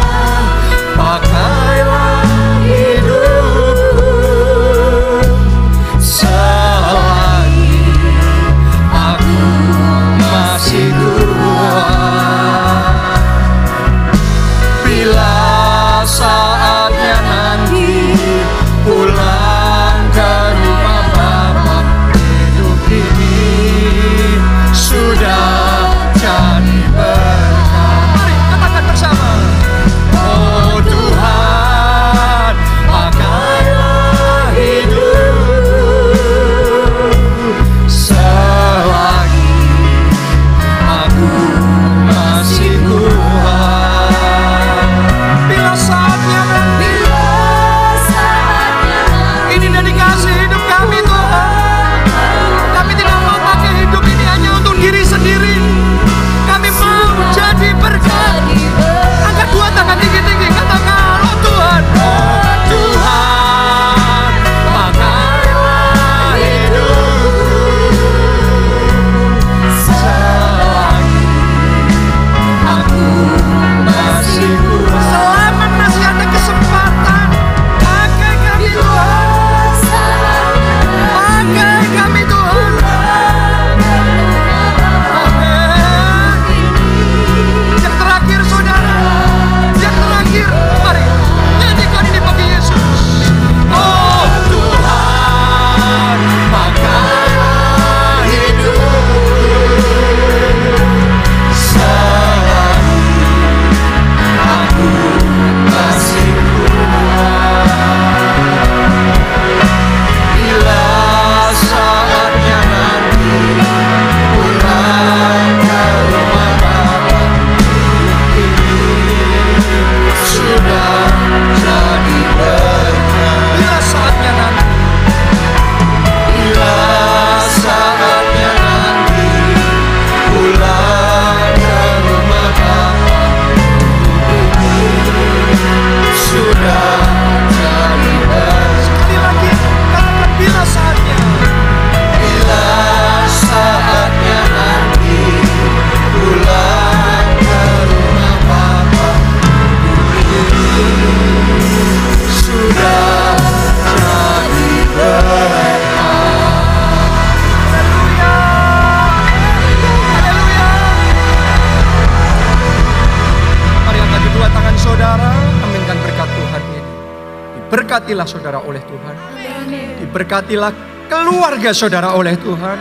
Diberkatilah 170.32 170.72
keluarga 171.12 171.76
saudara 171.76 172.16
oleh 172.16 172.40
Tuhan. 172.40 172.76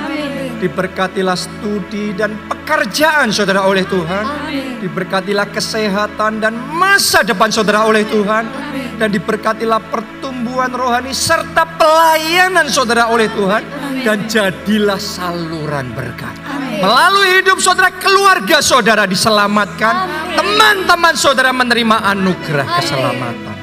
Diberkatilah 0.64 1.36
studi 1.36 2.16
dan 2.16 2.32
pekerjaan 2.48 3.28
saudara 3.28 3.68
oleh 3.68 3.84
Tuhan. 3.84 4.48
Diberkatilah 4.80 5.52
kesehatan 5.52 6.40
dan 6.40 6.56
masa 6.56 7.28
depan 7.28 7.52
saudara 7.52 7.84
oleh 7.84 8.08
Tuhan. 8.08 8.48
Dan 8.96 9.12
diberkatilah 9.12 9.84
pertumbuhan 9.92 10.72
rohani 10.72 11.12
serta 11.12 11.68
pelayanan 11.76 12.72
saudara 12.72 13.12
oleh 13.12 13.28
Tuhan. 13.28 13.68
Dan 14.00 14.32
jadilah 14.32 14.96
saluran 14.96 15.92
berkat. 15.92 16.32
Melalui 16.80 17.44
hidup 17.44 17.60
saudara, 17.60 17.92
keluarga 18.00 18.64
saudara 18.64 19.04
diselamatkan. 19.04 20.08
Teman-teman 20.40 21.20
saudara 21.20 21.52
menerima 21.52 22.16
anugerah 22.16 22.80
keselamatan. 22.80 23.56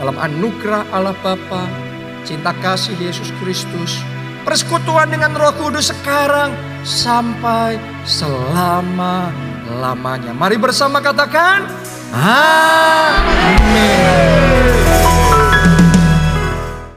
Dalam 0.00 0.16
anugerah 0.16 0.88
Allah 0.88 1.12
Bapa, 1.20 1.85
cinta 2.26 2.50
kasih 2.58 2.98
Yesus 2.98 3.30
Kristus, 3.38 4.02
persekutuan 4.42 5.06
dengan 5.06 5.30
Roh 5.38 5.54
Kudus 5.54 5.94
sekarang 5.94 6.50
sampai 6.82 7.78
selama-lamanya. 8.02 10.34
Mari 10.34 10.58
bersama 10.58 10.98
katakan, 10.98 11.70
Amin. 12.10 13.46